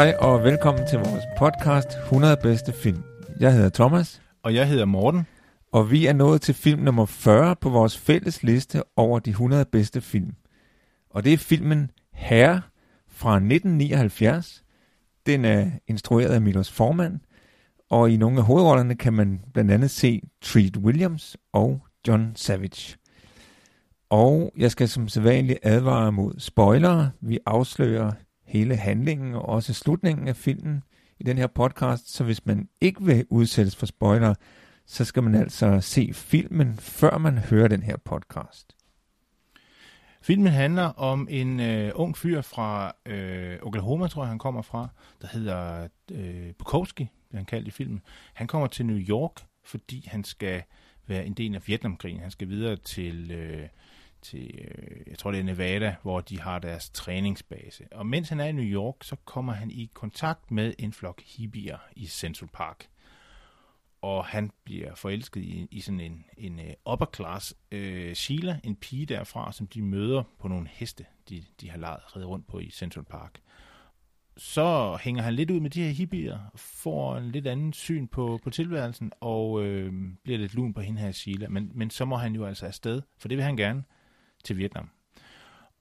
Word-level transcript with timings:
Hej 0.00 0.16
og 0.20 0.44
velkommen 0.44 0.86
til 0.86 0.98
vores 0.98 1.24
podcast 1.38 1.88
100 1.88 2.36
bedste 2.42 2.72
film. 2.72 3.02
Jeg 3.40 3.54
hedder 3.54 3.68
Thomas, 3.68 4.22
Og 4.42 4.54
jeg 4.54 4.68
hedder 4.68 4.84
Morten. 4.84 5.26
og 5.72 5.90
vi 5.90 6.06
er 6.06 6.12
nået 6.12 6.42
til 6.42 6.54
film 6.54 6.80
nummer 6.82 7.06
40 7.06 7.56
på 7.56 7.68
vores 7.70 7.98
fælles 7.98 8.42
liste 8.42 8.82
over 8.96 9.18
de 9.18 9.30
100 9.30 9.64
bedste 9.64 10.00
film. 10.00 10.32
Og 11.10 11.24
det 11.24 11.32
er 11.32 11.38
filmen 11.38 11.90
Herre 12.12 12.62
fra 13.08 13.34
1979. 13.34 14.64
Den 15.26 15.44
er 15.44 15.70
instrueret 15.86 16.34
af 16.34 16.40
Milos 16.40 16.72
Forman, 16.72 17.20
og 17.90 18.10
i 18.10 18.16
nogle 18.16 18.38
af 18.38 18.44
hovedrollerne 18.44 18.94
kan 18.94 19.12
man 19.12 19.40
blandt 19.52 19.70
andet 19.70 19.90
se 19.90 20.22
Treat 20.42 20.76
Williams 20.76 21.36
og 21.52 21.80
John 22.08 22.32
Savage. 22.36 22.96
Og 24.10 24.52
jeg 24.56 24.70
skal 24.70 24.88
som 24.88 25.08
sædvanligt 25.08 25.58
advare 25.62 26.12
mod 26.12 26.34
spoilere. 26.38 27.10
Vi 27.20 27.38
afslører 27.46 28.12
hele 28.50 28.76
handlingen 28.76 29.34
og 29.34 29.48
også 29.48 29.74
slutningen 29.74 30.28
af 30.28 30.36
filmen 30.36 30.82
i 31.18 31.22
den 31.22 31.38
her 31.38 31.46
podcast, 31.46 32.14
så 32.14 32.24
hvis 32.24 32.46
man 32.46 32.68
ikke 32.80 33.04
vil 33.04 33.26
udsættes 33.30 33.76
for 33.76 33.86
spoilere, 33.86 34.34
så 34.86 35.04
skal 35.04 35.22
man 35.22 35.34
altså 35.34 35.80
se 35.80 36.10
filmen, 36.12 36.76
før 36.76 37.18
man 37.18 37.38
hører 37.38 37.68
den 37.68 37.82
her 37.82 37.96
podcast. 37.96 38.76
Filmen 40.22 40.52
handler 40.52 40.82
om 40.82 41.28
en 41.30 41.60
øh, 41.60 41.92
ung 41.94 42.16
fyr 42.16 42.40
fra 42.40 42.92
øh, 43.06 43.58
Oklahoma, 43.62 44.08
tror 44.08 44.22
jeg 44.22 44.28
han 44.28 44.38
kommer 44.38 44.62
fra, 44.62 44.88
der 45.22 45.28
hedder 45.32 45.88
øh, 46.12 46.54
Bukowski, 46.58 47.08
bliver 47.28 47.38
han 47.38 47.46
kaldt 47.46 47.68
i 47.68 47.70
filmen. 47.70 48.02
Han 48.34 48.46
kommer 48.46 48.68
til 48.68 48.86
New 48.86 48.98
York, 48.98 49.32
fordi 49.64 50.08
han 50.10 50.24
skal 50.24 50.62
være 51.06 51.26
en 51.26 51.32
del 51.32 51.54
af 51.54 51.68
Vietnamkrigen. 51.68 52.20
Han 52.20 52.30
skal 52.30 52.48
videre 52.48 52.76
til, 52.76 53.30
øh, 53.30 53.68
til 54.22 54.54
øh, 54.58 55.00
jeg 55.06 55.18
tror 55.18 55.30
det 55.30 55.40
er 55.40 55.44
Nevada, 55.44 55.96
hvor 56.02 56.20
de 56.20 56.40
har 56.40 56.58
deres 56.58 56.90
træningsbase. 56.90 57.84
Og 57.92 58.06
mens 58.06 58.28
han 58.28 58.40
er 58.40 58.44
i 58.44 58.52
New 58.52 58.64
York, 58.64 58.94
så 59.02 59.16
kommer 59.24 59.52
han 59.52 59.70
i 59.70 59.90
kontakt 59.94 60.50
med 60.50 60.74
en 60.78 60.92
flok 60.92 61.22
hippier 61.26 61.78
i 61.96 62.06
Central 62.06 62.48
Park. 62.52 62.88
og 64.02 64.24
han 64.24 64.50
bliver 64.64 64.94
forelsket 64.94 65.40
i, 65.42 65.68
i 65.70 65.80
sådan 65.80 66.00
en, 66.00 66.24
en 66.36 66.60
øh, 66.60 66.72
upper 66.92 67.06
class 67.14 67.54
øh, 67.72 68.14
Sheila, 68.14 68.60
en 68.64 68.76
pige 68.76 69.06
derfra, 69.06 69.52
som 69.52 69.66
de 69.66 69.82
møder 69.82 70.22
på 70.38 70.48
nogle 70.48 70.68
heste, 70.72 71.04
de, 71.28 71.44
de 71.60 71.70
har 71.70 71.78
lejet 71.78 72.16
reddet 72.16 72.28
rundt 72.28 72.46
på 72.46 72.58
i 72.58 72.70
Central 72.70 73.04
Park. 73.04 73.40
Så 74.36 74.98
hænger 75.02 75.22
han 75.22 75.34
lidt 75.34 75.50
ud 75.50 75.60
med 75.60 75.70
de 75.70 75.82
her 75.82 75.90
hippier, 75.90 76.38
får 76.54 77.16
en 77.16 77.30
lidt 77.30 77.46
anden 77.46 77.72
syn 77.72 78.06
på, 78.06 78.40
på 78.44 78.50
tilværelsen, 78.50 79.12
og 79.20 79.64
øh, 79.64 79.92
bliver 80.22 80.38
lidt 80.38 80.54
lun 80.54 80.74
på 80.74 80.80
hende 80.80 81.00
her 81.00 81.12
Sheila. 81.12 81.48
Men, 81.48 81.70
men 81.74 81.90
så 81.90 82.04
må 82.04 82.16
han 82.16 82.34
jo 82.34 82.46
altså 82.46 82.66
afsted, 82.66 83.02
for 83.18 83.28
det 83.28 83.36
vil 83.36 83.44
han 83.44 83.56
gerne, 83.56 83.84
til 84.44 84.58
Vietnam. 84.58 84.90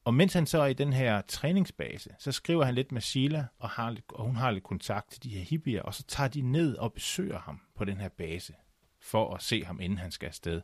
Og 0.04 0.14
mens 0.14 0.34
han 0.34 0.46
så 0.46 0.62
er 0.62 0.66
i 0.66 0.74
den 0.74 0.94
her 0.94 1.22
træningsbase, 1.22 2.10
så 2.20 2.32
skriver 2.32 2.66
han 2.66 2.76
lidt 2.76 2.92
med 2.92 3.02
Sheila, 3.02 3.46
og, 3.60 3.70
har 3.70 3.90
lidt, 3.90 4.06
og 4.10 4.26
hun 4.26 4.36
har 4.36 4.52
lidt 4.52 4.64
kontakt 4.64 5.12
til 5.12 5.24
de 5.24 5.30
her 5.30 5.42
hippier, 5.42 5.82
og 5.82 5.94
så 5.94 6.04
tager 6.04 6.28
de 6.28 6.42
ned 6.42 6.76
og 6.76 6.94
besøger 6.94 7.40
ham 7.40 7.62
på 7.76 7.86
den 7.86 8.00
her 8.00 8.10
base, 8.10 8.54
for 9.02 9.36
at 9.36 9.42
se 9.42 9.66
ham, 9.66 9.80
inden 9.82 10.00
han 10.00 10.12
skal 10.12 10.28
afsted. 10.28 10.62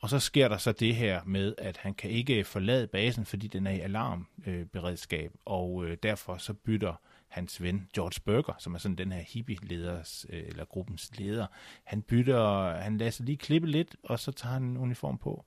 Og 0.00 0.10
så 0.10 0.18
sker 0.18 0.48
der 0.48 0.56
så 0.58 0.72
det 0.72 0.96
her 0.96 1.20
med, 1.24 1.54
at 1.58 1.76
han 1.76 1.94
kan 1.94 2.10
ikke 2.10 2.44
forlade 2.44 2.86
basen, 2.86 3.24
fordi 3.24 3.46
den 3.46 3.66
er 3.66 3.70
i 3.70 3.80
alarmberedskab, 3.80 5.30
øh, 5.34 5.38
og 5.44 5.84
øh, 5.84 5.96
derfor 6.02 6.36
så 6.36 6.52
bytter 6.52 6.94
hans 7.28 7.62
ven 7.62 7.88
George 7.94 8.20
Burger, 8.24 8.54
som 8.58 8.74
er 8.74 8.78
sådan 8.78 8.98
den 8.98 9.12
her 9.12 9.22
hippie-leders, 9.22 10.26
øh, 10.28 10.42
eller 10.46 10.64
gruppens 10.64 11.18
leder, 11.18 11.46
han 11.84 12.02
bytter, 12.02 12.76
han 12.76 12.98
lader 12.98 13.10
sig 13.10 13.26
lige 13.26 13.36
klippe 13.36 13.68
lidt, 13.68 13.96
og 14.02 14.18
så 14.18 14.32
tager 14.32 14.52
han 14.52 14.62
en 14.62 14.76
uniform 14.76 15.18
på, 15.18 15.44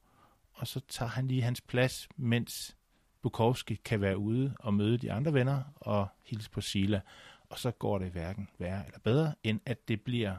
og 0.57 0.67
så 0.67 0.79
tager 0.79 1.09
han 1.09 1.27
lige 1.27 1.41
hans 1.41 1.61
plads, 1.61 2.09
mens 2.15 2.77
Bukowski 3.21 3.75
kan 3.75 4.01
være 4.01 4.17
ude 4.17 4.55
og 4.59 4.73
møde 4.73 4.97
de 4.97 5.11
andre 5.11 5.33
venner 5.33 5.63
og 5.75 6.07
hilse 6.23 6.49
på 6.49 6.61
Sila. 6.61 7.01
Og 7.49 7.59
så 7.59 7.71
går 7.71 7.97
det 7.97 8.11
hverken 8.11 8.49
værre 8.57 8.85
eller 8.85 8.99
bedre, 8.99 9.35
end 9.43 9.59
at 9.65 9.87
det 9.87 10.01
bliver 10.01 10.35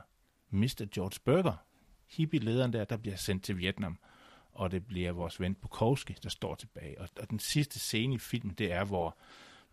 Mr. 0.50 0.86
George 0.94 1.20
Burger, 1.24 1.64
hippie-lederen 2.06 2.72
der, 2.72 2.84
der 2.84 2.96
bliver 2.96 3.16
sendt 3.16 3.44
til 3.44 3.58
Vietnam. 3.58 3.98
Og 4.52 4.70
det 4.70 4.86
bliver 4.86 5.12
vores 5.12 5.40
ven 5.40 5.54
Bukowski, 5.54 6.16
der 6.22 6.28
står 6.28 6.54
tilbage. 6.54 7.00
Og, 7.00 7.08
og 7.20 7.30
den 7.30 7.38
sidste 7.38 7.78
scene 7.78 8.14
i 8.14 8.18
filmen, 8.18 8.54
det 8.54 8.72
er, 8.72 8.84
hvor, 8.84 9.16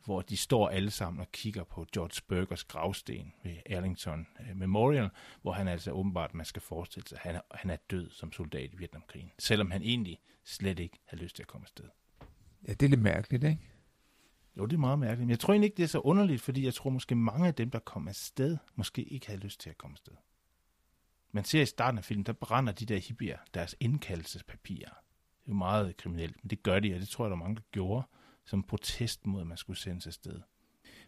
hvor 0.05 0.21
de 0.21 0.37
står 0.37 0.69
alle 0.69 0.91
sammen 0.91 1.21
og 1.21 1.31
kigger 1.31 1.63
på 1.63 1.85
George 1.93 2.21
Burgers 2.27 2.63
gravsten 2.63 3.33
ved 3.43 3.57
Arlington 3.69 4.27
Memorial, 4.55 5.09
hvor 5.41 5.51
han 5.51 5.67
altså 5.67 5.91
åbenbart, 5.91 6.33
man 6.33 6.45
skal 6.45 6.61
forestille 6.61 7.07
sig, 7.07 7.15
at 7.15 7.21
han 7.21 7.35
er, 7.35 7.41
han 7.51 7.69
er 7.69 7.75
død 7.75 8.09
som 8.09 8.31
soldat 8.31 8.73
i 8.73 8.77
Vietnamkrigen, 8.77 9.31
selvom 9.39 9.71
han 9.71 9.81
egentlig 9.81 10.19
slet 10.43 10.79
ikke 10.79 10.99
havde 11.05 11.23
lyst 11.23 11.35
til 11.35 11.43
at 11.43 11.47
komme 11.47 11.65
afsted. 11.65 11.85
Ja, 12.67 12.73
det 12.73 12.83
er 12.83 12.89
lidt 12.89 13.01
mærkeligt, 13.01 13.43
ikke? 13.43 13.59
Jo, 14.57 14.65
det 14.65 14.73
er 14.73 14.79
meget 14.79 14.99
mærkeligt. 14.99 15.21
Men 15.21 15.29
jeg 15.29 15.39
tror 15.39 15.53
egentlig 15.53 15.67
ikke, 15.67 15.77
det 15.77 15.83
er 15.83 15.87
så 15.87 15.99
underligt, 15.99 16.41
fordi 16.41 16.65
jeg 16.65 16.73
tror 16.73 16.89
måske 16.89 17.15
mange 17.15 17.47
af 17.47 17.55
dem, 17.55 17.69
der 17.69 17.79
kom 17.79 18.07
afsted, 18.07 18.57
måske 18.75 19.03
ikke 19.03 19.27
havde 19.27 19.39
lyst 19.39 19.59
til 19.59 19.69
at 19.69 19.77
komme 19.77 19.93
afsted. 19.93 20.13
Man 21.31 21.43
ser 21.43 21.61
i 21.61 21.65
starten 21.65 21.97
af 21.97 22.03
filmen, 22.03 22.25
der 22.25 22.33
brænder 22.33 22.73
de 22.73 22.85
der 22.85 22.97
hippier 22.97 23.37
deres 23.53 23.75
indkaldelsespapirer. 23.79 24.89
Det 24.89 25.51
er 25.51 25.53
jo 25.53 25.53
meget 25.53 25.97
kriminelt, 25.97 26.43
men 26.43 26.49
det 26.49 26.63
gør 26.63 26.79
de, 26.79 26.93
og 26.93 26.99
det 26.99 27.09
tror 27.09 27.25
jeg, 27.25 27.29
der 27.29 27.35
er 27.35 27.39
mange, 27.39 27.55
der 27.55 27.61
gjorde 27.71 28.03
som 28.45 28.63
protest 28.63 29.27
mod, 29.27 29.41
at 29.41 29.47
man 29.47 29.57
skulle 29.57 29.79
sendes 29.79 30.07
afsted. 30.07 30.39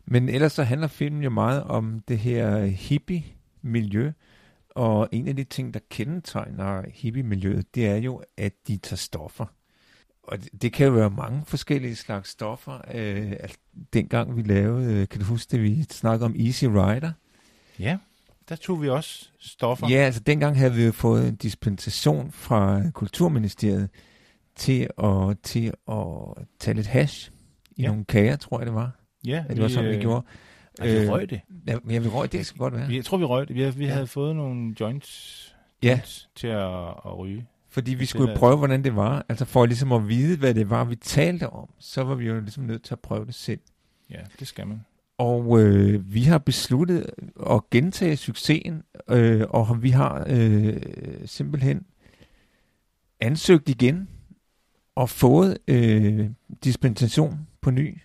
Men 0.06 0.30
ellers 0.30 0.54
så 0.54 0.64
handler 0.64 0.88
filmen 0.88 1.24
jo 1.24 1.30
meget 1.30 1.64
om 1.64 2.00
det 2.08 2.20
her 2.20 2.66
hippie-miljø, 2.66 4.12
og 4.70 5.10
en 5.12 5.28
af 5.28 5.36
de 5.36 5.44
ting, 5.44 5.74
der 5.74 5.80
kendetegner 5.90 6.84
hippie-miljøet, 6.94 7.76
det 7.76 7.88
er 7.88 7.96
jo, 7.96 8.24
at 8.38 8.54
de 8.68 8.78
tager 8.78 8.98
stoffer. 8.98 9.46
Og 10.24 10.44
det, 10.44 10.62
det 10.62 10.74
kan 10.74 10.88
jo 10.88 10.94
være 10.94 11.10
mange 11.10 11.44
forskellige 11.46 11.96
slags 11.96 12.30
stoffer. 12.30 12.74
Øh, 12.94 13.32
altså, 13.32 13.58
dengang 13.94 14.38
vi 14.38 14.42
lavede, 14.42 14.94
øh, 14.94 15.08
kan 15.08 15.20
du 15.20 15.26
huske 15.26 15.52
det, 15.52 15.64
vi 15.64 15.84
snakkede 15.84 16.26
om 16.26 16.36
Easy 16.40 16.66
Rider? 16.66 17.12
Ja, 17.80 17.98
der 18.50 18.56
tog 18.56 18.82
vi 18.82 18.90
også 18.90 19.30
stoffer. 19.40 19.88
Ja, 19.90 19.96
altså 19.96 20.22
dengang 20.22 20.58
havde 20.58 20.74
vi 20.74 20.86
jo 20.86 20.92
fået 20.92 21.28
en 21.28 21.36
dispensation 21.36 22.32
fra 22.32 22.82
Kulturministeriet 22.94 23.90
til 24.58 24.88
at, 25.04 25.40
til 25.44 25.74
at 25.88 26.46
tage 26.60 26.76
lidt 26.76 26.88
hash 26.88 27.32
i 27.76 27.82
Ja. 27.82 27.88
nogle 27.88 28.06
kager, 28.06 28.36
tror 28.36 28.60
jeg 28.60 28.66
det 28.66 28.76
var. 28.76 28.92
ja 29.26 29.44
At 29.50 29.56
det 29.56 29.64
var 29.64 29.68
sådan, 29.70 29.90
vi 29.90 29.96
øh, 29.96 30.02
gjorde. 30.02 30.26
Nej, 30.80 30.88
vi 31.00 31.10
røg 31.10 31.30
det. 31.30 31.42
Ja, 31.68 31.78
ja, 31.90 32.00
vi 32.00 32.08
røg, 32.08 32.32
det 32.32 32.48
kan 32.48 32.58
godt 32.58 32.74
være. 32.74 32.88
Jeg 32.94 33.06
tror, 33.06 33.18
vi 33.18 33.24
røg 33.26 33.48
det. 33.48 33.56
Vi, 33.56 33.70
vi 33.70 33.86
Ja. 33.86 33.92
havde 33.94 34.08
fået 34.08 34.36
nogle 34.36 34.76
joints, 34.80 35.56
Ja. 35.84 35.90
joints 35.90 36.30
til 36.36 36.48
at, 36.48 36.88
at 36.88 37.18
ryge. 37.18 37.48
Fordi 37.70 37.94
vi 37.94 38.06
skulle 38.06 38.32
er- 38.34 38.38
prøve, 38.38 38.58
hvordan 38.58 38.84
det 38.84 38.96
var. 38.96 39.26
Altså 39.30 39.46
for 39.46 39.66
ligesom 39.66 39.92
at 39.92 40.08
vide, 40.08 40.38
hvad 40.38 40.54
det 40.54 40.70
var, 40.70 40.84
vi 40.84 40.96
talte 40.96 41.50
om, 41.50 41.70
så 41.80 42.04
var 42.04 42.16
vi 42.16 42.26
jo 42.28 42.40
ligesom 42.40 42.64
nødt 42.64 42.84
til 42.84 42.94
at 42.94 43.00
prøve 43.00 43.26
det 43.26 43.36
selv. 43.36 43.60
Ja, 44.12 44.20
det 44.40 44.48
skal 44.48 44.68
man. 44.68 44.82
Og 45.18 45.60
øh, 45.62 46.14
vi 46.14 46.22
har 46.22 46.38
besluttet 46.38 47.10
at 47.50 47.70
gentage 47.72 48.18
succesen, 48.18 48.84
øh, 49.10 49.42
og 49.50 49.84
vi 49.84 49.90
har 49.90 50.26
øh, 50.30 50.78
simpelthen 51.26 51.86
ansøgt 53.20 53.70
igen 53.70 54.08
og 54.98 55.10
fået 55.10 55.58
øh, 55.68 56.30
dispensation 56.64 57.48
på 57.62 57.72
ny 57.72 58.02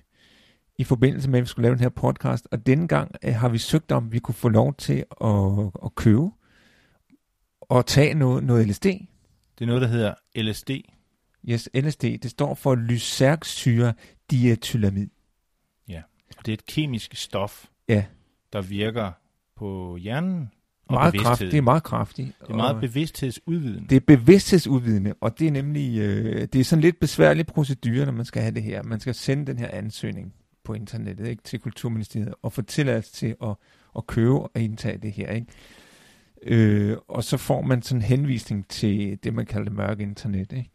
i 0.79 0.85
forbindelse 0.85 1.31
med, 1.31 1.39
at 1.39 1.43
vi 1.43 1.49
skulle 1.49 1.63
lave 1.63 1.75
den 1.75 1.83
her 1.83 1.89
podcast. 1.89 2.49
Og 2.51 2.67
denne 2.67 2.89
gang 2.89 3.15
øh, 3.25 3.35
har 3.35 3.49
vi 3.49 3.59
søgt 3.59 3.93
om, 3.93 4.07
at 4.07 4.13
vi 4.13 4.19
kunne 4.19 4.35
få 4.35 4.49
lov 4.49 4.75
til 4.75 5.05
at, 5.21 5.71
at 5.85 5.95
købe 5.95 6.31
og 7.61 7.87
tage 7.87 8.15
noget, 8.15 8.45
noget 8.45 8.69
LSD. 8.69 8.85
Det 8.85 9.61
er 9.61 9.67
noget, 9.67 9.83
der 9.83 9.89
hedder 9.89 10.15
LSD. 10.37 10.71
Yes, 11.49 11.69
LSD, 11.75 12.03
det 12.03 12.31
står 12.31 12.55
for 12.55 12.75
lysergsyre 12.75 13.95
diethylamid. 14.31 15.09
Og 16.39 16.47
det 16.47 16.53
er 16.53 16.57
et 16.57 16.67
kemisk 16.67 17.15
stof, 17.15 17.67
Ja, 17.89 18.05
der 18.53 18.61
virker 18.61 19.13
på 19.57 19.97
hjernen 19.97 20.51
og 20.89 20.95
meget 20.95 21.13
bevidsthed. 21.13 21.27
kraftigt. 21.27 21.53
Det 21.53 21.59
er 21.59 21.63
meget 21.63 21.83
kraftigt. 21.83 22.33
det 22.41 22.51
er 22.51 22.57
meget 22.57 22.81
bevidsthedsudvidende. 22.81 23.89
det 23.89 23.97
er 23.97 24.01
bevidsthedsudvidende, 24.07 25.15
og 25.21 25.39
det 25.39 25.47
er 25.47 25.51
nemlig 25.51 25.99
øh, 25.99 26.49
det 26.53 26.55
er 26.55 26.65
sådan 26.65 26.83
lidt 26.83 27.01
besværlig 27.01 27.47
procedure, 27.47 28.05
når 28.05 28.13
man 28.13 28.25
skal 28.25 28.43
have 28.43 28.55
det 28.55 28.63
her. 28.63 28.83
Man 28.83 29.01
skal 29.01 29.15
sende 29.15 29.47
den 29.47 29.59
her 29.59 29.69
ansøgning 29.73 30.35
på 30.65 30.75
internettet 30.75 31.29
ikke, 31.29 31.43
til 31.43 31.59
Kulturministeriet 31.59 32.35
og 32.43 32.53
få 32.53 32.63
tilladelse 32.63 33.13
til 33.13 33.35
at, 33.43 33.55
at 33.97 34.07
købe 34.07 34.35
og 34.35 34.51
indtage 34.57 34.99
det 34.99 35.13
her. 35.13 35.31
Ikke? 35.31 35.47
Øh, 36.43 36.97
og 37.09 37.25
så 37.25 37.37
får 37.37 37.63
man 37.63 37.83
sådan 37.83 37.99
en 37.99 38.03
henvisning 38.03 38.69
til 38.69 39.19
det, 39.25 39.35
man 39.35 39.47
kalder 39.47 39.65
det 39.65 39.73
mørke 39.73 40.03
internet. 40.03 40.53
Ikke? 40.53 40.71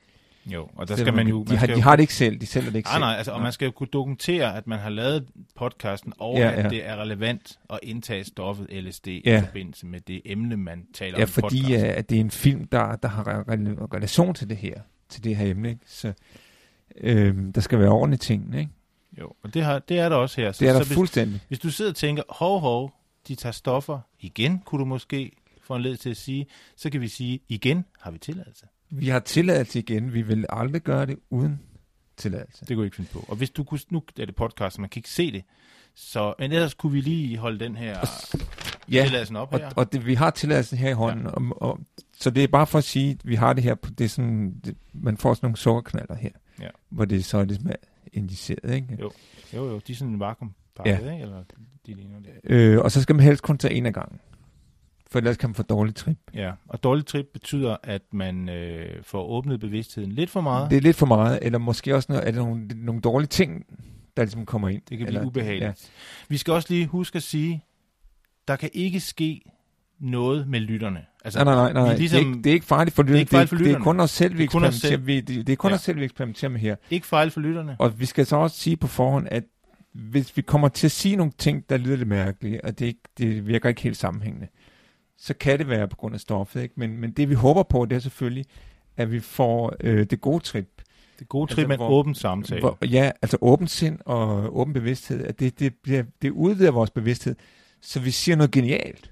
Jo, 0.53 0.69
og 0.75 0.87
der 0.87 0.95
Selvom 0.95 1.05
skal 1.13 1.15
man 1.15 1.27
jo... 1.27 1.43
De, 1.43 1.49
Man 1.49 1.57
har, 1.57 1.65
skal 1.65 1.75
de 1.77 1.81
har 1.81 1.95
det 1.95 2.03
ikke 2.03 2.13
selv, 2.13 2.39
de 2.41 2.45
sælger 2.45 2.69
det 2.69 2.77
ikke 2.77 2.87
Nej, 2.87 2.93
selv. 2.93 3.01
nej, 3.01 3.15
altså, 3.15 3.31
og 3.31 3.41
man 3.41 3.51
skal 3.51 3.65
jo 3.65 3.71
kunne 3.71 3.87
dokumentere, 3.93 4.55
at 4.57 4.67
man 4.67 4.79
har 4.79 4.89
lavet 4.89 5.27
podcasten, 5.55 6.13
og 6.17 6.37
Ja, 6.37 6.43
ja, 6.43 6.51
at 6.51 6.63
ja. 6.63 6.69
det 6.69 6.85
er 6.87 6.95
relevant 6.95 7.59
at 7.69 7.79
indtage 7.83 8.23
stoffet 8.23 8.67
LSD 8.83 9.07
ja. 9.07 9.19
Ja. 9.25 9.41
i 9.41 9.45
forbindelse 9.45 9.85
med 9.85 9.99
det 9.99 10.21
emne, 10.25 10.57
man 10.57 10.85
taler 10.93 11.17
Ja, 11.17 11.23
om 11.23 11.27
i 11.29 11.31
fordi 11.31 11.61
podcasten. 11.61 11.89
uh, 11.91 11.97
at 11.97 12.09
det 12.09 12.15
er 12.15 12.19
en 12.21 12.31
film, 12.31 12.67
der, 12.67 12.95
der 12.95 13.07
har 13.09 13.23
re- 13.23 13.43
re- 13.53 13.95
relation 13.95 14.33
til 14.33 14.49
det 14.49 14.57
her, 14.57 14.81
til 15.09 15.23
det 15.23 15.35
her 15.35 15.47
emne. 15.51 15.69
Ikke? 15.69 15.81
Så 15.85 16.13
øhm, 16.97 17.53
der 17.53 17.61
skal 17.61 17.79
være 17.79 17.89
ordentlige 17.89 18.19
ting. 18.19 18.55
Ikke? 18.59 18.71
Jo, 19.19 19.33
og 19.43 19.53
det, 19.53 19.63
har, 19.63 19.79
det 19.79 19.99
er 19.99 20.09
der 20.09 20.15
også 20.15 20.41
her. 20.41 20.51
Så, 20.51 20.59
Det 20.63 20.69
er 20.69 20.73
der 20.73 20.79
så 20.83 20.87
hvis, 20.87 20.95
fuldstændig. 20.95 21.41
hvis 21.47 21.59
du 21.59 21.69
sidder 21.69 21.91
og 21.91 21.95
tænker, 21.95 22.23
hov, 22.29 22.59
hov, 22.59 22.93
de 23.27 23.35
tager 23.35 23.53
stoffer 23.53 23.99
igen, 24.19 24.61
kunne 24.65 24.79
du 24.79 24.85
måske 24.85 25.31
få 25.63 25.75
en 25.75 25.81
led 25.81 25.97
til 25.97 26.09
at 26.09 26.17
sige, 26.17 26.45
så 26.75 26.89
kan 26.89 27.01
vi 27.01 27.07
sige, 27.07 27.39
igen 27.49 27.85
har 27.99 28.11
vi 28.11 28.17
tilladelse. 28.17 28.65
Vi 28.89 29.07
har 29.07 29.19
tilladelse 29.19 29.79
igen. 29.79 30.13
Vi 30.13 30.21
vil 30.21 30.45
aldrig 30.49 30.81
gøre 30.81 31.05
det 31.05 31.15
uden 31.29 31.59
tilladelse. 32.17 32.59
Det 32.65 32.67
kunne 32.67 32.77
jeg 32.79 32.85
ikke 32.85 32.95
finde 32.95 33.09
på. 33.13 33.25
Og 33.27 33.35
hvis 33.35 33.49
du 33.49 33.63
kunne, 33.63 33.79
nu 33.89 34.03
er 34.19 34.25
det 34.25 34.35
podcast, 34.35 34.79
man 34.79 34.89
kan 34.89 34.99
ikke 34.99 35.09
se 35.09 35.31
det, 35.31 35.43
så, 35.95 36.33
men 36.39 36.51
ellers 36.51 36.73
kunne 36.73 36.91
vi 36.91 37.01
lige 37.01 37.37
holde 37.37 37.59
den 37.59 37.75
her 37.75 37.97
Ja, 38.91 39.03
tilladelsen 39.03 39.35
op 39.35 39.53
og, 39.53 39.59
her. 39.59 39.69
og 39.75 39.93
det, 39.93 40.05
vi 40.05 40.13
har 40.13 40.29
tilladelsen 40.29 40.77
her 40.77 40.89
i 40.89 40.93
hånden. 40.93 41.25
Ja. 41.25 41.29
Og, 41.31 41.61
og, 41.61 41.79
så 42.17 42.29
det 42.29 42.43
er 42.43 42.47
bare 42.47 42.67
for 42.67 42.77
at 42.77 42.83
sige, 42.83 43.11
at 43.11 43.17
vi 43.23 43.35
har 43.35 43.53
det 43.53 43.63
her 43.63 43.75
på 43.75 43.89
det 43.89 44.05
er 44.05 44.09
sådan, 44.09 44.59
det, 44.65 44.77
man 44.93 45.17
får 45.17 45.33
sådan 45.33 45.45
nogle 45.47 45.57
sukkerknaller 45.57 46.15
her, 46.15 46.29
Ja. 46.61 46.67
hvor 46.89 47.05
det 47.05 47.25
så 47.25 47.37
er 47.37 47.45
det 47.45 47.55
smager 47.55 47.75
injiceret. 48.13 48.73
Ikke? 48.75 48.97
Jo. 49.01 49.11
Jo, 49.55 49.69
jo, 49.69 49.81
de 49.87 49.91
er 49.91 49.95
sådan 49.95 50.19
vakuumpakket, 50.19 50.91
ja. 51.05 51.11
ikke? 51.11 51.23
Eller 51.23 51.43
de 51.85 51.93
ligner 51.93 52.19
det. 52.19 52.31
Øh, 52.43 52.79
og 52.79 52.91
så 52.91 53.01
skal 53.01 53.15
man 53.15 53.25
helst 53.25 53.43
kun 53.43 53.57
tage 53.57 53.73
en 53.73 53.85
af 53.85 53.93
gangen. 53.93 54.19
For 55.11 55.19
ellers 55.19 55.37
kan 55.37 55.49
man 55.49 55.55
få 55.55 55.63
dårlig 55.63 55.95
trip. 55.95 56.17
Ja, 56.33 56.51
og 56.67 56.83
dårlig 56.83 57.05
trip 57.05 57.25
betyder, 57.33 57.77
at 57.83 58.01
man 58.11 58.49
øh, 58.49 59.03
får 59.03 59.23
åbnet 59.23 59.59
bevidstheden 59.59 60.11
lidt 60.11 60.29
for 60.29 60.41
meget. 60.41 60.69
Det 60.71 60.77
er 60.77 60.81
lidt 60.81 60.95
for 60.95 61.05
meget, 61.05 61.39
eller 61.41 61.59
måske 61.59 61.95
også 61.95 62.05
noget, 62.11 62.27
er 62.27 62.31
det 62.31 62.41
nogle, 62.41 62.67
nogle 62.75 63.01
dårlige 63.01 63.27
ting, 63.27 63.65
der 64.17 64.23
ligesom 64.23 64.45
kommer 64.45 64.69
ind. 64.69 64.81
Det 64.89 64.97
kan 64.97 65.07
eller, 65.07 65.19
blive 65.19 65.27
ubehageligt. 65.27 65.63
Ja. 65.63 65.73
Vi 66.29 66.37
skal 66.37 66.53
også 66.53 66.67
lige 66.73 66.87
huske 66.87 67.15
at 67.15 67.23
sige, 67.23 67.63
der 68.47 68.55
kan 68.55 68.69
ikke 68.73 68.99
ske 68.99 69.41
noget 69.99 70.47
med 70.47 70.59
lytterne. 70.59 71.05
Altså, 71.25 71.43
Nej, 71.43 71.55
nej, 71.55 71.73
nej, 71.73 71.83
nej. 71.83 71.97
ligesom, 71.97 72.19
det, 72.19 72.25
er 72.25 72.29
ikke, 72.29 72.43
det 72.43 72.49
er 72.49 72.53
ikke 72.53 72.65
farligt 72.65 72.95
for 72.95 73.03
lytterne. 73.03 73.19
ikke 73.19 73.29
farligt 73.29 73.51
det, 73.51 73.59
det 73.59 73.73
er 73.75 73.79
kun 73.79 73.99
os 73.99 74.11
selv, 74.11 74.37
vi 74.37 74.39
er 74.39 74.43
eksperimenterer, 74.43 74.97
vi, 74.97 75.19
det, 75.21 75.47
det 75.47 75.53
er 75.53 75.55
kun 75.57 75.69
Ja. 75.71 75.75
os 75.75 75.81
selv, 75.81 75.97
vi 75.99 76.03
eksperimenterer 76.03 76.51
med 76.51 76.59
her. 76.59 76.75
ikke 76.89 77.07
fejl 77.07 77.31
for 77.31 77.39
lytterne. 77.39 77.75
Og 77.79 77.99
vi 77.99 78.05
skal 78.05 78.25
så 78.25 78.35
også 78.35 78.57
sige 78.57 78.77
på 78.77 78.87
forhånd, 78.87 79.27
at 79.31 79.43
hvis 79.93 80.37
vi 80.37 80.41
kommer 80.41 80.67
til 80.67 80.87
at 80.87 80.91
sige 80.91 81.15
nogle 81.15 81.31
ting, 81.37 81.69
der 81.69 81.77
lyder 81.77 81.95
lidt 81.95 82.07
mærkelige, 82.07 82.65
og 82.65 82.79
det, 82.79 82.85
ikke, 82.85 82.99
det 83.17 83.47
virker 83.47 83.69
ikke 83.69 83.81
helt 83.81 83.97
sammenhængende, 83.97 84.47
så 85.17 85.33
kan 85.33 85.59
det 85.59 85.69
være 85.69 85.87
på 85.87 85.95
grund 85.95 86.15
af 86.15 86.21
stoffet. 86.21 86.61
Ikke? 86.61 86.73
Men, 86.77 86.97
men 86.97 87.11
det 87.11 87.29
vi 87.29 87.33
håber 87.33 87.63
på, 87.63 87.85
det 87.85 87.95
er 87.95 87.99
selvfølgelig, 87.99 88.45
at 88.97 89.11
vi 89.11 89.19
får 89.19 89.75
øh, 89.79 90.05
det 90.05 90.21
gode 90.21 90.43
trip. 90.43 90.81
Det 91.19 91.29
gode 91.29 91.43
Altså, 91.43 91.55
trip 91.55 91.67
med 91.67 91.75
en 91.75 91.81
åben 91.81 92.15
samtale. 92.15 92.61
Hvor, 92.61 92.77
ja, 92.85 93.11
altså 93.21 93.37
åbent 93.41 93.71
sind 93.71 93.99
og 94.05 94.57
åben 94.57 94.73
bevidsthed, 94.73 95.25
at 95.25 95.39
det, 95.39 95.59
det, 95.59 95.73
bliver, 95.83 96.03
det 96.21 96.31
udvider 96.31 96.71
vores 96.71 96.91
bevidsthed, 96.91 97.35
så 97.81 97.99
vi 97.99 98.11
siger 98.11 98.35
noget 98.35 98.51
genialt. 98.51 99.11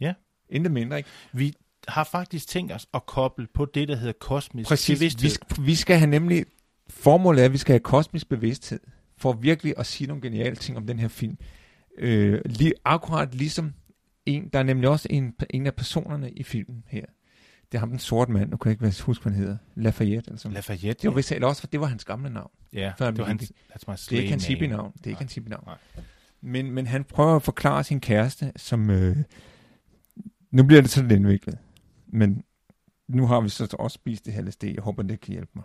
Ja. 0.00 0.14
Intet 0.50 0.72
mindre, 0.72 0.96
ikke? 0.96 1.08
Vi 1.32 1.54
har 1.88 2.04
faktisk 2.04 2.48
tænkt 2.48 2.72
os 2.72 2.86
at 2.94 3.06
koble 3.06 3.46
på 3.54 3.64
det, 3.64 3.88
der 3.88 3.96
hedder 3.96 4.12
kosmisk 4.20 4.68
Præcis. 4.68 4.98
bevidsthed. 4.98 5.22
Vi 5.22 5.30
skal, 5.30 5.66
vi 5.66 5.74
skal 5.74 5.96
have 5.98 6.10
nemlig, 6.10 6.44
formålet 6.90 7.40
er, 7.40 7.44
at 7.44 7.52
vi 7.52 7.58
skal 7.58 7.72
have 7.72 7.80
kosmisk 7.80 8.28
bevidsthed, 8.28 8.80
for 9.16 9.32
virkelig 9.32 9.74
at 9.76 9.86
sige 9.86 10.08
nogle 10.08 10.22
geniale 10.22 10.56
ting 10.56 10.76
om 10.76 10.86
den 10.86 10.98
her 10.98 11.08
film. 11.08 11.38
Øh, 11.98 12.40
lige, 12.44 12.72
akkurat 12.84 13.34
ligesom 13.34 13.72
en, 14.26 14.48
der 14.48 14.58
er 14.58 14.62
nemlig 14.62 14.88
også 14.88 15.06
en, 15.10 15.34
en 15.50 15.66
af 15.66 15.74
personerne 15.74 16.30
i 16.30 16.42
filmen 16.42 16.84
her. 16.86 17.04
Det 17.72 17.78
er 17.78 17.80
ham, 17.80 17.90
den 17.90 17.98
sorte 17.98 18.32
mand, 18.32 18.50
nu 18.50 18.56
kan 18.56 18.68
jeg 18.80 18.86
ikke 18.86 19.02
huske, 19.02 19.22
hvad 19.22 19.32
han 19.32 19.42
hedder. 19.42 19.56
Lafayette, 19.74 20.28
eller 20.28 20.38
sådan. 20.38 20.54
Lafayette, 20.54 21.02
Det 21.02 21.10
var, 21.10 21.16
vist, 21.16 21.32
eller 21.32 21.48
også, 21.48 21.68
det 21.72 21.80
var 21.80 21.86
hans 21.86 22.04
gamle 22.04 22.30
navn. 22.30 22.50
ja. 22.72 22.92
før 22.98 23.10
det 23.10 23.18
var 23.18 23.24
han 23.24 23.38
hans, 23.38 23.52
that's 23.70 23.84
my 23.88 23.92
Det 23.92 24.12
er 24.12 24.20
ikke 24.20 24.30
hans 24.30 24.46
hippie-navn. 24.46 24.92
Det 24.98 25.06
er 25.06 25.10
ikke 25.10 25.20
hans 25.20 25.34
hippie-navn. 25.34 25.68
Men, 26.40 26.70
men 26.70 26.86
han 26.86 27.04
prøver 27.04 27.36
at 27.36 27.42
forklare 27.42 27.84
sin 27.84 28.00
kæreste, 28.00 28.52
som... 28.56 28.90
Øh, 28.90 29.16
nu 30.50 30.64
bliver 30.64 30.82
det 30.82 30.90
sådan 30.90 31.10
indviklet. 31.10 31.58
Men 32.06 32.44
nu 33.08 33.26
har 33.26 33.40
vi 33.40 33.48
så 33.48 33.76
også 33.78 33.94
spist 33.94 34.26
det 34.26 34.34
her 34.34 34.42
LSD. 34.42 34.64
Jeg 34.64 34.82
håber, 34.82 35.02
det 35.02 35.20
kan 35.20 35.32
hjælpe 35.32 35.50
mig. 35.54 35.64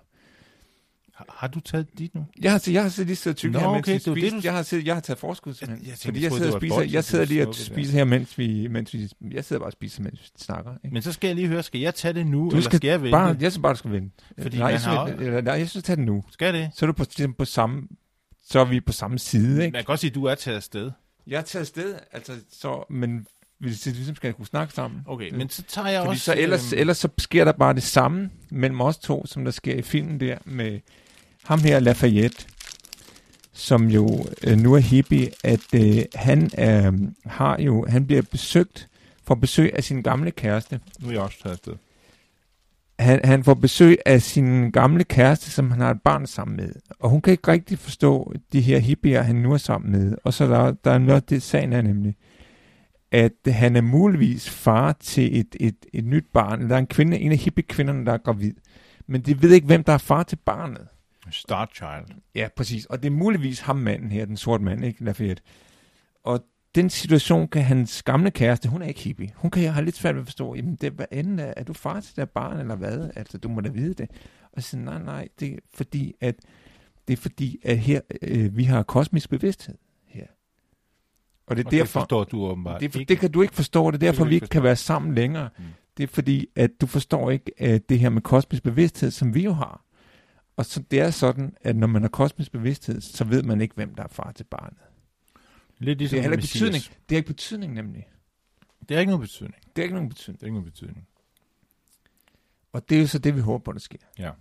Har, 1.17 1.25
har 1.37 1.47
du 1.47 1.59
taget 1.59 1.87
dit 1.99 2.15
nu? 2.15 2.25
Jeg 2.41 2.51
har, 2.51 2.63
jeg 2.71 2.81
har 2.81 2.89
siddet 2.89 3.19
lige 3.23 3.33
tykket 3.33 3.61
Nå, 3.61 3.67
her, 3.67 3.73
mens 3.73 3.83
okay, 3.87 3.91
vi 3.91 3.97
det 3.97 4.05
det, 4.05 4.13
spiser. 4.23 4.35
du- 4.35 4.41
Jeg 4.43 4.53
har, 4.53 4.63
siddet, 4.63 4.85
jeg 4.85 4.93
har 4.95 5.01
taget 5.01 5.19
forskud. 5.19 5.53
Jeg- 5.61 5.69
jeg 5.69 5.77
tænkte, 5.77 6.01
fordi 6.05 6.23
jeg 6.23 6.31
sidder, 6.31 6.45
det 6.45 6.53
og 6.55 6.61
spiser, 6.61 6.75
bolsje, 6.75 6.93
jeg 6.93 7.03
sidder 7.03 7.25
lige 7.25 7.47
og 7.47 7.55
spiser 7.55 7.93
her, 7.93 8.03
mens 8.03 8.37
vi, 8.37 8.67
mens 8.67 8.93
vi... 8.93 9.09
Jeg 9.31 9.45
sidder 9.45 9.59
bare 9.59 9.67
og 9.67 9.71
spiser, 9.71 10.03
mens 10.03 10.19
vi 10.21 10.27
snakker. 10.37 10.71
Ikke? 10.83 10.93
Men 10.93 11.01
så 11.01 11.11
skal 11.13 11.27
jeg 11.27 11.35
lige 11.35 11.47
høre, 11.47 11.63
skal 11.63 11.81
jeg 11.81 11.95
tage 11.95 12.13
det 12.13 12.27
nu, 12.27 12.39
Du 12.43 12.47
eller 12.49 12.61
skal 12.61 12.77
skal 12.77 12.87
jeg 12.87 13.01
vente? 13.01 13.11
Bare, 13.11 13.37
jeg 13.39 13.51
synes 13.51 13.61
bare, 13.61 13.73
du 13.73 13.77
skal 13.77 13.91
vente. 13.91 14.15
Fordi 14.41 14.57
nej, 14.57 14.67
jeg 14.67 14.79
synes, 14.79 14.95
har 14.97 15.05
eller, 15.05 15.41
nej, 15.41 15.53
jeg 15.53 15.69
synes, 15.69 15.83
tag 15.83 15.95
den 15.97 16.05
nu. 16.05 16.23
Skal 16.31 16.53
det? 16.53 16.69
Så 16.75 16.85
er, 16.85 16.87
du 16.87 16.93
på, 16.93 17.05
på 17.37 17.45
samme, 17.45 17.81
så 18.47 18.59
er 18.59 18.65
vi 18.65 18.79
på 18.81 18.91
samme 18.93 19.19
side, 19.19 19.51
ikke? 19.65 19.71
Man 19.75 19.81
kan 19.81 19.85
godt 19.85 19.99
sige, 19.99 20.11
at 20.11 20.15
du 20.15 20.23
er 20.25 20.35
taget 20.35 20.55
afsted. 20.57 20.91
Jeg 21.27 21.37
er 21.37 21.41
taget 21.41 21.61
afsted, 21.61 21.95
altså, 22.11 22.31
så, 22.51 22.85
men 22.89 23.25
hvis 23.59 23.85
vi 23.85 23.91
ligesom 23.91 24.15
skal 24.15 24.33
kunne 24.33 24.45
snakke 24.45 24.73
sammen. 24.73 25.01
Okay, 25.05 25.29
Det- 25.29 25.37
men 25.37 25.49
så 25.49 25.63
tager 25.63 25.87
jeg 25.87 26.01
Fordi 26.01 26.09
også... 26.09 26.23
så 26.23 26.35
ellers, 26.37 26.73
øhm, 26.73 26.79
ellers 26.79 26.97
så 26.97 27.09
sker 27.17 27.45
der 27.45 27.51
bare 27.51 27.73
det 27.73 27.83
samme 27.83 28.29
mellem 28.51 28.81
os 28.81 28.97
to, 28.97 29.25
som 29.25 29.43
der 29.45 29.51
sker 29.51 29.75
i 29.75 29.81
filmen 29.81 30.19
der 30.19 30.37
med 30.45 30.79
ham 31.47 31.59
her 31.59 31.79
Lafayette, 31.79 32.45
som 33.53 33.87
jo 33.89 34.25
øh, 34.43 34.57
nu 34.57 34.73
er 34.73 34.79
hippie, 34.79 35.29
at 35.43 35.73
øh, 35.75 36.03
han 36.15 36.49
øh, 36.59 37.09
har 37.25 37.61
jo, 37.61 37.85
han 37.89 38.07
bliver 38.07 38.21
besøgt, 38.31 38.89
får 39.23 39.35
besøg 39.35 39.71
af 39.73 39.83
sin 39.83 40.01
gamle 40.01 40.31
kæreste. 40.31 40.79
Nu 40.99 41.07
er 41.07 41.11
jeg 41.11 41.21
også 41.21 41.37
taget 41.43 41.53
afsted. 41.53 41.73
Han, 42.99 43.19
han 43.23 43.43
får 43.43 43.53
besøg 43.53 43.97
af 44.05 44.21
sin 44.21 44.71
gamle 44.71 45.03
kæreste, 45.03 45.51
som 45.51 45.71
han 45.71 45.81
har 45.81 45.91
et 45.91 46.01
barn 46.01 46.27
sammen 46.27 46.57
med. 46.57 46.69
Og 46.99 47.09
hun 47.09 47.21
kan 47.21 47.31
ikke 47.31 47.51
rigtig 47.51 47.79
forstå 47.79 48.33
de 48.53 48.61
her 48.61 48.79
hippier, 48.79 49.21
han 49.21 49.35
nu 49.35 49.53
er 49.53 49.57
sammen 49.57 49.91
med. 49.91 50.17
Og 50.23 50.33
så 50.33 50.43
er 50.43 50.47
der, 50.47 50.71
der 50.83 50.91
er 50.91 50.97
noget, 50.97 51.29
det 51.29 51.43
sagen 51.43 51.73
er 51.73 51.81
nemlig, 51.81 52.15
at 53.11 53.31
han 53.47 53.75
er 53.75 53.81
muligvis 53.81 54.49
far 54.49 54.97
til 54.99 55.39
et, 55.39 55.55
et, 55.59 55.75
et 55.93 56.05
nyt 56.05 56.25
barn. 56.33 56.69
Der 56.69 56.75
er 56.75 56.79
en 56.79 56.87
kvinde, 56.87 57.19
en 57.19 57.31
af 57.31 57.37
hippie-kvinderne, 57.37 58.05
der 58.05 58.13
er 58.13 58.17
gravid. 58.17 58.53
Men 59.07 59.21
de 59.21 59.41
ved 59.41 59.51
ikke, 59.51 59.67
hvem 59.67 59.83
der 59.83 59.93
er 59.93 59.97
far 59.97 60.23
til 60.23 60.35
barnet. 60.35 60.87
Star 61.31 61.69
Child. 61.73 62.17
Ja, 62.35 62.47
præcis. 62.55 62.85
Og 62.85 63.03
det 63.03 63.07
er 63.09 63.15
muligvis 63.15 63.59
ham 63.59 63.75
manden 63.75 64.11
her, 64.11 64.25
den 64.25 64.37
sorte 64.37 64.63
mand, 64.63 64.85
ikke 64.85 65.03
Lafayette. 65.03 65.43
Og 66.23 66.45
den 66.75 66.89
situation 66.89 67.47
kan 67.47 67.63
hans 67.63 68.03
gamle 68.03 68.31
kæreste, 68.31 68.69
hun 68.69 68.81
er 68.81 68.85
ikke 68.85 68.99
hippie. 68.99 69.31
Hun 69.35 69.51
kan 69.51 69.73
have 69.73 69.85
lidt 69.85 69.95
svært 69.95 70.15
ved 70.15 70.21
at 70.21 70.27
forstå, 70.27 70.55
jamen 70.55 70.75
det, 70.75 70.91
hvad 70.91 71.05
enden 71.11 71.39
er, 71.39 71.53
er 71.57 71.63
du 71.63 71.73
far 71.73 71.99
til 71.99 72.15
det 72.15 72.21
her 72.21 72.25
barn, 72.25 72.59
eller 72.59 72.75
hvad? 72.75 73.09
Altså, 73.15 73.37
du 73.37 73.49
må 73.49 73.61
da 73.61 73.69
vide 73.69 73.93
det. 73.93 74.09
Og 74.53 74.63
så 74.63 74.77
nej, 74.77 75.03
nej, 75.03 75.27
det 75.39 75.53
er 75.53 75.57
fordi, 75.73 76.13
at, 76.21 76.35
det 77.07 77.13
er 77.13 77.17
fordi, 77.17 77.59
at 77.63 77.77
her, 77.79 78.01
øh, 78.21 78.57
vi 78.57 78.63
har 78.63 78.83
kosmisk 78.83 79.29
bevidsthed 79.29 79.75
her. 80.05 80.25
Og 81.47 81.55
det 81.55 81.63
er 81.63 81.67
Og 81.67 81.71
det 81.71 81.79
derfor, 81.79 81.99
forstår 81.99 82.23
du 82.23 82.45
åbenbart 82.45 82.81
det, 82.81 82.91
for, 82.91 82.99
ikke. 82.99 83.09
det 83.09 83.19
kan 83.19 83.31
du 83.31 83.41
ikke 83.41 83.55
forstå, 83.55 83.91
det 83.91 83.95
er 83.95 83.99
derfor, 83.99 84.25
vi 84.25 84.35
ikke 84.35 84.43
ikke 84.43 84.51
kan 84.51 84.63
være 84.63 84.75
sammen 84.75 85.15
længere. 85.15 85.49
Mm. 85.57 85.63
Det 85.97 86.03
er 86.03 86.07
fordi, 86.07 86.47
at 86.55 86.71
du 86.81 86.87
forstår 86.87 87.31
ikke 87.31 87.51
at 87.57 87.89
det 87.89 87.99
her 87.99 88.09
med 88.09 88.21
kosmisk 88.21 88.63
bevidsthed, 88.63 89.11
som 89.11 89.35
vi 89.35 89.43
jo 89.43 89.53
har. 89.53 89.86
Og 90.57 90.65
så 90.65 90.83
det 90.91 90.99
er 90.99 91.11
sådan, 91.11 91.57
at 91.61 91.75
når 91.75 91.87
man 91.87 92.01
har 92.01 92.09
kosmisk 92.09 92.51
bevidsthed, 92.51 93.01
så 93.01 93.23
ved 93.23 93.43
man 93.43 93.61
ikke, 93.61 93.75
hvem 93.75 93.95
der 93.95 94.03
er 94.03 94.07
far 94.07 94.31
til 94.31 94.43
barnet. 94.43 94.79
Lidt 95.79 95.99
ligesom 95.99 96.15
Det 96.15 96.23
har 96.23 96.31
ikke 96.31 96.41
betydning. 96.41 96.83
Det 96.83 97.15
har 97.15 97.17
ikke 97.17 97.27
betydning 97.27 97.73
nemlig. 97.73 98.07
Det 98.89 98.95
har 98.95 98.99
ikke 98.99 99.11
nogen 99.11 99.21
betydning. 99.21 99.55
Det 99.55 99.71
har 99.75 99.83
ikke 99.83 99.95
nogen 99.95 100.09
betydning. 100.09 100.39
Det 100.39 100.41
har 100.41 100.47
ikke 100.47 100.55
nogen 100.55 100.71
betydning. 100.71 101.07
Og 102.73 102.89
det 102.89 102.97
er 102.97 103.01
jo 103.01 103.07
så 103.07 103.19
det, 103.19 103.35
vi 103.35 103.41
håber 103.41 103.63
på, 103.63 103.71
der 103.71 103.79
sker. 103.79 103.97
Ja. 104.19 104.31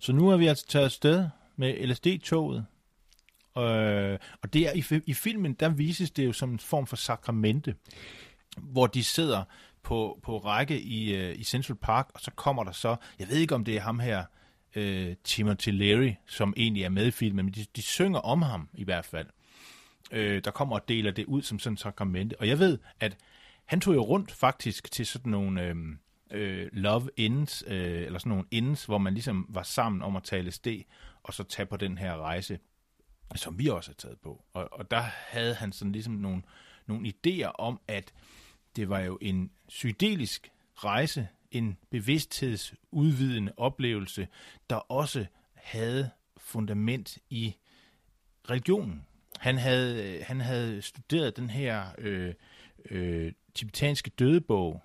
Så 0.00 0.12
nu 0.12 0.28
er 0.28 0.36
vi 0.36 0.46
altså 0.46 0.66
taget 0.66 0.84
afsted 0.84 1.28
med 1.56 1.86
LSD-toget. 1.86 2.66
Øh, 3.58 4.18
og 4.42 4.52
det 4.52 4.68
er, 4.68 4.72
i, 4.72 5.02
i 5.06 5.14
filmen, 5.14 5.54
der 5.54 5.68
vises 5.68 6.10
det 6.10 6.26
jo 6.26 6.32
som 6.32 6.50
en 6.50 6.58
form 6.58 6.86
for 6.86 6.96
sakramente, 6.96 7.74
hvor 8.56 8.86
de 8.86 9.04
sidder 9.04 9.44
på, 9.82 10.20
på 10.22 10.38
række 10.38 10.80
i, 10.80 11.14
øh, 11.14 11.38
i 11.38 11.44
Central 11.44 11.76
Park, 11.76 12.10
og 12.14 12.20
så 12.20 12.30
kommer 12.30 12.64
der 12.64 12.72
så, 12.72 12.96
jeg 13.18 13.28
ved 13.28 13.36
ikke 13.36 13.54
om 13.54 13.64
det 13.64 13.76
er 13.76 13.80
ham 13.80 13.98
her, 13.98 14.24
øh, 14.76 15.16
Timothy 15.24 15.68
Leary, 15.68 16.12
som 16.26 16.54
egentlig 16.56 16.82
er 16.82 16.88
med 16.88 17.06
i 17.06 17.10
filmen, 17.10 17.44
men 17.44 17.54
de, 17.54 17.66
de 17.76 17.82
synger 17.82 18.18
om 18.18 18.42
ham 18.42 18.68
i 18.74 18.84
hvert 18.84 19.04
fald. 19.04 19.26
Øh, 20.12 20.44
der 20.44 20.50
kommer 20.50 20.76
og 20.76 20.88
deler 20.88 21.10
det 21.10 21.24
ud 21.24 21.42
som 21.42 21.58
sådan 21.58 21.72
en 21.72 21.76
sakramente. 21.76 22.40
Og 22.40 22.48
jeg 22.48 22.58
ved, 22.58 22.78
at 23.00 23.16
han 23.64 23.80
tog 23.80 23.94
jo 23.94 24.00
rundt 24.02 24.32
faktisk 24.32 24.90
til 24.90 25.06
sådan 25.06 25.30
nogle 25.30 25.62
øh, 25.62 25.76
øh, 26.30 26.68
love 26.72 27.08
ends, 27.16 27.64
øh, 27.66 28.02
eller 28.02 28.18
sådan 28.18 28.30
nogle 28.30 28.44
ends, 28.50 28.84
hvor 28.84 28.98
man 28.98 29.14
ligesom 29.14 29.46
var 29.48 29.62
sammen 29.62 30.02
om 30.02 30.16
at 30.16 30.22
tale 30.22 30.48
LSD, 30.48 30.66
og 31.22 31.34
så 31.34 31.44
tage 31.44 31.66
på 31.66 31.76
den 31.76 31.98
her 31.98 32.16
rejse, 32.16 32.58
som 33.34 33.58
vi 33.58 33.68
også 33.68 33.90
har 33.90 33.94
taget 33.94 34.18
på. 34.20 34.44
Og, 34.52 34.68
og 34.72 34.90
der 34.90 35.00
havde 35.28 35.54
han 35.54 35.72
sådan 35.72 35.92
ligesom 35.92 36.14
nogle, 36.14 36.42
nogle 36.86 37.12
idéer 37.12 37.50
om, 37.58 37.80
at 37.88 38.12
det 38.76 38.88
var 38.88 39.00
jo 39.00 39.18
en 39.20 39.50
psykedelisk 39.68 40.50
rejse, 40.74 41.28
en 41.58 41.78
bevidsthedsudvidende 41.90 43.52
oplevelse, 43.56 44.28
der 44.70 44.76
også 44.76 45.26
havde 45.54 46.10
fundament 46.36 47.18
i 47.30 47.56
religionen. 48.50 49.06
Han 49.38 49.58
havde, 49.58 50.22
han 50.22 50.40
havde 50.40 50.82
studeret 50.82 51.36
den 51.36 51.50
her 51.50 51.86
øh, 51.98 52.34
øh, 52.90 53.32
tibetanske 53.54 54.10
dødebog 54.10 54.82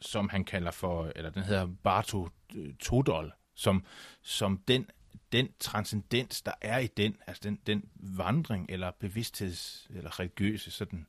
som 0.00 0.28
han 0.28 0.44
kalder 0.44 0.70
for, 0.70 1.12
eller 1.16 1.30
den 1.30 1.42
hedder 1.42 1.68
Barto 1.82 2.28
øh, 2.54 2.74
Todol, 2.74 3.32
som, 3.54 3.84
som 4.22 4.58
den, 4.68 4.90
den 5.32 5.48
transcendens, 5.60 6.42
der 6.42 6.52
er 6.60 6.78
i 6.78 6.86
den, 6.86 7.16
altså 7.26 7.40
den, 7.44 7.58
den 7.66 7.88
vandring 7.94 8.66
eller 8.68 8.90
bevidstheds- 9.04 9.96
eller 9.96 10.20
religiøse 10.20 10.70
sådan, 10.70 11.06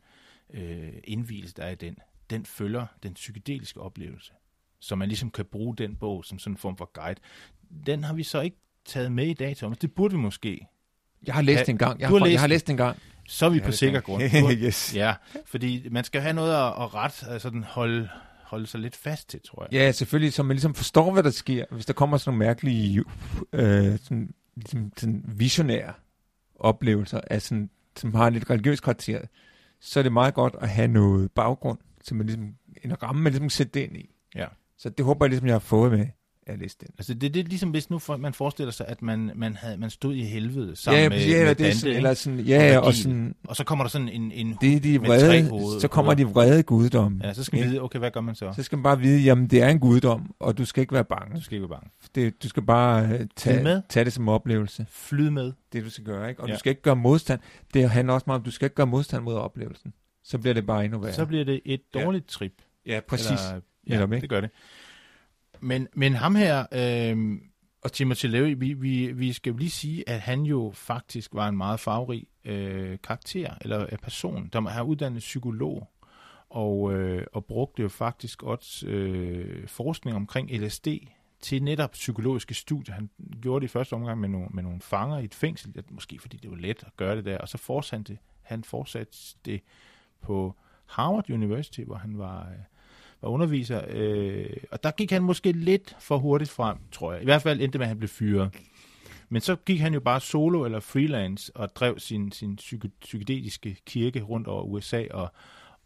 øh, 0.50 0.94
indvielse, 1.04 1.54
der 1.56 1.64
er 1.64 1.70
i 1.70 1.76
den, 1.76 1.98
den 2.30 2.46
følger 2.46 2.86
den 3.04 3.14
psykedeliske 3.14 3.82
oplevelse. 3.82 4.34
Så 4.80 4.96
man 4.96 5.08
ligesom 5.08 5.32
kan 5.32 5.46
bruge 5.46 5.76
den 5.76 5.96
bog 5.96 6.26
som 6.26 6.40
sådan 6.40 6.54
en 6.54 6.58
form 6.58 6.78
for 6.78 6.92
guide. 6.94 7.20
Den 7.86 8.04
har 8.04 8.14
vi 8.14 8.24
så 8.24 8.42
ikke 8.42 8.58
taget 8.86 9.12
med 9.12 9.28
i 9.28 9.34
dag, 9.34 9.58
Thomas. 9.58 9.78
Det 9.78 9.94
burde 9.94 10.16
vi 10.16 10.20
måske. 10.20 10.68
Jeg 11.28 11.36
har 11.36 11.42
læst 11.42 11.68
ja, 11.68 11.72
en 11.72 11.78
gang. 11.78 12.00
Jeg 12.00 12.10
du 12.10 12.14
har, 12.14 12.20
har, 12.20 12.26
læst 12.26 12.34
jeg 12.34 12.42
har 12.42 12.48
læst 12.48 12.70
en 12.70 12.78
gang. 12.78 12.98
Så 13.28 13.46
er 13.46 13.50
vi 13.50 13.60
på 13.60 13.72
sikker 13.72 14.00
grund. 14.00 14.24
yes. 14.52 14.96
Ja, 14.96 15.14
fordi 15.46 15.88
man 15.92 16.04
skal 16.04 16.22
have 16.22 16.34
noget 16.34 16.54
at, 16.54 16.84
at 16.84 16.94
ret, 16.94 17.24
altså 17.28 17.50
den 17.50 17.64
holde, 17.64 18.10
holde 18.44 18.68
sig 18.68 18.80
lidt 18.80 18.96
fast 18.96 19.30
til, 19.30 19.40
tror 19.42 19.64
jeg. 19.64 19.74
Ja, 19.74 19.92
selvfølgelig, 19.92 20.34
så 20.34 20.44
man 20.44 20.56
ligesom 20.56 20.74
forstår, 20.76 21.12
hvad 21.12 21.24
der 21.24 21.30
sker. 21.30 21.66
Hvis 21.72 21.86
der 21.86 21.94
kommer 21.94 22.18
sådan 22.18 22.38
nogle 22.38 22.46
mærkelige, 22.46 23.04
øh, 23.54 24.00
sådan, 24.00 24.34
ligesom, 24.56 24.92
sådan 24.98 25.24
visionære 25.28 25.94
oplevelser, 26.56 27.22
af 27.30 27.42
sådan, 27.42 27.70
som 27.96 28.16
har 28.16 28.30
lidt 28.30 28.50
religiøs 28.50 28.80
karakter, 28.80 29.22
så 29.80 30.00
er 30.00 30.04
det 30.04 30.12
meget 30.12 30.34
godt 30.34 30.56
at 30.62 30.70
have 30.70 30.88
noget 30.88 31.32
baggrund, 31.32 31.80
som 32.04 32.18
man 32.18 32.26
ligesom, 32.26 32.54
en 32.84 33.04
ramme, 33.04 33.22
man 33.22 33.32
ligesom 33.32 33.46
kan 33.46 33.50
sætte 33.50 33.72
det 33.74 33.80
ind 33.80 33.98
i. 33.98 34.10
Ja. 34.36 34.46
Så 34.80 34.90
det 34.90 35.06
håber 35.06 35.26
jeg 35.26 35.30
ligesom, 35.30 35.48
jeg 35.48 35.54
har 35.56 35.60
fået 35.60 35.92
med 35.92 36.06
at 36.48 36.60
læse 36.60 36.78
den. 36.80 36.88
Altså 36.98 37.14
det, 37.14 37.34
det 37.34 37.40
er 37.40 37.44
ligesom 37.44 37.70
hvis 37.70 37.90
nu 37.90 38.00
for, 38.00 38.18
man 38.18 38.34
forestiller 38.34 38.72
sig, 38.72 38.86
at 38.88 39.02
man, 39.02 39.32
man, 39.36 39.56
havde, 39.56 39.78
man 39.78 39.90
stod 39.90 40.14
i 40.16 40.24
helvede 40.24 40.76
sammen 40.76 41.02
ja, 41.02 41.10
med, 41.10 41.28
ja, 41.28 41.46
med 41.46 41.56
det 41.56 41.68
er 41.68 41.72
sådan, 41.74 41.96
eller 41.96 42.14
sådan, 42.14 42.40
ja, 42.40 42.78
Og 42.78 42.84
og, 42.86 42.94
sådan, 42.94 43.36
og 43.48 43.56
så 43.56 43.64
kommer 43.64 43.86
der 43.86 43.90
sådan 43.90 44.10
en, 44.10 44.32
en 44.32 44.58
det 44.62 44.76
er 44.76 44.80
de 44.80 45.00
med 45.00 45.08
vrede, 45.08 45.50
hoveder. 45.50 45.80
så 45.80 45.88
kommer 45.88 46.14
de 46.14 46.28
vrede 46.28 46.64
guddomme. 46.64 47.22
Ja, 47.24 47.34
så 47.34 47.44
skal 47.44 47.60
vi 47.64 47.68
vide, 47.68 47.82
okay, 47.82 48.00
hvad 48.00 48.12
gør 48.12 48.22
man 48.22 48.36
så? 48.36 48.54
Så 48.56 48.64
skal 48.64 48.78
man 48.78 48.84
bare 48.84 49.00
vide, 49.00 49.22
jamen 49.24 49.48
det 49.48 49.62
er 49.62 49.68
en 49.70 49.80
guddom, 49.80 50.36
og 50.40 50.58
du 50.58 50.66
skal 50.66 50.82
ikke 50.82 50.94
være 50.94 51.06
bange. 51.06 51.36
Du 51.36 51.42
skal 51.44 51.56
ikke 51.56 51.70
være 51.70 51.80
bange. 51.80 51.90
Det, 52.16 52.44
du 52.44 52.50
skal 52.50 52.64
bare 52.64 53.08
øh, 53.20 53.28
tage, 53.36 53.64
med. 53.64 53.82
tage 53.90 54.04
det 54.06 54.14
som 54.14 54.30
oplevelse, 54.30 54.86
Flyd 54.90 55.30
med. 55.30 55.52
det 55.74 55.84
du 55.86 55.90
skal 55.90 56.04
gøre, 56.06 56.30
ikke? 56.30 56.42
Og 56.42 56.48
Ja. 56.48 56.54
du 56.54 56.60
skal 56.60 56.70
ikke 56.70 56.82
gøre 56.82 56.96
modstand. 56.96 57.40
Det 57.74 57.90
handler 57.90 58.14
også 58.14 58.24
meget 58.28 58.40
om, 58.40 58.44
du 58.46 58.52
skal 58.52 58.66
ikke 58.66 58.76
gøre 58.76 58.88
modstand 58.88 59.24
mod 59.24 59.34
oplevelsen. 59.36 59.94
Så 60.24 60.38
bliver 60.38 60.54
det 60.54 60.66
bare 60.66 60.86
endnu 60.86 61.00
værre. 61.00 61.14
Så 61.14 61.26
bliver 61.26 61.46
det 61.46 61.62
et 61.66 61.82
Ja. 61.96 62.04
dårligt 62.04 62.28
trip. 62.28 62.54
ja, 62.86 63.00
præcis. 63.08 63.28
Eller, 63.30 63.62
ja, 63.88 63.94
Netop, 63.94 64.14
ikke? 64.14 64.22
det 64.22 64.30
gør 64.30 64.42
det. 64.42 64.50
Men, 65.60 65.88
men 65.94 66.14
ham 66.14 66.36
her, 66.36 66.66
øh, 66.72 67.38
og 67.82 67.92
Timothy 67.92 68.26
Leary, 68.26 68.56
vi, 68.58 68.74
vi, 68.74 69.12
vi 69.12 69.34
skal 69.34 69.52
jo 69.52 69.58
lige 69.58 69.70
sige, 69.70 70.10
at 70.10 70.22
han 70.22 70.42
jo 70.42 70.72
faktisk 70.76 71.34
var 71.34 71.48
en 71.48 71.58
meget 71.58 71.80
farverig 71.80 72.28
øh, 72.46 72.98
karakter, 73.04 73.54
eller 73.62 73.82
øh, 73.92 73.98
person, 73.98 74.50
der 74.54 74.62
har 74.62 74.84
uddannet 74.84 75.20
psykolog, 75.20 75.88
og, 76.50 76.94
øh, 76.94 77.26
og 77.34 77.46
brugte 77.46 77.82
jo 77.82 77.90
faktisk 77.90 78.44
også 78.44 78.88
øh, 78.88 79.68
forskning 79.68 80.16
omkring 80.16 80.52
LSD 80.52 80.88
til 81.42 81.64
netop 81.64 81.92
psykologiske 81.92 82.54
studier. 82.54 82.96
Han 82.96 83.10
gjorde 83.42 83.62
det 83.62 83.68
i 83.68 83.72
første 83.72 83.94
omgang 83.94 84.20
med 84.20 84.30
nogle, 84.30 84.48
med 84.54 84.64
nogle 84.64 84.82
fanger 84.82 85.18
i 85.18 85.24
et 85.24 85.36
fængsel, 85.36 85.74
at 85.78 85.92
måske 85.92 86.20
fordi 86.20 86.38
det 86.38 86.52
var 86.52 86.58
let 86.58 86.84
at 86.86 86.96
gøre 86.98 87.16
det 87.16 87.26
der, 87.26 87.38
og 87.38 87.50
så 87.50 87.58
fortsatte 87.58 88.14
det, 88.14 88.18
han 88.42 88.64
fortsatte 88.64 89.18
det 89.46 89.62
på 90.22 90.56
Harvard 90.86 91.30
University, 91.30 91.82
hvor 91.82 91.96
han 91.96 92.18
var, 92.18 92.42
øh, 92.42 92.56
var 93.22 93.30
underviser, 93.30 93.82
øh, 93.90 94.58
og 94.72 94.84
der 94.84 94.92
gik 94.92 95.12
han 95.12 95.24
måske 95.24 95.52
lidt 95.52 95.96
for 96.00 96.18
hurtigt 96.18 96.52
frem, 96.52 96.78
tror 96.92 97.14
jeg. 97.14 97.22
I 97.22 97.26
hvert 97.26 97.42
fald 97.42 97.62
endte 97.62 97.78
med, 97.78 97.86
at 97.86 97.88
han 97.88 97.98
blev 97.98 98.10
fyret. 98.10 98.52
Men 99.30 99.42
så 99.42 99.56
gik 99.56 99.80
han 99.80 99.94
jo 99.94 100.00
bare 100.00 100.20
solo 100.20 100.66
eller 100.66 100.80
freelance 100.80 101.52
og 101.56 101.76
drev 101.76 102.00
sin, 102.00 102.32
sin 102.32 102.56
psyke, 102.56 102.90
psykedeliske 103.02 103.78
kirke 103.86 104.22
rundt 104.22 104.48
over 104.48 104.64
USA 104.64 105.06
og, 105.12 105.32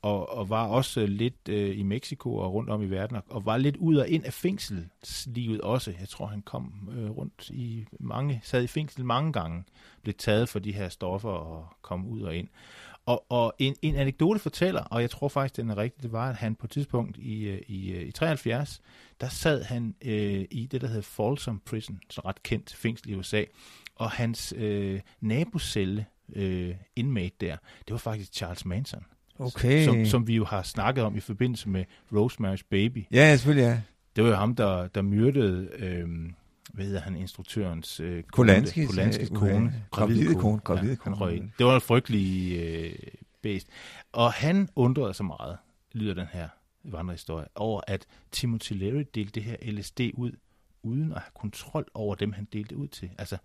og, 0.02 0.38
og 0.38 0.50
var 0.50 0.68
også 0.68 1.06
lidt 1.06 1.50
øh, 1.50 1.80
i 1.80 1.84
Mexico 1.84 2.36
og 2.36 2.54
rundt 2.54 2.70
om 2.70 2.84
i 2.84 2.86
verden 2.86 3.16
og, 3.16 3.24
og 3.30 3.46
var 3.46 3.58
lidt 3.58 3.78
ud 3.78 3.96
og 3.96 4.08
ind 4.08 4.26
af 4.26 4.34
fængselslivet 4.34 5.62
også. 5.62 5.94
Jeg 6.00 6.10
tror, 6.10 6.26
han 6.26 6.42
kom 6.42 6.90
øh, 6.98 7.10
rundt 7.10 7.50
i 7.50 7.86
mange, 8.00 8.42
sad 8.44 8.64
i 8.64 8.68
fængsel 8.68 9.06
mange 9.06 9.34
gange, 9.34 9.64
blev 10.02 10.14
taget 10.14 10.50
for 10.50 10.60
de 10.60 10.72
her 10.72 10.90
stoffer 10.90 11.30
og 11.30 11.68
kom 11.82 12.08
ud 12.08 12.22
og 12.22 12.36
ind. 12.36 12.48
Og, 13.06 13.26
og 13.30 13.54
en, 13.60 13.76
en 13.82 13.96
anekdote 13.96 14.40
fortæller, 14.40 14.82
og 14.82 15.02
jeg 15.02 15.10
tror 15.10 15.28
faktisk, 15.28 15.58
den 15.58 15.70
er 15.70 15.78
rigtig, 15.78 16.04
det 16.04 16.12
var, 16.12 16.30
at 16.30 16.36
han 16.36 16.56
på 16.56 16.68
et 16.68 16.72
tidspunkt 16.72 17.18
i, 17.18 17.44
øh, 17.44 17.62
i, 17.68 17.92
øh, 17.92 18.08
i 18.08 18.12
73, 18.12 18.82
der 19.22 19.30
sad 19.30 19.64
han 19.64 19.96
øh, 20.06 20.46
i 20.52 20.68
det, 20.72 20.82
der 20.82 20.88
hedder 20.88 21.02
Folsom 21.02 21.62
Prison, 21.66 22.00
så 22.10 22.22
ret 22.26 22.44
kendt 22.44 22.76
fængsel 22.76 23.10
i 23.10 23.16
USA, 23.16 23.44
og 23.96 24.12
hans 24.12 24.54
øh, 24.58 25.00
nabocelle 25.22 26.06
øh, 26.36 26.76
inmate 26.96 27.36
der, 27.42 27.58
det 27.88 27.92
var 27.92 27.98
faktisk 27.98 28.34
Charles 28.34 28.66
Manson, 28.66 29.04
Okay. 29.40 29.86
som, 29.86 30.06
som 30.06 30.28
vi 30.28 30.36
jo 30.36 30.46
har 30.46 30.62
snakket 30.64 31.04
om 31.04 31.16
i 31.18 31.20
forbindelse 31.20 31.70
med 31.70 31.86
Rosemary's 32.14 32.68
Baby. 32.70 33.06
Ja, 33.12 33.30
ja, 33.30 33.36
selvfølgelig, 33.36 33.64
ja. 33.64 33.82
Det 34.16 34.24
var 34.24 34.30
jo 34.30 34.36
ham, 34.36 34.56
der, 34.56 34.88
der 34.88 35.02
myrdede, 35.02 35.70
øh, 35.80 36.08
hvad 36.74 36.86
hedder 36.86 37.02
han, 37.02 37.16
instruktørens 37.16 38.00
øh, 38.00 38.24
Polanskis, 38.36 38.74
kone, 38.88 38.88
Polanskis 38.88 39.30
øh, 39.32 39.36
kone. 39.38 39.74
gravide 39.92 40.36
kone, 40.36 40.60
gravide 40.60 40.90
ja, 40.92 40.96
kone. 40.96 41.16
han 41.16 41.22
røg 41.22 41.36
ind. 41.36 41.50
Det 41.58 41.66
var 41.66 41.76
en 41.76 41.82
frygtelig 41.82 42.58
øh, 42.60 42.96
bedst. 43.42 43.68
Og 44.12 44.34
han 44.34 44.70
undrede 44.76 45.14
sig 45.14 45.26
meget, 45.26 45.58
lyder 45.94 46.14
den 46.14 46.28
her 46.34 46.48
vandrehistorie, 46.84 47.46
over 47.56 47.82
at 47.88 48.06
Timothy 48.32 48.74
Leary 48.74 49.04
delte 49.16 49.32
det 49.32 49.44
her 49.44 49.56
LSD 49.72 50.00
ud, 50.14 50.32
uden 50.84 51.12
at 51.12 51.18
have 51.18 51.32
kontrol 51.36 51.86
over 51.94 52.16
dem, 52.16 52.32
han 52.34 52.48
delte 52.54 52.78
ud 52.78 52.88
til. 52.88 53.10
Altså, 53.18 53.38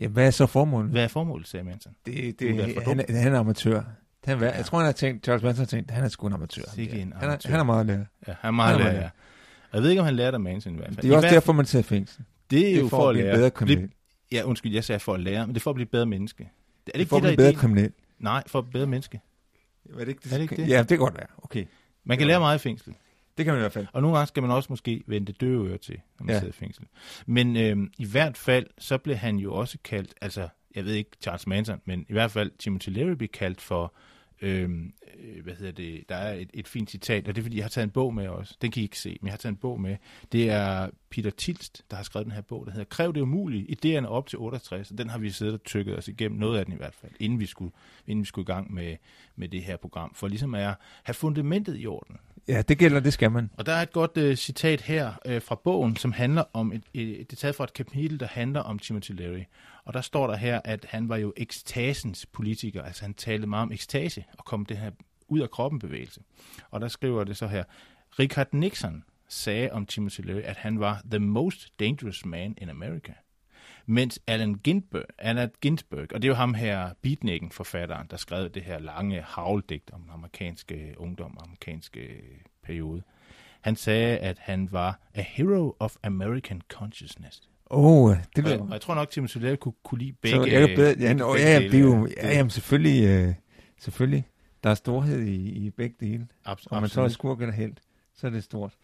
Ja, 0.00 0.06
hvad 0.08 0.26
er 0.26 0.30
så 0.30 0.46
formålet? 0.46 0.90
hvad 0.90 1.04
er 1.04 1.08
formålet, 1.08 1.48
sagde 1.48 1.64
Manson? 1.64 1.94
Det, 2.06 2.40
det, 2.40 2.54
han, 2.86 3.00
er- 3.00 3.20
han 3.22 3.34
er 3.34 3.38
amatør. 3.38 3.82
Han, 4.24 4.38
Ja. 4.40 4.56
Jeg 4.56 4.64
tror, 4.64 4.78
han 4.78 4.84
har 4.84 4.92
tænkt, 4.92 5.24
Charles 5.24 5.42
Manson 5.42 5.60
har 5.62 5.66
tænkt, 5.66 5.90
han 5.90 6.04
er 6.04 6.08
sgu 6.08 6.26
en 6.26 6.32
amatør. 6.32 6.62
Sikke 6.74 6.92
en 7.00 7.12
han, 7.12 7.22
er, 7.22 7.26
amatør. 7.26 7.50
han 7.50 7.60
er 7.60 7.64
meget 7.64 7.86
lærer. 7.86 8.04
Ja, 8.28 8.32
han 8.40 8.48
er 8.48 8.50
meget 8.50 8.76
Han 8.78 8.86
er 8.86 8.92
lærer, 8.92 9.02
ja. 9.02 9.10
Og 9.70 9.74
jeg 9.76 9.82
ved 9.82 9.90
ikke, 9.90 10.00
om 10.00 10.04
han 10.06 10.14
lærte 10.16 10.34
af 10.34 10.40
Manson 10.40 10.72
i 10.74 10.76
hvert 10.76 10.86
fald. 10.88 10.96
Det 10.96 11.04
er 11.04 11.12
I 11.12 11.14
også 11.14 11.24
hvert 11.28 11.34
derfor, 11.34 11.52
man 11.52 11.64
tager 11.64 11.82
fængsel. 11.82 12.24
Det 12.50 12.58
er 12.68 12.72
Det 12.74 12.80
jo 12.80 12.84
er 12.84 12.88
for, 12.88 13.08
at 13.08 13.14
blive 13.14 13.24
lære. 13.26 13.36
bedre 13.36 13.50
kriminel. 13.50 13.90
Ja, 14.32 14.42
undskyld, 14.44 14.72
jeg 14.72 14.84
sagde 14.84 15.00
for 15.00 15.14
at 15.14 15.20
lære, 15.20 15.46
men 15.46 15.54
det 15.54 15.60
er 15.60 15.62
for 15.62 15.70
at 15.70 15.74
blive 15.74 15.86
bedre 15.86 16.06
menneske. 16.06 16.42
Er 16.44 16.48
det, 16.86 16.94
Det 16.94 17.02
er 17.02 17.06
for 17.06 17.16
at 17.16 17.22
det, 17.22 17.28
blive 17.28 17.36
bedre 17.36 17.48
ideen? 17.48 17.60
kriminel. 17.60 17.92
Nej, 18.18 18.42
for 18.46 18.58
at 18.58 18.64
blive 18.64 18.72
bedre 18.72 18.86
menneske. 18.86 19.20
Er 19.94 19.98
det 19.98 20.08
ikke 20.08 20.20
Er 20.24 20.34
det 20.34 20.40
ikke 20.42 20.56
det? 20.56 20.68
Ja, 20.68 20.78
det 20.78 20.88
kan 20.88 20.98
godt 20.98 21.14
være. 21.14 21.26
Okay. 21.38 21.64
Man 22.04 22.18
kan 22.18 22.26
lære 22.26 22.40
meget 22.40 22.58
i 22.58 22.62
fængsel. 22.62 22.94
Det 23.38 23.44
kan 23.44 23.54
man 23.54 23.60
i 23.60 23.62
hvert 23.62 23.72
fald. 23.72 23.86
Og 23.92 24.02
nogle 24.02 24.16
gange 24.16 24.26
skal 24.28 24.42
man 24.42 24.50
også 24.52 24.66
måske 24.72 25.02
vende 25.06 25.26
det 25.32 25.40
døve 25.40 25.68
øre 25.68 25.78
til, 25.78 25.96
når 26.18 26.26
man 26.26 26.34
Ja. 26.34 26.38
sidder 26.40 26.52
i 26.52 26.56
fængsel. 26.56 26.84
Men 27.26 27.56
øhm, 27.56 27.92
i 27.98 28.04
hvert 28.04 28.36
fald, 28.36 28.66
så 28.78 28.98
blev 28.98 29.16
han 29.16 29.36
jo 29.36 29.54
også 29.54 29.78
kaldt, 29.84 30.14
altså, 30.20 30.48
jeg 30.74 30.84
ved 30.84 30.94
ikke 30.94 31.10
Charles 31.22 31.46
Manson, 31.46 31.80
men 31.84 32.06
i 32.08 32.12
hvert 32.12 32.30
fald 32.30 32.50
Timothy 32.58 32.88
Leary 32.88 33.10
blev 33.12 33.28
kaldt 33.28 33.60
for, 33.60 33.94
øh, 34.42 34.70
hvad 35.42 35.54
hedder 35.54 35.72
det, 35.72 36.04
der 36.08 36.14
er 36.14 36.34
et, 36.34 36.50
et 36.54 36.68
fint 36.68 36.90
citat, 36.90 37.28
og 37.28 37.34
det 37.34 37.40
er 37.40 37.44
fordi, 37.44 37.56
jeg 37.56 37.64
har 37.64 37.68
taget 37.68 37.84
en 37.84 37.90
bog 37.90 38.14
med 38.14 38.28
også. 38.28 38.56
Den 38.62 38.70
kan 38.70 38.80
I 38.80 38.84
ikke 38.84 38.98
se, 38.98 39.18
men 39.20 39.26
jeg 39.26 39.32
har 39.32 39.38
taget 39.38 39.52
en 39.52 39.56
bog 39.56 39.80
med. 39.80 39.96
Det 40.32 40.50
er 40.50 40.88
Peter 41.10 41.30
Tilst, 41.30 41.84
der 41.90 41.96
har 41.96 42.02
skrevet 42.02 42.26
den 42.26 42.34
her 42.34 42.40
bog, 42.40 42.66
der 42.66 42.72
hedder 42.72 42.84
Kræv 42.84 43.14
det 43.14 43.20
umuligt, 43.20 43.84
idéerne 43.86 44.06
op 44.06 44.26
til 44.26 44.38
68, 44.38 44.90
og 44.90 44.98
den 44.98 45.10
har 45.10 45.18
vi 45.18 45.30
siddet 45.30 45.54
og 45.54 45.64
tykket 45.64 45.98
os 45.98 46.08
igennem, 46.08 46.38
noget 46.38 46.58
af 46.58 46.64
den 46.64 46.74
i 46.74 46.76
hvert 46.76 46.94
fald, 46.94 47.12
inden 47.20 47.40
vi 47.40 47.46
skulle, 47.46 47.72
inden 48.06 48.22
vi 48.22 48.26
skulle 48.26 48.44
i 48.44 48.52
gang 48.52 48.74
med, 48.74 48.96
med 49.36 49.48
det 49.48 49.62
her 49.62 49.76
program, 49.76 50.14
for 50.14 50.28
ligesom 50.28 50.54
at 50.54 50.74
have 51.02 51.14
fundamentet 51.14 51.80
i 51.80 51.86
orden. 51.86 52.16
Ja, 52.48 52.62
det 52.62 52.78
gælder, 52.78 53.00
det 53.00 53.12
skal 53.12 53.30
man. 53.30 53.50
Og 53.56 53.66
der 53.66 53.72
er 53.72 53.82
et 53.82 53.92
godt 53.92 54.16
øh, 54.16 54.36
citat 54.36 54.80
her 54.80 55.12
øh, 55.26 55.42
fra 55.42 55.54
bogen, 55.54 55.96
som 55.96 56.12
handler 56.12 56.44
om, 56.52 56.72
et, 56.72 56.82
et, 56.94 57.30
det 57.30 57.32
er 57.32 57.36
taget 57.36 57.54
fra 57.54 57.64
et 57.64 57.72
kapitel, 57.72 58.20
der 58.20 58.26
handler 58.26 58.60
om 58.60 58.78
Timothy 58.78 59.12
Leary. 59.12 59.42
Og 59.84 59.94
der 59.94 60.00
står 60.00 60.26
der 60.26 60.36
her, 60.36 60.60
at 60.64 60.86
han 60.88 61.08
var 61.08 61.16
jo 61.16 61.32
ekstasens 61.36 62.26
politiker, 62.26 62.82
altså 62.82 63.02
han 63.02 63.14
talte 63.14 63.46
meget 63.46 63.62
om 63.62 63.72
ekstase 63.72 64.24
og 64.38 64.44
kom 64.44 64.66
det 64.66 64.76
her 64.76 64.90
ud 65.28 65.40
af 65.40 65.50
kroppen 65.50 65.78
bevægelse. 65.78 66.20
Og 66.70 66.80
der 66.80 66.88
skriver 66.88 67.24
det 67.24 67.36
så 67.36 67.46
her, 67.46 67.64
Richard 68.18 68.48
Nixon 68.52 69.04
sagde 69.28 69.72
om 69.72 69.86
Timothy 69.86 70.20
Leary, 70.20 70.40
at 70.40 70.56
han 70.56 70.80
var 70.80 71.02
the 71.10 71.18
most 71.18 71.72
dangerous 71.80 72.24
man 72.24 72.54
in 72.58 72.70
America. 72.70 73.12
Mens 73.86 74.20
Allen 74.26 74.58
Ginsberg, 74.58 75.04
Allen 75.18 75.50
Ginsberg, 75.62 76.12
og 76.12 76.22
det 76.22 76.24
er 76.24 76.32
jo 76.32 76.34
ham 76.34 76.54
her, 76.54 76.92
beatnikken 77.02 77.50
forfatteren, 77.50 78.06
der 78.10 78.16
skrev 78.16 78.48
det 78.48 78.62
her 78.62 78.78
lange 78.78 79.22
havldigt 79.22 79.90
om 79.90 80.00
den 80.00 80.10
amerikanske 80.10 80.94
ungdom, 80.98 81.38
amerikanske 81.40 82.22
periode. 82.62 83.02
Han 83.60 83.76
sagde, 83.76 84.18
at 84.18 84.38
han 84.38 84.72
var 84.72 85.00
a 85.14 85.22
hero 85.22 85.76
of 85.78 85.96
American 86.02 86.62
consciousness. 86.68 87.48
Åh, 87.70 88.02
oh, 88.02 88.16
det 88.36 88.44
Og, 88.44 88.50
lyder... 88.50 88.62
og 88.62 88.72
jeg 88.72 88.80
tror 88.80 88.94
nok, 88.94 89.10
Timothy 89.10 89.36
Leary 89.36 89.56
kunne, 89.56 89.74
kunne 89.84 89.98
lide 89.98 90.12
begge. 90.12 90.36
Så 90.36 90.44
jeg 90.44 90.68
kan 90.68 90.76
bedre, 90.76 90.96
ja, 91.00 91.12
nå, 91.12 91.32
begge 91.32 91.48
ja, 91.48 91.58
det 91.58 91.74
er 91.74 91.78
jo, 91.80 92.08
ja, 92.16 92.28
jamen 92.36 92.50
selvfølgelig, 92.50 93.08
øh, 93.08 93.34
selvfølgelig. 93.80 94.26
Der 94.64 94.70
er 94.70 94.74
storhed 94.74 95.20
i, 95.20 95.48
i 95.48 95.70
begge 95.70 95.96
dele. 96.00 96.28
Abs- 96.48 96.64
Om 96.70 96.82
man 96.82 96.88
så 96.90 97.02
er 97.02 97.08
skurk 97.08 97.40
eller 97.40 97.54
helt, 97.54 97.80
så 98.14 98.26
er 98.26 98.30
det 98.30 98.44
stort. 98.44 98.74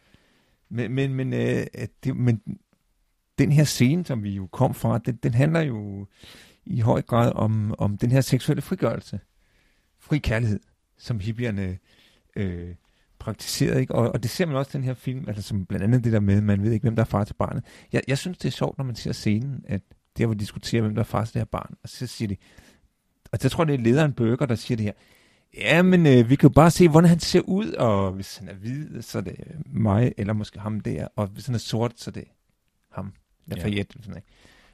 Men, 0.68 0.92
men, 0.92 1.14
men, 1.14 1.32
øh, 1.32 1.66
at 1.74 1.90
det, 2.04 2.16
men 2.16 2.40
den 3.38 3.52
her 3.52 3.64
scene, 3.64 4.06
som 4.06 4.22
vi 4.22 4.30
jo 4.30 4.46
kom 4.46 4.74
fra, 4.74 4.98
den, 4.98 5.16
den 5.16 5.34
handler 5.34 5.60
jo 5.60 6.06
i 6.66 6.80
høj 6.80 7.02
grad 7.02 7.32
om, 7.34 7.74
om 7.78 7.98
den 7.98 8.10
her 8.10 8.20
seksuelle 8.20 8.62
frigørelse. 8.62 9.20
Fri 9.98 10.18
kærlighed, 10.18 10.60
som 10.98 11.20
hippierne 11.20 11.78
øh, 12.36 12.74
praktiseret, 13.26 13.80
Ikke? 13.80 13.94
Og, 13.94 14.12
og 14.12 14.22
det 14.22 14.30
ser 14.30 14.46
man 14.46 14.56
også 14.56 14.70
i 14.70 14.76
den 14.76 14.84
her 14.84 14.94
film, 14.94 15.24
altså 15.28 15.42
som 15.42 15.66
blandt 15.66 15.84
andet 15.84 16.04
det 16.04 16.12
der 16.12 16.20
med, 16.20 16.40
man 16.40 16.62
ved 16.62 16.72
ikke, 16.72 16.84
hvem 16.84 16.96
der 16.96 17.02
er 17.02 17.06
far 17.06 17.24
til 17.24 17.34
barnet. 17.34 17.64
Jeg, 17.92 18.02
jeg 18.08 18.18
synes, 18.18 18.38
det 18.38 18.48
er 18.48 18.52
sjovt, 18.52 18.78
når 18.78 18.84
man 18.84 18.94
ser 18.94 19.12
scenen, 19.12 19.64
at 19.68 19.80
der 20.18 20.26
hvor 20.26 20.34
de 20.34 20.40
diskuterer, 20.40 20.82
hvem 20.82 20.94
der 20.94 21.02
er 21.02 21.04
far 21.04 21.24
til 21.24 21.34
det 21.34 21.40
her 21.40 21.46
barn, 21.46 21.74
og 21.82 21.88
så 21.88 22.06
siger 22.06 22.28
de, 22.28 22.36
og 23.32 23.38
jeg 23.42 23.50
tror, 23.50 23.64
det 23.64 23.74
er 23.74 23.78
lederen 23.78 24.12
Burger, 24.12 24.46
der 24.46 24.54
siger 24.54 24.76
det 24.76 24.84
her, 24.84 24.92
Ja, 25.56 25.82
men 25.82 26.06
øh, 26.06 26.30
vi 26.30 26.36
kan 26.36 26.48
jo 26.48 26.52
bare 26.52 26.70
se, 26.70 26.88
hvordan 26.88 27.10
han 27.10 27.20
ser 27.20 27.40
ud, 27.40 27.72
og 27.72 28.12
hvis 28.12 28.36
han 28.36 28.48
er 28.48 28.54
hvid, 28.54 29.02
så 29.02 29.18
er 29.18 29.22
det 29.22 29.36
mig, 29.66 30.12
eller 30.18 30.32
måske 30.32 30.60
ham 30.60 30.80
der, 30.80 31.08
og 31.16 31.26
hvis 31.26 31.46
han 31.46 31.54
er 31.54 31.58
sort, 31.58 31.92
så 31.96 32.10
er 32.10 32.12
det 32.12 32.24
ham. 32.92 33.12
eller 33.50 33.68
ja. 33.68 33.82
sådan 33.90 34.02
noget. 34.06 34.24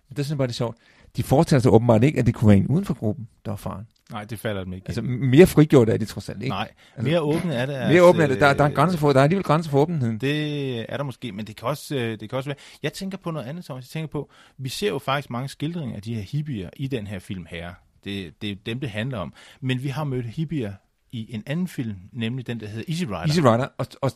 Men 0.09 0.17
det 0.17 0.25
synes 0.25 0.31
jeg 0.31 0.39
bare, 0.39 0.47
det 0.47 0.53
er 0.53 0.55
sjovt. 0.55 0.77
De 1.17 1.23
foretager 1.23 1.61
sig 1.61 1.73
åbenbart 1.73 2.05
ikke, 2.05 2.19
at 2.19 2.27
det 2.27 2.35
kunne 2.35 2.49
være 2.49 2.57
en 2.57 2.67
uden 2.67 2.85
for 2.85 2.95
gruppen, 2.95 3.29
der 3.45 3.51
var 3.51 3.57
faren. 3.57 3.87
Nej, 4.13 4.25
det 4.25 4.39
falder 4.39 4.65
dem 4.65 4.73
ikke. 4.73 4.85
Altså, 4.89 5.03
mere 5.03 5.47
frigjort 5.47 5.89
er 5.89 5.97
de 5.97 6.05
trods 6.05 6.29
alt 6.29 6.43
ikke. 6.43 6.49
Nej, 6.49 6.71
mere 6.99 7.21
åbne 7.21 7.55
er 7.55 7.67
det. 7.67 7.73
Altså, 7.73 7.93
mere 7.93 8.03
åbne 8.03 8.23
er 8.23 8.27
det. 8.27 8.41
Der, 8.41 8.55
der 8.55 8.65
er 8.65 8.71
grænser 8.71 8.99
for, 8.99 9.13
der 9.13 9.21
er 9.21 9.25
alligevel 9.25 9.45
grænser 9.45 9.71
for 9.71 9.79
åbenheden. 9.79 10.19
Det 10.19 10.93
er 10.93 10.97
der 10.97 11.05
måske, 11.05 11.33
men 11.33 11.47
det 11.47 11.57
kan 11.57 11.69
også, 11.69 11.97
øh, 11.97 12.21
det 12.21 12.31
kan 12.31 12.37
også 12.37 12.49
være. 12.49 12.57
Jeg 12.83 12.93
tænker 12.93 13.19
på 13.19 13.31
noget 13.31 13.47
andet, 13.47 13.65
Thomas. 13.65 13.85
Jeg 13.85 13.89
tænker 14.01 14.13
på, 14.13 14.31
vi 14.59 14.69
ser 14.69 14.89
jo 14.89 14.99
faktisk 14.99 15.31
mange 15.31 15.49
skildringer 15.49 15.97
af 15.97 16.03
de 16.03 16.15
her 16.15 16.23
hippier 16.23 16.71
i 16.77 16.87
den 16.87 17.07
her 17.07 17.19
film 17.19 17.47
her. 17.51 17.75
Det, 18.05 18.43
det 18.43 18.51
er 18.51 18.57
dem, 18.67 18.81
det 18.81 18.91
handler 18.91 19.19
om. 19.19 19.35
Men 19.61 19.83
vi 19.83 19.89
har 19.89 20.05
mødt 20.05 20.27
hippier 20.27 20.73
i 21.13 21.35
en 21.35 21.43
anden 21.47 21.69
film, 21.69 21.97
nemlig 22.13 22.47
den, 22.47 22.61
der 22.61 22.67
hedder 22.67 22.85
Easy 22.89 23.05
Rider. 23.05 23.17
Easy 23.19 23.41
Rider. 23.41 23.69
Og, 23.79 23.87
og, 24.01 24.11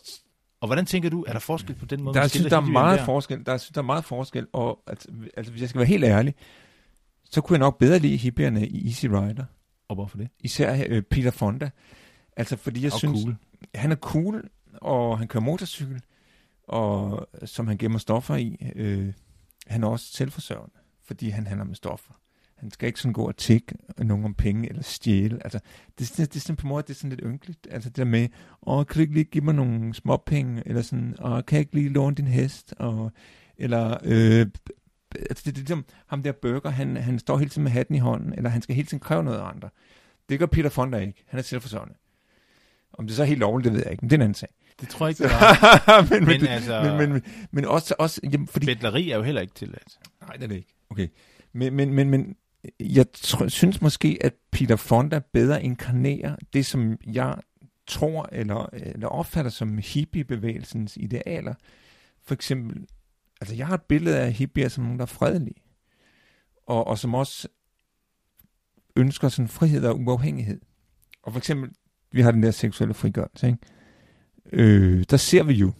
og 0.60 0.68
hvordan 0.68 0.86
tænker 0.86 1.10
du, 1.10 1.24
er 1.28 1.32
der 1.32 1.40
forskel 1.40 1.74
på 1.74 1.86
den 1.86 2.02
måde, 2.02 2.14
der, 2.14 2.20
man 2.20 2.28
synes, 2.28 2.46
der 2.46 2.56
er 2.56 2.60
meget 2.60 2.98
der? 2.98 3.04
forskel. 3.04 3.46
Der, 3.46 3.56
synes, 3.56 3.72
der 3.72 3.80
er 3.80 3.84
meget 3.84 4.04
forskel, 4.04 4.46
og 4.52 4.78
altså, 4.86 5.08
altså, 5.36 5.52
hvis 5.52 5.60
jeg 5.60 5.68
skal 5.68 5.78
være 5.78 5.88
helt 5.88 6.04
ærlig, 6.04 6.34
så 7.30 7.40
kunne 7.40 7.54
jeg 7.54 7.60
nok 7.60 7.78
bedre 7.78 7.98
lide 7.98 8.16
hippierne 8.16 8.68
i 8.68 8.86
Easy 8.86 9.06
Rider. 9.06 9.44
Og 9.88 9.94
hvorfor 9.94 10.18
det? 10.18 10.28
Især 10.40 10.84
øh, 10.88 11.02
Peter 11.02 11.30
Fonda. 11.30 11.70
Altså, 12.36 12.56
fordi 12.56 12.82
jeg 12.82 12.92
og 12.92 12.98
synes, 12.98 13.22
cool. 13.22 13.36
han 13.74 13.92
er 13.92 13.96
cool, 13.96 14.48
og 14.74 15.18
han 15.18 15.28
kører 15.28 15.44
motorcykel, 15.44 16.00
og 16.62 17.28
som 17.44 17.66
han 17.66 17.78
gemmer 17.78 17.98
stoffer 17.98 18.36
i. 18.36 18.72
Øh, 18.76 19.12
han 19.66 19.84
er 19.84 19.88
også 19.88 20.06
selvforsørgende, 20.12 20.76
fordi 21.04 21.28
han 21.28 21.46
handler 21.46 21.64
med 21.64 21.74
stoffer. 21.74 22.12
Han 22.56 22.70
skal 22.70 22.86
ikke 22.86 23.00
sådan 23.00 23.12
gå 23.12 23.26
og 23.26 23.36
tække 23.36 23.74
nogen 23.98 24.24
om 24.24 24.34
penge 24.34 24.68
eller 24.68 24.82
stjæle. 24.82 25.38
Altså, 25.44 25.60
det, 25.98 26.12
det, 26.16 26.16
det 26.16 26.36
er 26.36 26.40
sådan 26.40 26.56
på 26.56 26.66
måde, 26.66 26.82
det 26.82 26.90
er 26.90 26.94
sådan 26.94 27.10
lidt 27.10 27.20
ynkeligt. 27.24 27.68
Altså 27.70 27.88
det 27.88 27.96
der 27.96 28.04
med, 28.04 28.28
åh, 28.66 28.86
kan 28.86 28.94
du 28.94 29.00
ikke 29.00 29.14
lige 29.14 29.24
give 29.24 29.44
mig 29.44 29.54
nogle 29.54 29.94
småpenge? 29.94 30.62
Eller 30.66 30.82
sådan, 30.82 31.16
åh, 31.22 31.44
kan 31.46 31.56
jeg 31.56 31.60
ikke 31.60 31.74
lige 31.74 31.88
låne 31.88 32.16
din 32.16 32.26
hest? 32.26 32.74
Og, 32.78 33.12
eller, 33.56 33.98
øh, 34.04 34.46
altså 35.30 35.42
det, 35.44 35.44
det 35.44 35.50
er 35.50 35.60
ligesom 35.60 35.84
ham 36.06 36.22
der 36.22 36.32
burger, 36.32 36.70
han, 36.70 36.96
han 36.96 37.18
står 37.18 37.38
hele 37.38 37.50
tiden 37.50 37.62
med 37.62 37.72
hatten 37.72 37.94
i 37.94 37.98
hånden, 37.98 38.34
eller 38.36 38.50
han 38.50 38.62
skal 38.62 38.74
hele 38.74 38.86
tiden 38.86 39.00
kræve 39.00 39.24
noget 39.24 39.38
af 39.38 39.44
andre. 39.44 39.68
Det 40.28 40.38
gør 40.38 40.46
Peter 40.46 40.68
Fonda 40.68 40.98
ikke. 40.98 41.24
Han 41.26 41.38
er 41.38 41.42
selvforsørgende. 41.42 41.94
Om 42.92 43.06
det 43.06 43.16
så 43.16 43.22
er 43.22 43.26
helt 43.26 43.40
lovligt, 43.40 43.64
det 43.64 43.72
ved 43.72 43.82
jeg 43.82 43.92
ikke, 43.92 44.02
men 44.02 44.10
det 44.10 44.16
er 44.16 44.18
en 44.18 44.22
anden 44.22 44.34
sag. 44.34 44.48
Det 44.80 44.88
tror 44.88 45.06
jeg 45.06 45.10
ikke, 45.10 45.22
det 45.28 45.30
var. 45.30 46.02
men, 46.10 46.24
men, 46.24 46.40
men, 46.40 46.48
altså, 46.48 46.82
men, 46.82 46.96
men, 46.98 47.12
men, 47.12 47.22
men 47.50 47.64
også, 47.64 47.94
også 47.98 48.20
jamen, 48.24 48.46
fordi... 48.46 48.66
Bedleri 48.66 49.10
er 49.10 49.16
jo 49.16 49.22
heller 49.22 49.40
ikke 49.40 49.54
tilladt. 49.54 49.98
Nej, 50.20 50.32
det 50.36 50.42
er 50.42 50.48
det 50.48 50.56
ikke. 50.56 50.74
Okay. 50.90 51.08
Men, 51.52 51.74
men, 51.74 51.94
men, 51.94 52.10
men 52.10 52.36
jeg 52.80 53.06
tr- 53.16 53.48
synes 53.48 53.80
måske, 53.80 54.18
at 54.20 54.34
Peter 54.50 54.76
Fonda 54.76 55.20
bedre 55.32 55.62
inkarnerer 55.62 56.36
det, 56.52 56.66
som 56.66 56.98
jeg 57.06 57.36
tror 57.86 58.28
eller, 58.32 58.68
eller 58.72 59.08
opfatter 59.08 59.50
som 59.50 59.78
hippiebevægelsens 59.78 60.96
idealer. 60.96 61.54
For 62.24 62.34
eksempel, 62.34 62.86
altså 63.40 63.54
jeg 63.54 63.66
har 63.66 63.74
et 63.74 63.82
billede 63.82 64.18
af 64.18 64.32
hippier 64.32 64.68
som 64.68 64.84
nogen, 64.84 64.98
der 64.98 65.02
er 65.02 65.06
fredelige, 65.06 65.62
og, 66.66 66.86
og 66.86 66.98
som 66.98 67.14
også 67.14 67.48
ønsker 68.96 69.28
sådan 69.28 69.48
frihed 69.48 69.84
og 69.84 70.00
uafhængighed. 70.00 70.60
Og 71.22 71.32
for 71.32 71.38
eksempel, 71.38 71.70
vi 72.12 72.20
har 72.20 72.30
den 72.30 72.42
der 72.42 72.50
seksuelle 72.50 72.94
frigørelse, 72.94 73.46
ikke? 73.46 73.58
Øh, 74.52 75.04
der 75.10 75.16
ser 75.16 75.42
vi 75.42 75.52
jo 75.52 75.72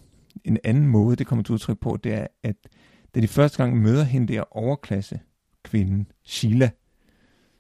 en 0.45 0.59
anden 0.65 0.87
måde, 0.87 1.17
det 1.17 1.27
kommer 1.27 1.43
til 1.43 1.53
udtryk 1.53 1.79
på, 1.79 1.99
det 2.05 2.15
er, 2.15 2.27
at 2.43 2.57
da 3.15 3.21
de 3.21 3.29
første 3.29 3.57
gang 3.63 3.77
møder 3.77 4.05
hende 4.05 4.33
der 4.33 4.57
overklasse 4.57 5.21
kvinden, 5.63 6.07
Sheila, 6.25 6.71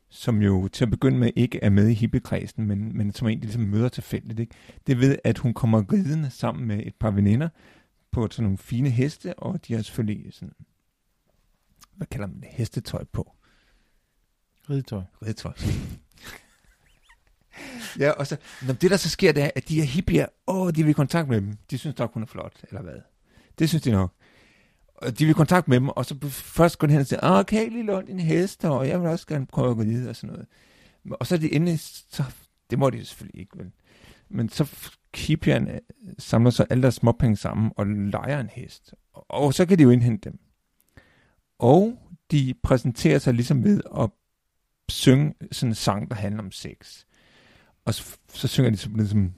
som 0.08 0.42
jo 0.42 0.68
til 0.68 0.84
at 0.84 0.90
begynde 0.90 1.18
med 1.18 1.30
ikke 1.36 1.58
er 1.62 1.70
med 1.70 1.88
i 1.88 1.94
hippiekredsen, 1.94 2.66
men, 2.66 2.96
men 2.96 3.12
som 3.12 3.28
egentlig 3.28 3.44
ligesom 3.44 3.62
møder 3.62 3.88
tilfældigt. 3.88 4.40
Ikke? 4.40 4.54
Det 4.86 5.00
ved, 5.00 5.16
at 5.24 5.38
hun 5.38 5.54
kommer 5.54 5.92
ridende 5.92 6.30
sammen 6.30 6.66
med 6.66 6.86
et 6.86 6.94
par 7.00 7.10
veninder 7.10 7.48
på 8.16 8.28
sådan 8.30 8.42
nogle 8.42 8.58
fine 8.58 8.90
heste, 8.90 9.38
og 9.38 9.66
de 9.66 9.74
har 9.74 9.82
selvfølgelig 9.82 10.34
sådan, 10.34 10.54
hvad 11.92 12.06
kalder 12.06 12.26
man 12.26 12.40
det, 12.40 12.48
hestetøj 12.50 13.04
på. 13.04 13.32
Ridetøj. 14.70 15.02
Ridetøj. 15.22 15.52
ja, 18.02 18.10
og 18.10 18.26
så, 18.26 18.36
når 18.66 18.74
det 18.74 18.90
der 18.90 18.96
så 18.96 19.08
sker, 19.08 19.32
det 19.32 19.42
er, 19.42 19.50
at 19.56 19.68
de 19.68 19.76
her 19.76 19.84
hippier, 19.84 20.26
åh, 20.46 20.70
de 20.70 20.82
vil 20.82 20.90
i 20.90 20.92
kontakt 20.92 21.28
med 21.28 21.40
dem. 21.40 21.56
De 21.70 21.78
synes 21.78 21.98
nok, 21.98 22.12
hun 22.14 22.22
er 22.22 22.26
flot, 22.26 22.64
eller 22.68 22.82
hvad? 22.82 23.00
Det 23.58 23.68
synes 23.68 23.82
de 23.82 23.90
nok. 23.90 24.12
Og 24.94 25.18
de 25.18 25.24
vil 25.24 25.30
i 25.30 25.34
kontakt 25.34 25.68
med 25.68 25.80
dem, 25.80 25.88
og 25.88 26.04
så 26.04 26.28
først 26.30 26.78
går 26.78 26.86
de 26.86 26.92
hen 26.92 27.00
og 27.00 27.06
siger, 27.06 27.38
åh, 27.38 27.44
kan 27.44 27.62
jeg 27.62 27.70
lige 27.70 27.86
låne 27.86 28.10
en 28.10 28.20
hest, 28.20 28.64
og 28.64 28.88
jeg 28.88 29.00
vil 29.00 29.08
også 29.08 29.26
gerne 29.26 29.46
prøve 29.46 29.70
at 29.70 29.76
gå 29.76 29.82
videre, 29.82 30.10
og 30.10 30.16
sådan 30.16 30.30
noget. 30.30 30.46
Og 31.20 31.26
så 31.26 31.34
er 31.34 31.38
de 31.38 31.54
endelig, 31.54 31.80
så, 31.80 32.24
det 32.70 32.78
må 32.78 32.90
de 32.90 33.04
selvfølgelig 33.04 33.40
ikke, 33.40 33.58
vel? 33.58 33.70
Men 34.28 34.48
så 34.48 34.64
hippierne 35.16 35.80
samler 36.18 36.50
så 36.50 36.66
alle 36.70 36.82
deres 36.82 36.94
småpenge 36.94 37.36
sammen 37.36 37.72
og 37.76 37.86
leger 37.86 38.40
en 38.40 38.48
hest. 38.52 38.94
Og 39.12 39.54
så 39.54 39.66
kan 39.66 39.78
de 39.78 39.82
jo 39.82 39.90
indhente 39.90 40.30
dem. 40.30 40.38
Og 41.58 41.98
de 42.30 42.54
præsenterer 42.62 43.18
sig 43.18 43.34
ligesom 43.34 43.64
ved 43.64 43.80
at 43.98 44.10
synge 44.88 45.34
sådan 45.52 45.70
en 45.70 45.74
sang, 45.74 46.10
der 46.10 46.14
handler 46.14 46.42
om 46.42 46.52
sex. 46.52 47.04
Og 47.84 47.94
så, 47.94 48.16
så 48.34 48.48
synger 48.48 48.70
de 48.70 48.76
sådan 48.76 48.96
ligesom 48.96 49.32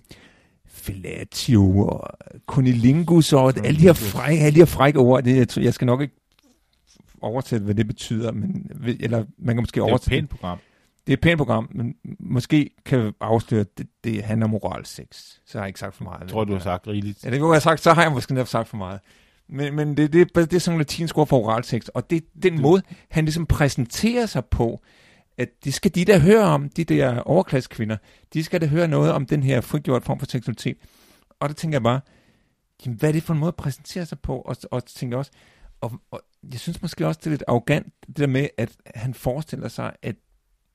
fellatio 0.66 1.78
og 1.78 2.10
kunilingus 2.46 3.32
og 3.32 3.66
alle 3.66 3.80
de 3.80 3.82
her 3.82 3.92
frække, 3.92 4.42
alle 4.42 4.54
de 4.54 4.60
her 4.60 4.66
frække 4.66 4.98
ord. 4.98 5.22
Det, 5.22 5.36
jeg, 5.36 5.48
tror, 5.48 5.62
jeg 5.62 5.74
skal 5.74 5.86
nok 5.86 6.00
ikke 6.00 6.14
oversætte, 7.20 7.64
hvad 7.64 7.74
det 7.74 7.86
betyder, 7.86 8.32
men, 8.32 8.70
eller 9.00 9.24
man 9.38 9.54
kan 9.54 9.62
måske 9.62 9.82
oversætte. 9.82 10.10
Det 10.10 10.16
er 10.16 10.18
et 10.18 10.28
pænt 10.28 10.30
program. 10.30 10.58
Det 11.08 11.12
er 11.12 11.16
et 11.16 11.20
pænt 11.20 11.38
program, 11.38 11.68
men 11.70 11.94
måske 12.20 12.70
kan 12.84 13.06
vi 13.06 13.12
afsløre, 13.20 13.60
at 13.60 13.78
det, 13.78 13.86
det 14.04 14.22
handler 14.24 14.46
om 14.46 14.50
moral 14.50 14.86
sex. 14.86 15.06
Så 15.46 15.58
har 15.58 15.60
jeg 15.60 15.68
ikke 15.68 15.80
sagt 15.80 15.94
for 15.94 16.04
meget. 16.04 16.20
Jeg 16.20 16.28
tror, 16.28 16.44
du 16.44 16.52
har 16.52 16.60
sagt 16.60 16.86
rigeligt. 16.88 17.24
Ja, 17.24 17.30
det 17.30 17.40
kunne 17.40 17.48
jeg 17.48 17.54
have 17.54 17.60
sagt, 17.60 17.80
så 17.80 17.92
har 17.92 18.02
jeg 18.02 18.12
måske 18.12 18.34
netop 18.34 18.48
sagt 18.48 18.68
for 18.68 18.76
meget. 18.76 19.00
Men, 19.48 19.76
men 19.76 19.96
det, 19.96 20.12
det, 20.12 20.34
det 20.34 20.52
er 20.52 20.58
sådan 20.58 20.78
latinsk 20.78 21.18
ord 21.18 21.26
for 21.26 21.38
oral 21.38 21.64
sex, 21.64 21.86
og 21.94 22.10
det 22.10 22.24
den 22.42 22.56
du. 22.56 22.62
måde, 22.62 22.82
han 23.10 23.24
ligesom 23.24 23.46
præsenterer 23.46 24.26
sig 24.26 24.44
på, 24.44 24.82
at 25.38 25.48
det 25.64 25.74
skal 25.74 25.94
de 25.94 26.04
der 26.04 26.18
høre 26.18 26.42
om, 26.44 26.68
de 26.68 26.84
der 26.84 27.20
overklassekvinder, 27.20 27.96
de 28.34 28.44
skal 28.44 28.60
da 28.60 28.66
høre 28.66 28.88
noget 28.88 29.12
om 29.12 29.26
den 29.26 29.42
her 29.42 29.60
frigjort 29.60 30.04
form 30.04 30.18
for 30.18 30.26
seksualitet. 30.26 30.76
Og 31.40 31.48
der 31.48 31.54
tænker 31.54 31.74
jeg 31.74 31.82
bare, 31.82 32.00
jamen, 32.86 32.98
hvad 32.98 33.08
er 33.08 33.12
det 33.12 33.22
for 33.22 33.34
en 33.34 33.40
måde 33.40 33.48
at 33.48 33.56
præsentere 33.56 34.06
sig 34.06 34.20
på? 34.20 34.38
Og, 34.40 34.56
og 34.70 34.84
tænker 34.84 35.18
også, 35.18 35.30
og, 35.80 35.92
og 36.10 36.22
jeg 36.52 36.60
synes 36.60 36.82
måske 36.82 37.06
også, 37.06 37.20
det 37.20 37.26
er 37.26 37.30
lidt 37.30 37.44
arrogant, 37.48 37.86
det 38.06 38.16
der 38.16 38.26
med, 38.26 38.48
at 38.58 38.76
han 38.94 39.14
forestiller 39.14 39.68
sig, 39.68 39.92
at 40.02 40.16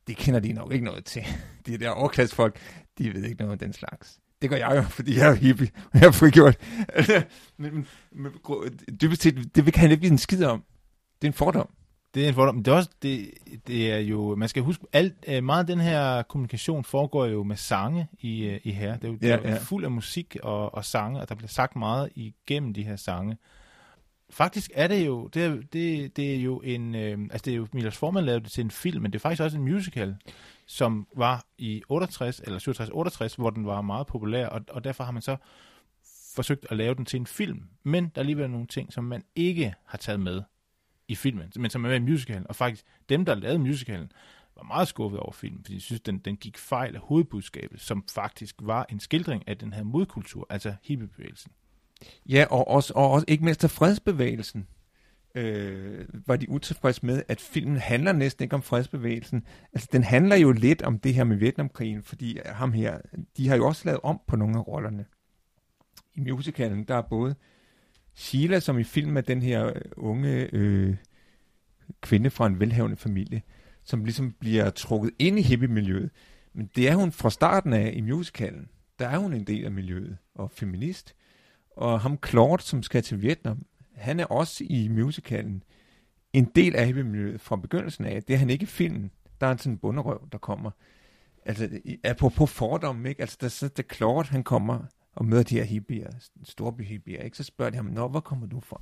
det 0.07 0.17
kender 0.17 0.39
de 0.39 0.53
nok 0.53 0.73
ikke 0.73 0.85
noget 0.85 1.05
til. 1.05 1.23
De 1.65 1.77
der 1.77 1.89
overklassefolk, 1.89 2.59
de 2.97 3.13
ved 3.13 3.23
ikke 3.23 3.37
noget 3.37 3.51
om 3.51 3.57
den 3.57 3.73
slags. 3.73 4.19
Det 4.41 4.49
gør 4.49 4.57
jeg 4.57 4.71
jo, 4.75 4.81
fordi 4.81 5.17
jeg 5.17 5.29
er 5.29 5.33
hippie, 5.33 5.69
og 5.93 5.99
jeg 5.99 6.07
er 6.07 6.11
frigjort. 6.11 6.57
men, 7.57 7.73
men, 7.73 7.87
men 8.11 8.31
dybest 9.01 9.21
set, 9.21 9.55
det 9.55 9.65
vil 9.65 9.75
han 9.75 9.91
ikke 9.91 10.01
vide 10.01 10.11
en 10.11 10.17
skid 10.17 10.43
om. 10.43 10.63
Det 11.21 11.27
er 11.27 11.29
en 11.29 11.33
fordom. 11.33 11.69
Det 12.13 12.23
er 12.23 12.27
en 12.27 12.33
fordom. 12.33 12.63
Det 12.63 12.71
er 12.71 12.75
også, 12.75 12.89
det, 13.01 13.31
det 13.67 13.91
er 13.91 13.97
jo, 13.97 14.35
man 14.35 14.49
skal 14.49 14.63
huske, 14.63 14.85
alt, 14.93 15.13
øh, 15.27 15.43
meget 15.43 15.59
af 15.59 15.67
den 15.67 15.79
her 15.79 16.21
kommunikation 16.21 16.83
foregår 16.83 17.25
jo 17.25 17.43
med 17.43 17.55
sange 17.55 18.07
i, 18.19 18.43
øh, 18.43 18.59
i 18.63 18.71
her. 18.71 18.97
Det 18.97 19.03
er 19.03 19.11
jo, 19.11 19.17
ja, 19.21 19.37
det 19.37 19.45
er 19.45 19.49
ja. 19.49 19.57
fuld 19.57 19.85
af 19.85 19.91
musik 19.91 20.37
og, 20.43 20.75
og 20.75 20.85
sange, 20.85 21.21
og 21.21 21.29
der 21.29 21.35
bliver 21.35 21.49
sagt 21.49 21.75
meget 21.75 22.09
igennem 22.15 22.73
de 22.73 22.83
her 22.83 22.95
sange. 22.95 23.37
Faktisk 24.33 24.71
er 24.73 24.87
det 24.87 25.05
jo, 25.05 25.27
det 25.27 25.43
er, 25.43 25.55
det, 25.73 26.17
det 26.17 26.35
er 26.35 26.39
jo 26.39 26.61
en, 26.61 26.95
øh, 26.95 27.19
altså 27.31 27.45
det 27.45 27.51
er 27.51 27.57
jo, 27.57 27.67
Milos 27.73 27.97
Forman 27.97 28.23
lavede 28.23 28.43
det 28.43 28.51
til 28.51 28.63
en 28.63 28.71
film, 28.71 29.01
men 29.01 29.13
det 29.13 29.19
er 29.19 29.21
faktisk 29.21 29.43
også 29.43 29.57
en 29.57 29.63
musical, 29.63 30.15
som 30.65 31.07
var 31.15 31.45
i 31.57 31.83
68, 31.89 32.39
eller 32.39 32.59
67-68, 33.31 33.35
hvor 33.37 33.49
den 33.49 33.65
var 33.65 33.81
meget 33.81 34.07
populær, 34.07 34.47
og, 34.47 34.61
og 34.69 34.83
derfor 34.83 35.03
har 35.03 35.11
man 35.11 35.21
så 35.21 35.37
forsøgt 36.35 36.65
at 36.69 36.77
lave 36.77 36.95
den 36.95 37.05
til 37.05 37.19
en 37.19 37.27
film. 37.27 37.63
Men 37.83 38.03
der 38.03 38.11
er 38.15 38.19
alligevel 38.19 38.49
nogle 38.49 38.67
ting, 38.67 38.93
som 38.93 39.03
man 39.03 39.23
ikke 39.35 39.73
har 39.85 39.97
taget 39.97 40.19
med 40.19 40.41
i 41.07 41.15
filmen, 41.15 41.51
men 41.55 41.69
som 41.69 41.85
er 41.85 41.89
med 41.89 41.97
i 41.97 42.11
musicalen. 42.11 42.47
Og 42.49 42.55
faktisk, 42.55 42.85
dem, 43.09 43.25
der 43.25 43.35
lavede 43.35 43.59
musicalen, 43.59 44.11
var 44.55 44.63
meget 44.63 44.87
skuffet 44.87 45.19
over 45.19 45.31
filmen, 45.31 45.63
fordi 45.63 45.75
de 45.75 45.81
synes, 45.81 46.01
den, 46.01 46.19
den 46.19 46.37
gik 46.37 46.57
fejl 46.57 46.95
af 46.95 47.01
hovedbudskabet, 47.01 47.81
som 47.81 48.03
faktisk 48.13 48.55
var 48.61 48.85
en 48.89 48.99
skildring 48.99 49.47
af 49.47 49.57
den 49.57 49.73
her 49.73 49.83
modkultur, 49.83 50.47
altså 50.49 50.75
hippiebevægelsen. 50.83 51.51
Ja, 52.29 52.45
og 52.49 52.67
også, 52.67 52.93
og 52.95 53.11
også 53.11 53.25
ikke 53.27 53.45
mindst 53.45 53.63
af 53.63 53.71
fredsbevægelsen. 53.71 54.67
Øh, 55.35 56.05
var 56.27 56.35
de 56.35 56.49
utilfredse 56.49 57.05
med, 57.05 57.23
at 57.27 57.41
filmen 57.41 57.77
handler 57.77 58.11
næsten 58.11 58.43
ikke 58.43 58.55
om 58.55 58.61
fredsbevægelsen. 58.61 59.43
Altså, 59.73 59.89
den 59.91 60.03
handler 60.03 60.35
jo 60.35 60.51
lidt 60.51 60.81
om 60.81 60.99
det 60.99 61.13
her 61.13 61.23
med 61.23 61.37
Vietnamkrigen, 61.37 62.03
fordi 62.03 62.39
ham 62.45 62.73
her, 62.73 62.97
de 63.37 63.47
har 63.47 63.55
jo 63.55 63.67
også 63.67 63.81
lavet 63.85 63.99
om 64.03 64.21
på 64.27 64.35
nogle 64.35 64.57
af 64.57 64.67
rollerne. 64.67 65.05
I 66.15 66.19
musicalen, 66.19 66.83
der 66.83 66.95
er 66.95 67.01
både 67.01 67.35
Sheila, 68.15 68.59
som 68.59 68.79
i 68.79 68.83
filmen 68.83 69.17
er 69.17 69.21
den 69.21 69.41
her 69.41 69.67
øh, 69.67 69.81
unge 69.97 70.49
øh, 70.53 70.95
kvinde 72.01 72.29
fra 72.29 72.47
en 72.47 72.59
velhavende 72.59 72.97
familie, 72.97 73.41
som 73.83 74.05
ligesom 74.05 74.31
bliver 74.31 74.69
trukket 74.69 75.11
ind 75.19 75.39
i 75.39 75.41
hippie-miljøet. 75.41 76.09
Men 76.53 76.69
det 76.75 76.89
er 76.89 76.95
hun 76.95 77.11
fra 77.11 77.29
starten 77.29 77.73
af 77.73 77.93
i 77.95 78.01
musicalen. 78.01 78.69
Der 78.99 79.07
er 79.07 79.17
hun 79.17 79.33
en 79.33 79.43
del 79.43 79.65
af 79.65 79.71
miljøet 79.71 80.17
og 80.35 80.51
feminist. 80.51 81.15
Og 81.77 82.01
ham 82.01 82.17
Claude, 82.27 82.63
som 82.63 82.83
skal 82.83 83.03
til 83.03 83.21
Vietnam, 83.21 83.65
han 83.95 84.19
er 84.19 84.25
også 84.25 84.63
i 84.69 84.87
musicalen 84.87 85.63
en 86.33 86.45
del 86.55 86.75
af 86.75 86.85
hippie-miljøet 86.85 87.41
fra 87.41 87.55
begyndelsen 87.55 88.05
af. 88.05 88.23
Det 88.23 88.33
er 88.33 88.37
han 88.37 88.49
ikke 88.49 88.63
i 88.63 88.65
filmen. 88.65 89.11
Der 89.41 89.47
er 89.47 89.51
en 89.51 89.57
sådan 89.57 89.77
bunderøv, 89.77 90.27
der 90.31 90.37
kommer. 90.37 90.71
altså, 91.45 91.69
apropos 92.03 92.51
fordomme, 92.51 93.09
ikke? 93.09 93.21
Altså, 93.21 93.37
der, 93.41 93.47
så, 93.47 93.67
da 93.67 93.81
Claude, 93.93 94.29
han 94.29 94.43
kommer 94.43 94.79
og 95.15 95.25
møder 95.25 95.43
de 95.43 95.55
her 95.55 95.63
hippier, 95.63 96.07
storby 96.43 96.81
hippier, 96.81 97.21
ikke? 97.21 97.37
Så 97.37 97.43
spørger 97.43 97.69
de 97.69 97.75
ham, 97.75 97.85
Nå, 97.85 98.07
hvor 98.07 98.19
kommer 98.19 98.47
du 98.47 98.59
fra? 98.59 98.81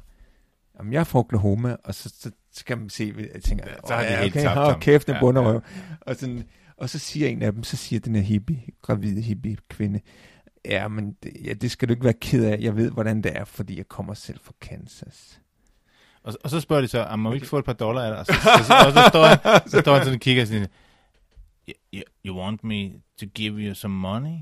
Jamen, 0.79 0.93
jeg 0.93 0.99
er 0.99 1.03
fra 1.03 1.19
Oklahoma, 1.19 1.75
og 1.83 1.95
så, 1.95 2.13
så 2.19 2.31
skal 2.51 2.77
man 2.77 2.89
se, 2.89 3.13
jeg 3.33 3.43
tænker, 3.43 3.65
Så 3.87 3.93
har 3.93 4.03
de 4.03 4.15
helt 4.15 4.33
okay, 4.35 4.41
tabt 4.43 4.59
ham. 4.71 4.79
kæft, 4.79 5.07
en 5.09 5.13
Ja, 5.15 5.19
bunderøv. 5.19 5.61
Og, 6.01 6.15
sådan, 6.15 6.43
og 6.77 6.89
så 6.89 6.99
siger 6.99 7.27
en 7.27 7.41
af 7.41 7.53
dem, 7.53 7.63
så 7.63 7.77
siger 7.77 7.99
den 7.99 8.15
her 8.15 8.21
hippie, 8.21 8.61
gravide 8.81 9.21
hippie 9.21 9.57
kvinde, 9.69 9.99
ja, 10.65 10.87
men 10.87 11.15
det, 11.23 11.31
ja, 11.45 11.53
det 11.53 11.71
skal 11.71 11.87
du 11.87 11.93
ikke 11.93 12.03
være 12.03 12.13
ked 12.13 12.45
af, 12.45 12.57
jeg 12.61 12.75
ved, 12.75 12.91
hvordan 12.91 13.21
det 13.21 13.37
er, 13.37 13.45
fordi 13.45 13.77
jeg 13.77 13.87
kommer 13.87 14.13
selv 14.13 14.39
fra 14.43 14.53
Kansas. 14.61 15.41
Og, 16.23 16.33
og 16.43 16.49
så 16.49 16.59
spørger 16.59 16.81
de 16.81 16.87
så, 16.87 17.03
om 17.03 17.19
man 17.19 17.33
ikke 17.33 17.47
få 17.47 17.57
et 17.57 17.65
par 17.65 17.73
dollar 17.73 18.01
af 18.03 18.09
dig? 18.11 18.19
Og 18.19 18.25
så, 18.25 18.33
så, 18.57 18.63
så, 18.63 18.73
og 18.87 18.91
så 18.93 19.05
står 19.09 19.25
han, 19.25 19.69
så 19.69 19.79
står 19.81 19.93
han 19.93 20.01
sådan 20.03 20.15
og 20.15 20.19
kigger 20.21 20.45
sådan, 20.45 20.67
you, 21.93 22.01
you, 22.25 22.39
want 22.39 22.63
me 22.63 22.91
to 23.19 23.25
give 23.35 23.53
you 23.67 23.73
some 23.73 23.95
money? 23.95 24.37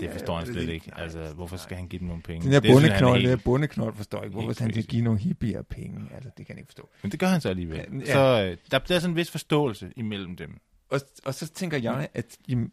Det 0.00 0.10
forstår 0.12 0.36
han 0.36 0.44
det 0.46 0.50
er 0.50 0.54
slet 0.54 0.66
det- 0.68 0.74
ikke. 0.74 0.92
Altså, 0.96 1.32
hvorfor 1.34 1.56
skal 1.56 1.76
han 1.76 1.88
give 1.88 1.98
dem 2.00 2.08
nogle 2.08 2.22
penge? 2.22 2.44
Den 2.44 2.52
der 2.52 2.80
han 2.80 2.92
er 2.92 3.06
den 3.06 3.16
helt- 3.16 3.28
der 3.28 3.36
bondeknold 3.36 3.94
forstår 3.96 4.22
ikke, 4.22 4.32
hvorfor 4.32 4.48
helt 4.48 4.58
han 4.60 4.70
skal 4.70 4.82
crazy. 4.82 4.90
give 4.90 5.02
nogle 5.02 5.20
hippier 5.20 5.62
penge. 5.62 6.00
Altså, 6.14 6.30
det 6.38 6.46
kan 6.46 6.54
jeg 6.56 6.60
ikke 6.60 6.68
forstå. 6.68 6.88
Men 7.02 7.12
det 7.12 7.20
gør 7.20 7.26
han 7.26 7.40
så 7.40 7.48
alligevel. 7.48 7.76
Ja, 7.76 7.84
ja. 7.98 8.12
Så 8.12 8.46
øh, 8.50 8.56
der 8.70 8.78
bliver 8.78 8.98
sådan 8.98 9.12
en 9.12 9.16
vis 9.16 9.30
forståelse 9.30 9.92
imellem 9.96 10.36
dem. 10.36 10.60
Og, 10.90 11.00
og 11.24 11.34
så 11.34 11.48
tænker 11.48 11.78
jeg, 11.78 12.08
at 12.14 12.38
jamen, 12.48 12.72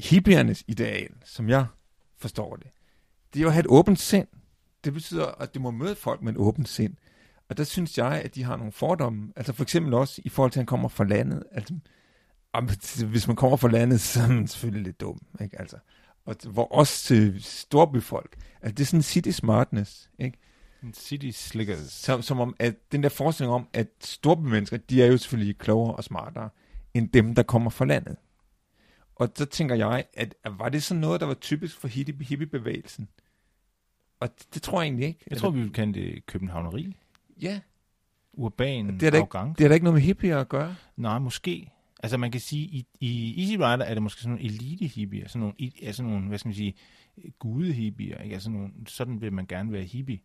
hippiernes 0.00 0.64
ideal, 0.68 1.10
som 1.24 1.48
jeg 1.48 1.66
forstår 2.18 2.56
det, 2.56 2.66
det 3.32 3.40
er 3.40 3.42
jo 3.42 3.48
at 3.48 3.54
have 3.54 3.60
et 3.60 3.66
åbent 3.66 4.00
sind. 4.00 4.26
Det 4.84 4.92
betyder, 4.92 5.26
at 5.26 5.54
du 5.54 5.60
må 5.60 5.70
møde 5.70 5.94
folk 5.94 6.22
med 6.22 6.32
et 6.32 6.38
åbent 6.38 6.68
sind. 6.68 6.96
Og 7.48 7.56
der 7.56 7.64
synes 7.64 7.98
jeg, 7.98 8.22
at 8.24 8.34
de 8.34 8.42
har 8.42 8.56
nogle 8.56 8.72
fordomme. 8.72 9.32
Altså 9.36 9.52
for 9.52 9.62
eksempel 9.62 9.94
også 9.94 10.22
i 10.24 10.28
forhold 10.28 10.52
til, 10.52 10.58
at 10.58 10.62
han 10.62 10.66
kommer 10.66 10.88
fra 10.88 11.04
landet. 11.04 11.42
Altså, 11.52 11.74
hvis 13.06 13.26
man 13.26 13.36
kommer 13.36 13.56
fra 13.56 13.68
landet, 13.68 14.00
så 14.00 14.22
er 14.22 14.28
man 14.28 14.46
selvfølgelig 14.46 14.84
lidt 14.84 15.00
dum. 15.00 15.20
Ikke? 15.40 15.60
Altså, 15.60 15.76
og 16.24 16.36
hvor 16.44 16.64
også 16.64 17.04
til 17.04 17.42
storbyfolk. 17.42 18.36
Altså 18.62 18.74
det 18.74 18.80
er 18.80 18.86
sådan 18.86 19.02
city 19.02 19.30
smartness. 19.30 20.10
Ikke? 20.18 20.38
City 20.94 21.30
Slickers. 21.30 21.92
Som, 21.92 22.22
som 22.22 22.40
om, 22.40 22.56
at 22.58 22.92
den 22.92 23.02
der 23.02 23.08
forestilling 23.08 23.54
om, 23.54 23.68
at 23.72 23.88
storbymennesker, 24.00 24.76
de 24.76 25.02
er 25.02 25.06
jo 25.06 25.16
selvfølgelig 25.16 25.58
klogere 25.58 25.94
og 25.94 26.04
smartere, 26.04 26.48
end 26.94 27.08
dem, 27.08 27.34
der 27.34 27.42
kommer 27.42 27.70
fra 27.70 27.84
landet. 27.84 28.16
Og 29.20 29.28
så 29.34 29.44
tænker 29.46 29.74
jeg, 29.74 30.04
at, 30.14 30.34
at 30.44 30.58
var 30.58 30.68
det 30.68 30.82
sådan 30.82 31.00
noget, 31.00 31.20
der 31.20 31.26
var 31.26 31.34
typisk 31.34 31.78
for 31.80 31.88
hippie- 31.88 32.24
hippiebevægelsen? 32.24 33.08
Og 34.20 34.28
det, 34.38 34.54
det 34.54 34.62
tror 34.62 34.80
jeg 34.80 34.86
egentlig 34.86 35.06
ikke. 35.08 35.20
Jeg 35.30 35.38
tror, 35.38 35.50
vi 35.50 35.60
vil 35.60 35.72
kalde 35.72 35.92
det 36.00 36.26
københavneri. 36.26 36.96
Ja, 37.42 37.60
Urban 38.32 38.86
Det 38.86 39.02
er 39.02 39.10
da 39.10 39.16
ikke- 39.16 39.26
det 39.54 39.60
har 39.60 39.68
da 39.68 39.74
ikke 39.74 39.84
noget 39.84 39.94
med 39.94 40.02
hippier 40.02 40.38
at 40.40 40.48
gøre. 40.48 40.76
Nej, 40.96 41.18
måske. 41.18 41.70
Altså 42.02 42.16
man 42.16 42.30
kan 42.30 42.40
sige, 42.40 42.62
i, 42.66 42.86
i 43.00 43.40
Easy 43.42 43.52
Rider 43.54 43.84
er 43.84 43.94
det 43.94 44.02
måske 44.02 44.20
sådan 44.20 44.30
nogle 44.36 44.44
elite 44.44 44.86
hippier, 44.86 45.28
sådan 45.28 45.40
nogle, 45.40 45.54
ja, 45.82 45.92
sådan 45.92 46.10
nogle 46.10 46.28
hvad 46.28 46.38
skal 46.38 46.48
man 46.48 46.54
sige, 46.54 46.74
gude 47.38 47.72
hippier, 47.72 48.18
ikke? 48.22 48.34
Altså 48.34 48.50
nogle, 48.50 48.72
sådan 48.86 49.20
vil 49.20 49.32
man 49.32 49.46
gerne 49.46 49.72
være 49.72 49.82
hippie. 49.84 50.20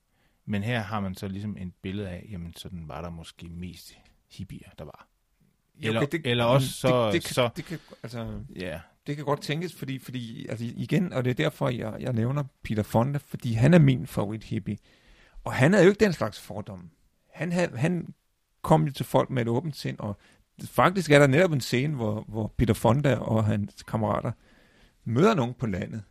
Men 0.46 0.64
her 0.64 0.80
har 0.82 1.00
man 1.00 1.16
så 1.16 1.28
ligesom 1.28 1.58
et 1.58 1.72
billede 1.82 2.10
af, 2.10 2.28
jamen 2.32 2.54
sådan 2.58 2.88
var 2.88 3.02
der 3.02 3.10
måske 3.10 3.48
mest 3.50 3.94
hippier, 4.32 4.70
der 4.80 4.84
var. 4.86 5.08
Eller- 5.82 6.02
eller 6.26 6.44
også 6.44 6.68
så- 6.72 7.06
Det, 7.06 7.14
det, 7.14 7.24
kan, 7.24 7.34
så- 7.34 7.50
det, 7.56 7.66
kan, 7.66 7.80
altså, 8.04 8.40
Ja, 8.56 8.80
det 9.08 9.16
kan 9.16 9.26
godt 9.26 9.42
tænkes, 9.42 9.74
fordi, 9.76 10.00
fordi 10.00 10.48
altså 10.50 10.66
igen, 10.66 11.14
og 11.14 11.24
det 11.26 11.30
er 11.32 11.36
derfor, 11.36 11.70
jeg, 11.70 11.96
jeg 12.00 12.14
nævner 12.14 12.44
Peter 12.64 12.84
Fonda, 12.84 13.20
fordi 13.26 13.54
han 13.54 13.74
er 13.74 13.80
min 13.80 14.08
favorit 14.08 14.44
hippie. 14.44 14.78
Og 15.44 15.54
han 15.54 15.74
havde 15.74 15.86
jo 15.86 15.90
ikke 15.92 16.06
den 16.06 16.14
slags 16.14 16.40
fordomme. 16.40 16.90
Han, 17.34 17.52
havde, 17.52 17.78
han 17.78 18.14
kom 18.62 18.84
jo 18.86 18.92
til 18.92 19.06
folk 19.06 19.30
med 19.30 19.42
et 19.42 19.48
åbent 19.48 19.76
sind, 19.76 20.00
og 20.00 20.18
faktisk 20.66 21.12
er 21.12 21.20
der 21.20 21.28
netop 21.28 21.52
en 21.52 21.62
scene, 21.62 21.96
hvor, 21.96 22.26
hvor 22.28 22.54
Peter 22.58 22.74
Fonda 22.74 23.16
og 23.16 23.46
hans 23.46 23.84
kammerater 23.84 24.32
møder 25.04 25.34
nogen 25.36 25.54
på 25.54 25.66
landet, 25.68 26.04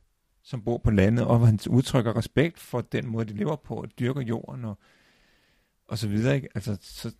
som 0.42 0.62
bor 0.64 0.78
på 0.78 0.90
landet, 0.90 1.24
og 1.26 1.46
han 1.46 1.58
udtrykker 1.70 2.16
respekt 2.16 2.58
for 2.60 2.80
den 2.80 3.06
måde, 3.08 3.24
de 3.24 3.36
lever 3.38 3.56
på, 3.56 3.74
og 3.74 3.88
dyrker 3.98 4.20
jorden, 4.20 4.64
og, 4.64 4.78
og 5.88 5.98
så 5.98 6.08
videre. 6.08 6.34
Ikke? 6.36 6.48
Altså, 6.54 6.76
så, 6.80 7.14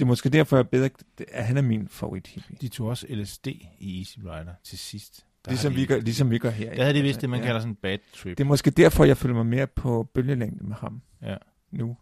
det 0.00 0.04
er 0.04 0.08
måske 0.08 0.28
derfor, 0.28 0.56
jeg 0.56 0.68
bedre, 0.68 0.90
at 1.28 1.44
han 1.46 1.56
er 1.56 1.62
min 1.62 1.88
favorit 1.88 2.26
hippie. 2.26 2.56
de 2.60 2.68
tog 2.68 2.86
også 2.88 3.06
LSD 3.10 3.46
i 3.78 3.98
Easy 3.98 4.18
Rider 4.18 4.54
til 4.64 4.78
sidst. 4.78 5.26
Der 5.44 5.50
Ligesom 5.50 5.72
har 5.72 5.76
vi, 5.76 5.82
de, 5.82 5.86
gør, 5.86 5.98
ligesom 6.00 6.30
vi 6.30 6.38
gør 6.38 6.50
her. 6.50 6.74
Der 6.74 6.82
havde 6.82 6.98
de 6.98 7.02
vist 7.02 7.20
det, 7.20 7.30
man 7.30 7.40
Ja. 7.40 7.46
kalder 7.46 7.60
sådan 7.60 7.72
en 7.72 7.76
bad 7.76 7.98
trip. 8.14 8.38
Det 8.38 8.44
er 8.44 8.48
måske 8.48 8.70
derfor, 8.70 9.04
jeg 9.04 9.16
føler 9.16 9.34
mig 9.34 9.46
mere 9.46 9.66
på 9.66 10.08
bølgelængde 10.14 10.64
med 10.66 10.76
ham 10.76 11.02
Ja. 11.22 11.36
nu. 11.70 11.96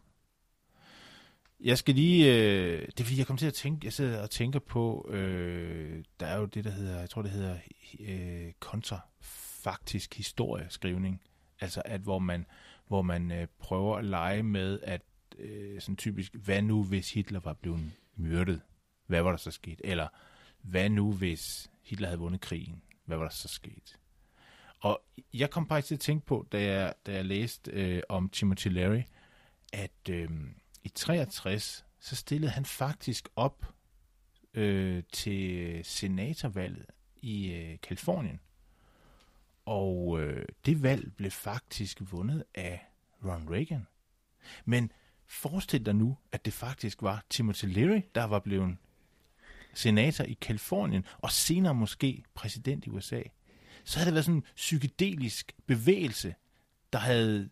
Jeg 1.61 1.79
skal 1.79 1.95
lige, 1.95 2.27
øh, 2.37 2.81
det 2.87 3.01
er 3.01 3.05
fordi, 3.05 3.19
jeg 3.19 3.27
kommer 3.27 3.39
til 3.39 3.47
at 3.47 3.55
tænke, 3.55 3.85
jeg 3.85 3.93
sidder 3.93 4.23
og 4.23 4.31
tænker 4.31 4.59
på, 4.59 5.09
øh, 5.13 6.05
der 6.21 6.27
er 6.27 6.39
jo 6.39 6.45
det, 6.45 6.65
der 6.65 6.71
hedder, 6.71 7.01
jeg 7.01 7.11
tror 7.11 7.23
det 7.23 7.31
hedder 7.31 7.57
øh, 8.01 8.53
kontrafaktisk 8.61 10.15
historieskrivning. 10.17 11.21
Altså 11.61 11.83
at 11.85 12.01
hvor 12.01 12.19
man, 12.19 12.47
hvor 12.89 13.03
man 13.03 13.33
øh, 13.33 13.47
prøver 13.59 13.97
at 13.97 14.05
lege 14.05 14.43
med, 14.43 14.81
at 14.83 15.03
øh, 15.39 15.81
sådan 15.81 15.97
typisk, 15.97 16.35
hvad 16.35 16.63
nu 16.63 16.85
hvis 16.85 17.13
Hitler 17.13 17.41
var 17.41 17.53
blevet 17.53 17.93
myrdet? 18.17 18.61
Hvad 19.07 19.23
var 19.23 19.31
der 19.31 19.39
så 19.39 19.51
sket? 19.51 19.81
Eller 19.85 20.09
hvad 20.63 20.89
nu 20.89 21.13
hvis 21.13 21.71
Hitler 21.83 22.09
havde 22.09 22.19
vundet 22.19 22.41
krigen? 22.41 22.83
Hvad 23.05 23.17
var 23.17 23.25
der 23.25 23.31
så 23.31 23.49
sket? 23.49 23.99
Og 24.81 25.03
jeg 25.35 25.51
kom 25.51 25.69
faktisk 25.69 25.89
til 25.89 25.95
at 25.95 26.01
tænke 26.01 26.27
på, 26.27 26.47
da 26.53 26.63
jeg, 26.63 26.95
da 27.07 27.13
jeg 27.13 27.25
læste 27.25 27.71
øh, 27.71 28.03
om 28.09 28.29
Timothy 28.29 28.69
Leary, 28.69 29.03
at 29.73 30.09
øh, 30.11 30.31
i 30.85 30.89
63, 30.89 31.85
så 32.01 32.17
stillede 32.17 32.53
han 32.53 32.65
faktisk 32.65 33.29
op 33.37 33.75
øh, 34.55 35.03
til 35.13 35.81
senatorvalget 35.85 36.87
i 37.17 37.53
øh, 37.53 37.79
Kalifornien. 37.83 38.41
Og 39.65 40.21
øh, 40.21 40.47
det 40.67 40.83
valg 40.83 41.13
blev 41.17 41.31
faktisk 41.31 42.03
vundet 42.13 42.45
af 42.55 42.87
Ron 43.25 43.49
Reagan. 43.51 43.87
Men 44.65 44.93
forestil 45.31 45.87
dig 45.87 45.95
nu, 45.95 46.17
at 46.33 46.45
det 46.45 46.53
faktisk 46.53 47.03
var 47.03 47.25
Timothy 47.31 47.65
Leary, 47.65 48.01
der 48.15 48.25
var 48.25 48.39
blevet 48.39 48.77
senator 49.75 50.25
i 50.25 50.37
Kalifornien, 50.41 51.05
og 51.19 51.31
senere 51.33 51.75
måske 51.75 52.23
præsident 52.35 52.87
i 52.87 52.91
USA. 52.91 53.21
Så 53.85 53.99
havde 53.99 54.07
det 54.07 54.15
været 54.15 54.25
sådan 54.25 54.37
en 54.37 54.45
psykedelisk 54.57 55.53
bevægelse, 55.67 56.35
der 56.93 56.99
havde, 56.99 57.49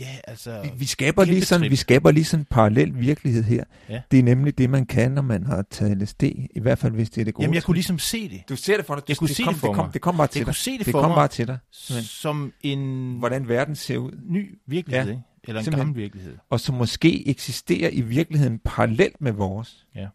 ja, 0.00 0.16
altså... 0.24 0.60
Vi, 0.62 0.70
vi, 0.78 0.84
skaber 0.84 1.24
lige 1.24 1.42
sådan, 1.44 1.70
vi 1.70 1.76
skaber 1.76 2.10
lige 2.10 2.24
sådan 2.24 2.40
en 2.40 2.46
parallel 2.50 3.00
virkelighed 3.00 3.42
her. 3.44 3.64
Ja. 3.88 4.02
Det 4.10 4.18
er 4.18 4.22
nemlig 4.22 4.58
det, 4.58 4.70
man 4.70 4.86
kan, 4.86 5.12
når 5.12 5.22
man 5.22 5.46
har 5.46 5.64
taget 5.70 5.98
LSD. 5.98 6.22
I 6.50 6.60
hvert 6.60 6.78
fald, 6.78 6.92
hvis 6.92 7.10
det 7.10 7.20
er 7.20 7.24
det 7.24 7.34
gode. 7.34 7.44
Jamen, 7.44 7.54
jeg 7.54 7.62
kunne 7.62 7.74
ligesom 7.74 7.98
se 7.98 8.28
det. 8.28 8.42
Du 8.48 8.56
ser 8.56 8.76
det 8.76 8.86
for 8.86 8.94
dig. 8.94 9.04
Jeg 9.08 9.16
kunne 9.16 9.28
det 9.28 9.36
se 9.36 9.42
kom, 9.42 9.54
det 9.54 9.60
for 9.60 9.68
det 9.68 9.76
kom, 9.76 9.84
mig. 9.86 9.94
det 9.94 10.02
kom 10.02 10.16
bare 10.16 10.26
til 10.26 10.38
Jeg 10.38 10.46
kunne 10.46 10.52
dig. 10.52 10.56
se 10.60 10.70
det, 10.78 10.86
Det 10.86 10.92
for 10.92 11.00
kom 11.00 11.10
mig 11.10 11.16
bare 11.16 11.28
til 11.28 11.46
dig. 11.46 11.58
Men, 11.90 12.02
som 12.02 12.52
en 12.60 13.14
hvordan 13.18 13.48
verden 13.48 13.76
ser 13.76 13.96
ud. 13.96 14.12
ny 14.28 14.58
virkelighed, 14.66 15.06
Ja. 15.06 15.10
ikke? 15.12 15.22
Eller 15.48 15.60
en 15.60 15.70
gammel 15.72 15.96
virkelighed. 15.96 16.36
Og 16.50 16.60
som 16.60 16.74
måske 16.74 17.28
eksisterer 17.28 17.90
i 17.90 18.00
virkeligheden 18.00 18.58
parallelt 18.58 19.20
med 19.20 19.32
vores. 19.32 19.86
Ja. 19.94 20.08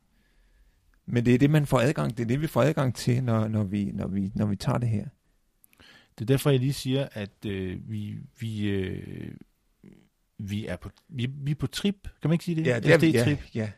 Men 1.06 1.26
det 1.26 1.34
er 1.34 1.38
det, 1.38 1.50
man 1.50 1.66
får 1.66 1.80
adgang 1.80 2.18
Det 2.18 2.24
er 2.24 2.28
det, 2.28 2.42
vi 2.42 2.48
får 2.48 2.62
adgang 2.62 2.96
til, 2.96 3.24
når, 3.24 3.48
når, 3.48 3.64
vi, 3.64 3.92
når, 3.94 4.08
vi, 4.08 4.32
når 4.36 4.46
vi 4.46 4.56
tager 4.56 4.78
det 4.78 4.90
her. 4.90 5.06
Det 6.20 6.22
er 6.22 6.26
derfor, 6.26 6.50
jeg 6.50 6.60
lige 6.60 6.74
siger, 6.74 7.08
at 7.12 7.46
øh, 7.46 7.78
vi, 7.92 8.16
vi, 8.40 8.68
øh, 8.68 9.32
vi, 10.38 10.66
er 10.68 10.76
på, 10.76 10.90
vi, 11.10 11.28
vi 11.44 11.52
er 11.52 11.56
på 11.56 11.68
trip. 11.68 11.96
Kan 12.04 12.30
man 12.30 12.34
ikke 12.34 12.46
sige 12.46 12.56
det? 12.56 12.66
Ja, 12.68 12.80
det 12.80 13.04
er, 13.04 13.08
ja, 13.08 13.24
trip 13.24 13.40
ja. 13.56 13.70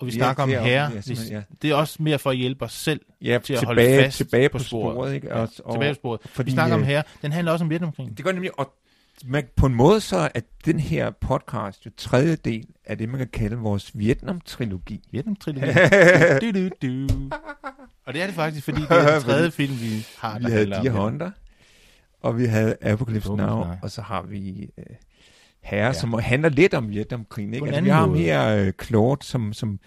Og 0.00 0.06
vi 0.06 0.10
Vi 0.10 0.16
er 0.16 0.20
snakker 0.20 0.42
om 0.42 0.48
herre. 0.48 0.64
ja, 0.66 0.90
Vi- 1.06 1.14
ja. 1.30 1.42
Det 1.62 1.70
er 1.70 1.74
også 1.74 2.02
mere 2.02 2.18
for 2.18 2.30
at 2.30 2.36
hjælpe 2.36 2.64
os 2.64 2.72
selv 2.72 3.00
Ja, 3.22 3.38
til 3.44 3.54
at 3.54 3.64
holde 3.64 3.80
tilbage, 3.82 4.02
fast 4.04 4.16
tilbage 4.16 4.48
på, 4.48 4.58
på 4.58 4.64
sporet. 4.64 5.14
ikke? 5.14 5.26
Ja, 5.28 5.34
Og, 5.34 5.48
og, 5.64 5.74
tilbage 5.74 5.90
på 5.94 5.98
sporet. 5.98 6.20
fordi, 6.26 6.46
Vi 6.50 6.52
snakker 6.52 6.74
om 6.74 6.80
øh, 6.80 6.86
herre. 6.86 7.02
Den 7.22 7.32
handler 7.32 7.52
også 7.52 7.64
om 7.64 7.70
Vietnamkrigen. 7.70 8.14
Det 8.14 8.24
gør 8.24 8.32
nemlig, 8.32 8.58
og 8.58 8.74
man, 9.24 9.44
på 9.56 9.66
en 9.66 9.74
måde 9.74 10.00
så 10.00 10.30
er 10.34 10.40
den 10.64 10.80
her 10.80 11.10
podcast 11.10 11.86
jo 11.86 11.90
tredje 11.96 12.36
del 12.36 12.66
af 12.84 12.98
det, 12.98 13.08
man 13.08 13.18
kan 13.18 13.28
kalde 13.28 13.56
vores 13.56 13.98
Vietnam-trilogi. 13.98 15.00
Vietnam-trilogien. 15.10 15.74
du, 16.54 16.60
du, 16.60 16.68
du. 16.82 17.30
Og 18.06 18.14
det 18.14 18.22
er 18.22 18.26
det 18.26 18.34
faktisk, 18.34 18.64
fordi 18.64 18.80
det 18.80 18.90
er 18.90 19.12
den 19.12 19.22
tredje 19.30 19.50
film, 19.50 19.72
vi 19.80 20.06
har, 20.18 20.38
vi 20.38 20.44
der 20.44 20.50
havde 20.50 20.66
Deer. 20.66 20.90
Hunter, 20.90 21.30
og 22.20 22.38
vi 22.38 22.44
havde 22.44 22.76
Apocalypse 22.80 22.92
Apocalypse 23.28 23.36
Now, 23.36 23.64
og 23.82 23.90
så 23.90 24.02
har 24.02 24.22
vi 24.22 24.70
øh, 24.78 24.84
Herre, 25.62 25.86
Ja. 25.86 25.92
som 25.92 26.12
handler 26.12 26.48
lidt 26.48 26.74
om 26.74 26.90
Vietnamkrigen. 26.90 27.54
Ikke? 27.54 27.66
Altså, 27.66 27.80
vi 27.80 27.88
har 27.88 28.00
ham 28.00 28.14
her, 28.14 28.48
øh, 28.56 28.72
Claude, 28.84 29.24
som, 29.26 29.52
som 29.52 29.80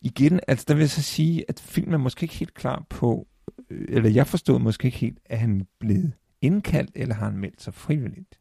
igen, 0.00 0.40
altså 0.48 0.64
der 0.68 0.74
vil 0.74 0.80
jeg 0.80 0.90
så 0.90 1.02
sige, 1.02 1.44
at 1.48 1.60
filmen 1.60 1.94
er 1.94 1.98
måske 1.98 2.24
ikke 2.24 2.34
helt 2.34 2.54
klar 2.54 2.84
på, 2.88 3.26
øh, 3.70 3.86
eller 3.88 4.10
jeg 4.10 4.26
forstod 4.26 4.58
måske 4.60 4.86
ikke 4.86 4.98
helt, 4.98 5.18
at 5.26 5.38
han 5.38 5.66
blevet 5.80 6.12
indkaldt, 6.42 6.90
eller 6.94 7.14
har 7.14 7.24
han 7.24 7.36
meldt 7.38 7.62
sig 7.62 7.74
frivilligt? 7.74 8.38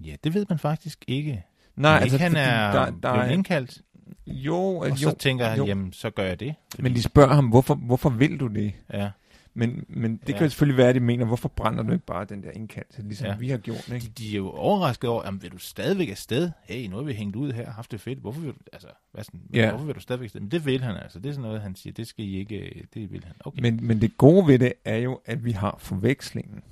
Ja, 0.00 0.14
det 0.24 0.34
ved 0.34 0.46
man 0.48 0.58
faktisk 0.58 1.04
ikke. 1.06 1.44
Nej, 1.76 1.98
Men 1.98 2.04
ikke, 2.06 2.18
han 2.18 2.30
fordi 2.30 2.40
er 2.42 2.72
der, 2.72 2.84
der 2.84 2.90
blevet 3.12 3.28
er, 3.28 3.30
indkaldt. 3.32 3.80
Jo, 4.26 4.54
Og 4.56 4.90
jo, 4.90 4.96
så 4.96 5.16
tænker 5.18 5.46
han, 5.48 5.58
jo. 5.58 5.66
jamen, 5.66 5.92
så 5.92 6.10
gør 6.10 6.24
jeg 6.24 6.40
det. 6.40 6.54
Men 6.78 6.94
de 6.94 7.02
spørger 7.02 7.34
ham, 7.34 7.46
hvorfor, 7.48 7.74
hvorfor 7.74 8.10
vil 8.10 8.40
du 8.40 8.46
det? 8.46 8.72
Ja. 8.92 9.10
Men, 9.54 9.84
men 9.88 10.16
det 10.16 10.28
Ja. 10.28 10.32
kan 10.32 10.42
jo 10.42 10.48
selvfølgelig 10.50 10.76
være, 10.78 10.88
at 10.88 10.94
de 10.94 11.00
mener, 11.00 11.24
hvorfor 11.24 11.48
brænder 11.48 11.82
du 11.82 11.92
ikke 11.92 12.04
bare 12.06 12.24
den 12.24 12.42
der 12.42 12.50
indkaldelse, 12.50 13.02
ligesom 13.02 13.26
Ja. 13.26 13.36
vi 13.36 13.48
har 13.48 13.58
gjort, 13.58 13.84
De, 13.88 13.94
ikke? 13.94 14.08
de 14.18 14.32
er 14.32 14.36
jo 14.36 14.50
overrasket 14.50 15.10
over, 15.10 15.22
jamen, 15.24 15.42
vil 15.42 15.52
du 15.52 15.58
stadigvæk 15.58 16.08
afsted? 16.08 16.50
Hey, 16.64 16.86
nu 16.88 16.96
har 16.96 17.02
vi 17.02 17.12
hængt 17.12 17.36
ud 17.36 17.52
her, 17.52 17.70
haft 17.70 17.92
det 17.92 18.00
fedt. 18.00 18.18
Hvorfor 18.18 18.40
vil 18.40 18.50
du, 18.50 18.54
altså, 18.72 18.88
hvad 19.12 19.24
sådan, 19.24 19.40
Ja. 19.54 19.70
hvorfor 19.70 19.86
vil 19.86 19.94
du 19.94 20.00
stadigvæk 20.00 20.24
afsted? 20.26 20.40
Men 20.40 20.50
det 20.50 20.66
vil 20.66 20.82
han 20.82 20.96
altså. 20.96 21.18
Det 21.18 21.28
er 21.28 21.32
sådan 21.32 21.42
noget, 21.42 21.60
han 21.62 21.74
siger, 21.76 21.92
det 21.94 22.06
skal 22.06 22.24
I 22.24 22.36
ikke, 22.38 22.56
øh, 22.58 22.82
det 22.94 23.12
vil 23.12 23.24
han. 23.24 23.34
Okay. 23.44 23.60
Men, 23.62 23.78
men 23.86 24.00
det 24.00 24.16
gode 24.16 24.46
ved 24.46 24.58
det 24.58 24.72
er 24.84 24.96
jo, 24.96 25.20
at 25.24 25.44
vi 25.44 25.52
har 25.52 25.76
forvekslingen. 25.78 26.62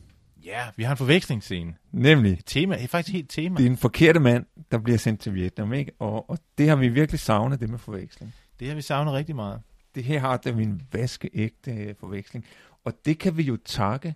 Ja, 0.46 0.62
vi 0.76 0.82
har 0.82 0.90
en 0.90 0.96
forvekslingsscene. 0.96 1.74
Nemlig, 1.92 2.38
tema, 2.46 2.74
er 2.82 2.86
faktisk 2.86 3.12
helt 3.12 3.30
tema. 3.30 3.56
det 3.56 3.66
er 3.66 3.70
en 3.70 3.76
forkerte 3.76 4.20
mand, 4.20 4.46
der 4.70 4.78
bliver 4.78 4.98
sendt 4.98 5.20
til 5.20 5.34
Vietnam, 5.34 5.72
ikke? 5.72 5.92
Og, 5.98 6.30
og 6.30 6.38
det 6.58 6.68
har 6.68 6.76
vi 6.76 6.88
virkelig 6.88 7.20
savnet, 7.20 7.60
det 7.60 7.70
med 7.70 7.78
forveksling. 7.78 8.34
Det 8.60 8.68
har 8.68 8.74
vi 8.74 8.82
savnet 8.82 9.14
rigtig 9.14 9.36
meget. 9.36 9.60
Det 9.94 10.04
her 10.04 10.20
har 10.20 10.36
det 10.36 10.52
en 10.52 10.82
vaskeægte 10.92 11.70
øh, 11.72 11.94
forveksling. 12.00 12.44
Og 12.84 12.92
det 13.04 13.18
kan 13.18 13.36
vi 13.36 13.42
jo 13.42 13.58
takke 13.64 14.14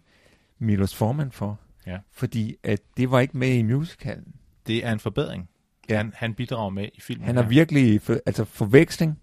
Milos 0.59 0.95
Forman 0.95 1.33
for. 1.33 1.59
Ja. 1.87 1.99
Fordi 2.13 2.57
at 2.63 2.81
det 2.97 3.11
var 3.11 3.21
ikke 3.21 3.39
med 3.39 3.49
i 3.55 3.63
musicalen. 3.63 4.35
Det 4.67 4.87
er 4.87 4.93
en 4.93 5.01
forbedring. 5.01 5.49
Ja. 5.89 5.97
Han, 5.97 6.13
han 6.17 6.35
bidrager 6.35 6.71
med 6.71 6.89
i 6.95 7.01
filmen. 7.01 7.27
Han 7.27 7.37
har 7.37 7.43
virkelig, 7.43 8.03
for, 8.03 8.17
altså 8.27 8.45
forveksling, 8.45 9.19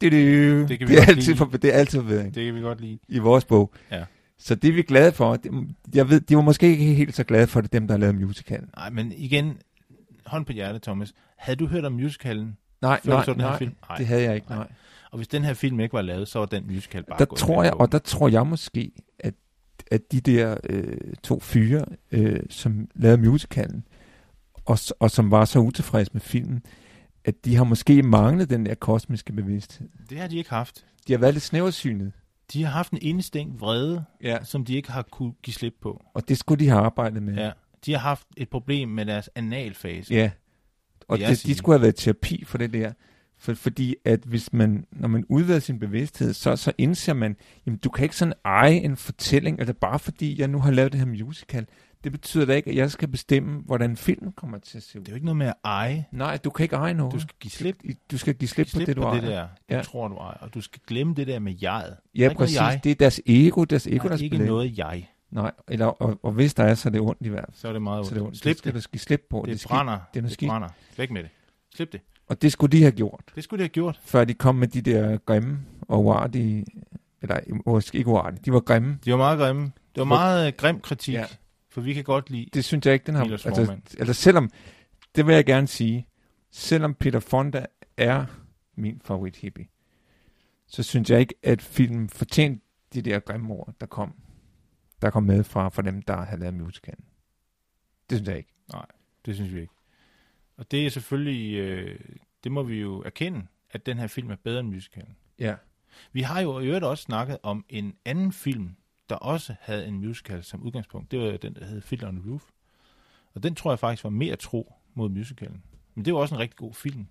det, 0.00 0.12
det, 0.12 0.68
Det 0.68 0.78
kan 0.78 0.88
vi 0.88 0.94
det, 0.94 1.02
er 1.02 1.06
altid, 1.06 1.22
lide. 1.26 1.36
for, 1.36 1.44
det 1.44 1.74
er 1.74 1.78
altid 1.78 2.00
forbedring 2.00 2.34
Det 2.34 2.44
kan 2.44 2.54
vi 2.54 2.60
godt 2.60 2.80
lide. 2.80 2.98
i 3.08 3.18
vores 3.18 3.44
bog. 3.44 3.72
Ja. 3.90 4.04
Så 4.38 4.54
det 4.54 4.68
er 4.68 4.72
vi 4.72 4.82
glade 4.82 5.12
for. 5.12 5.38
Jeg 5.94 6.08
ved, 6.08 6.20
de 6.20 6.36
var 6.36 6.42
måske 6.42 6.68
ikke 6.68 6.84
helt 6.84 7.14
så 7.14 7.24
glade 7.24 7.46
for 7.46 7.60
det, 7.60 7.72
dem 7.72 7.86
der 7.86 7.94
har 7.94 7.98
lavet 7.98 8.14
musicalen. 8.14 8.70
Nej, 8.76 8.90
men 8.90 9.12
igen, 9.16 9.58
hånd 10.26 10.46
på 10.46 10.52
hjertet, 10.52 10.82
Thomas. 10.82 11.14
Havde 11.36 11.56
du 11.56 11.66
hørt 11.66 11.84
om 11.84 11.92
musicalen, 11.92 12.56
Nej, 12.82 13.00
før 13.04 13.12
du 13.12 13.16
nej, 13.16 13.24
så 13.24 13.32
den 13.32 13.40
her 13.40 13.48
nej, 13.48 13.58
film? 13.58 13.74
Nej. 13.88 13.98
det 13.98 14.06
havde 14.06 14.22
jeg 14.22 14.34
ikke, 14.34 14.48
Nej. 14.48 14.58
nej. 14.58 14.68
Og 15.10 15.16
hvis 15.16 15.28
den 15.28 15.44
her 15.44 15.54
film 15.54 15.80
ikke 15.80 15.92
var 15.92 16.02
lavet, 16.02 16.28
så 16.28 16.38
var 16.38 16.46
den 16.46 16.66
musical 16.66 17.02
bare 17.04 17.18
Der 17.18 17.24
gået 17.24 17.38
tror 17.38 17.62
jeg, 17.62 17.74
og 17.74 17.92
der 17.92 17.98
tror 17.98 18.28
jeg 18.28 18.46
måske, 18.46 18.92
at, 19.18 19.34
at 19.90 20.12
de 20.12 20.20
der 20.20 20.56
øh, 20.70 20.96
to 21.22 21.40
fyre, 21.40 21.84
øh, 22.12 22.40
som 22.50 22.88
lavede 22.94 23.22
musicalen, 23.30 23.84
og, 24.64 24.78
og 25.00 25.10
som 25.10 25.30
var 25.30 25.44
så 25.44 25.58
utilfredse 25.58 26.10
med 26.12 26.20
filmen, 26.20 26.62
at 27.24 27.44
de 27.44 27.56
har 27.56 27.64
måske 27.64 28.02
manglet 28.02 28.50
den 28.50 28.66
der 28.66 28.74
kosmiske 28.74 29.32
bevidsthed. 29.32 29.88
Det 30.10 30.18
har 30.18 30.28
de 30.28 30.36
ikke 30.36 30.50
haft. 30.50 30.86
De 31.08 31.12
har 31.12 31.18
været 31.18 31.34
lidt 31.34 31.44
snæversynet. 31.44 32.12
De 32.52 32.64
har 32.64 32.70
haft 32.70 32.92
en 32.92 32.98
indestængt 33.02 33.60
vrede, 33.60 34.04
Ja. 34.22 34.38
som 34.44 34.64
de 34.64 34.74
ikke 34.74 34.90
har 34.90 35.02
kunne 35.02 35.32
give 35.42 35.54
slip 35.54 35.74
på. 35.82 36.02
Og 36.14 36.28
det 36.28 36.38
skulle 36.38 36.64
de 36.64 36.68
have 36.70 36.80
arbejdet 36.80 37.22
med. 37.22 37.34
Ja. 37.34 37.50
De 37.86 37.92
har 37.92 37.98
haft 37.98 38.26
et 38.36 38.48
problem 38.48 38.88
med 38.88 39.06
deres 39.06 39.30
analfase. 39.34 40.14
ja. 40.14 40.30
Og 41.08 41.18
det, 41.18 41.42
de 41.46 41.54
skulle 41.54 41.74
have 41.78 41.82
været 41.82 41.96
terapi 41.96 42.44
for 42.44 42.58
det 42.58 42.72
der. 42.72 42.92
For, 43.38 43.54
fordi 43.54 43.94
at 44.04 44.20
hvis 44.24 44.52
man, 44.52 44.84
når 44.92 45.08
man 45.08 45.24
udvider 45.28 45.58
sin 45.58 45.78
bevidsthed, 45.78 46.32
så, 46.32 46.56
så 46.56 46.72
indser 46.78 47.12
man, 47.14 47.36
jamen 47.66 47.78
du 47.78 47.90
kan 47.90 48.02
ikke 48.02 48.16
sådan 48.16 48.34
eje 48.44 48.74
en 48.74 48.96
fortælling, 48.96 49.58
altså 49.60 49.74
bare 49.74 49.98
fordi 49.98 50.40
jeg 50.40 50.48
nu 50.48 50.58
har 50.60 50.70
lavet 50.70 50.92
det 50.92 51.00
her 51.00 51.06
musical, 51.06 51.66
det 52.06 52.12
betyder 52.12 52.44
da 52.46 52.54
ikke, 52.54 52.70
at 52.70 52.76
jeg 52.76 52.90
skal 52.90 53.08
bestemme, 53.08 53.62
hvordan 53.64 53.96
filmen 53.96 54.32
kommer 54.32 54.58
til 54.58 54.76
at 54.78 54.82
se 54.82 54.98
ud. 54.98 55.04
Det 55.04 55.08
er 55.08 55.12
jo 55.12 55.14
ikke 55.14 55.24
noget 55.26 55.36
med 55.36 55.46
at 55.46 55.54
eje. 55.64 56.06
Nej, 56.12 56.36
du 56.36 56.50
kan 56.50 56.62
ikke 56.64 56.76
eje 56.76 56.94
noget. 56.94 57.12
Du 57.14 57.20
skal 57.20 57.34
give 57.40 57.50
slip, 57.50 57.76
du 58.10 58.18
skal 58.18 58.34
give 58.34 58.48
slip, 58.48 58.66
give 58.66 58.70
slip 58.70 58.86
på 58.86 58.86
det, 58.86 58.96
du 58.96 59.02
på 59.02 59.08
ejer. 59.08 59.20
det 59.20 59.28
der, 59.30 59.46
du 59.70 59.74
Ja. 59.74 59.82
tror, 59.82 60.08
du 60.08 60.14
ejer. 60.16 60.36
Og 60.40 60.54
du 60.54 60.60
skal 60.60 60.80
glemme 60.86 61.14
det 61.14 61.26
der 61.26 61.38
med 61.38 61.54
jeget. 61.62 61.96
Ja, 62.14 62.32
præcis. 62.36 62.56
jeg. 62.56 62.80
Det 62.84 62.90
er 62.90 62.94
deres 62.94 63.20
ego, 63.26 63.64
deres 63.64 63.86
ego, 63.86 63.94
Der 64.02 64.08
der 64.08 64.16
er 64.16 64.22
ikke 64.22 64.36
spiller. 64.36 64.46
noget 64.46 64.78
jeg. 64.78 65.08
Nej, 65.30 65.50
eller, 65.68 65.86
og, 65.86 66.18
og, 66.22 66.32
hvis 66.32 66.54
der 66.54 66.64
er, 66.64 66.74
så 66.74 66.88
er 66.88 66.90
det 66.90 67.00
ondt 67.00 67.26
i 67.26 67.28
hvert 67.28 67.44
fald. 67.48 67.56
Så 67.56 67.68
er 67.68 67.72
det 67.72 67.82
meget 67.82 68.06
Så 68.06 68.10
det 68.14 68.16
er 68.20 68.22
ondt. 68.22 68.28
ondt. 68.28 68.38
Slip 68.38 68.50
det. 68.52 68.58
skal 68.58 68.74
det. 68.74 68.84
du 68.84 68.88
give 68.90 69.00
slip 69.00 69.22
på. 69.30 69.44
Det 69.48 69.60
skal, 69.60 69.68
brænder. 69.68 69.92
det 69.92 69.98
er 69.98 70.22
noget 70.22 70.24
Det 70.24 70.32
skidt. 70.32 70.48
brænder. 70.48 70.68
Væk 70.96 71.10
med 71.10 71.22
det. 71.22 71.30
Slip 71.74 71.92
det. 71.92 72.00
Og 72.28 72.42
det 72.42 72.52
skulle 72.52 72.72
de 72.76 72.82
have 72.82 72.92
gjort, 72.92 73.20
Det 73.34 73.44
skulle 73.44 73.58
de 73.58 73.62
have 73.64 73.68
gjort. 73.68 74.00
før 74.04 74.24
de 74.24 74.34
kom 74.34 74.54
med 74.54 74.68
de 74.68 74.80
der 74.80 75.16
grimme 75.18 75.58
og 75.88 76.04
uartige, 76.04 76.64
eller 77.22 77.38
måske 77.66 77.98
ikke 77.98 78.10
uartige, 78.10 78.40
de 78.44 78.52
var 78.52 78.60
grimme. 78.60 78.98
De 79.04 79.10
var 79.10 79.16
meget 79.16 79.38
grimme. 79.38 79.62
Det 79.64 79.72
var 80.00 80.04
meget 80.04 80.56
grim 80.56 80.80
kritik. 80.80 81.14
Ja. 81.14 81.24
For 81.76 81.80
vi 81.80 81.94
kan 81.94 82.04
godt 82.04 82.30
lide... 82.30 82.50
Det 82.54 82.64
synes 82.64 82.86
jeg 82.86 82.94
ikke, 82.94 83.06
den 83.06 83.14
har... 83.14 83.24
Milos 83.24 83.46
Altså, 83.46 83.76
altså 83.98 84.14
selvom, 84.14 84.50
det 85.16 85.26
vil 85.26 85.34
jeg 85.34 85.46
gerne 85.46 85.66
sige, 85.66 86.06
selvom 86.50 86.94
Peter 86.94 87.20
Fonda 87.20 87.66
er 87.96 88.26
min 88.74 89.00
favorit 89.04 89.36
hippie, 89.36 89.66
så 90.66 90.82
synes 90.82 91.10
jeg 91.10 91.20
ikke, 91.20 91.34
at 91.42 91.62
filmen 91.62 92.08
fortjente 92.08 92.64
de 92.94 93.02
der 93.02 93.18
grimme 93.18 93.54
ord, 93.54 93.74
der 93.80 93.86
kom, 93.86 94.14
der 95.02 95.10
kom 95.10 95.22
med 95.22 95.44
fra, 95.44 95.68
fra 95.68 95.82
dem, 95.82 96.02
der 96.02 96.16
havde 96.16 96.40
lavet 96.40 96.54
musicalen. 96.54 97.04
Det 98.10 98.18
synes 98.18 98.28
jeg 98.28 98.36
ikke. 98.36 98.54
Det 99.26 99.34
synes 99.34 99.54
vi 99.54 99.60
ikke. 99.60 99.74
Og 100.56 100.70
det 100.70 100.86
er 100.86 100.90
selvfølgelig... 100.90 101.54
Øh, 101.56 102.00
det 102.44 102.52
må 102.52 102.62
vi 102.62 102.80
jo 102.80 103.02
erkende, 103.02 103.46
at 103.70 103.86
den 103.86 103.98
her 103.98 104.06
film 104.06 104.30
er 104.30 104.36
bedre 104.36 104.60
end 104.60 104.68
musicalen. 104.68 105.16
Ja. 105.38 105.54
Vi 106.12 106.22
har 106.22 106.40
jo 106.40 106.60
i 106.60 106.66
øvrigt 106.66 106.84
også 106.84 107.02
snakket 107.02 107.38
om 107.42 107.64
en 107.68 107.96
anden 108.04 108.32
film, 108.32 108.76
der 109.08 109.16
også 109.16 109.54
havde 109.60 109.86
en 109.86 109.94
musical 109.94 110.44
som 110.44 110.62
udgangspunkt. 110.62 111.10
Det 111.10 111.18
var 111.18 111.36
den, 111.36 111.54
der 111.54 111.64
hed 111.64 111.80
Fiddler 111.80 112.08
on 112.08 112.16
the 112.16 112.30
Roof. 112.30 112.44
Og 113.34 113.42
den 113.42 113.54
tror 113.54 113.70
jeg 113.70 113.78
faktisk 113.78 114.04
var 114.04 114.10
mere 114.10 114.36
tro 114.36 114.74
mod 114.94 115.08
musicalen. 115.08 115.62
Men 115.94 116.04
det 116.04 116.14
var 116.14 116.20
også 116.20 116.34
en 116.34 116.38
rigtig 116.38 116.56
god 116.56 116.74
film. 116.74 117.06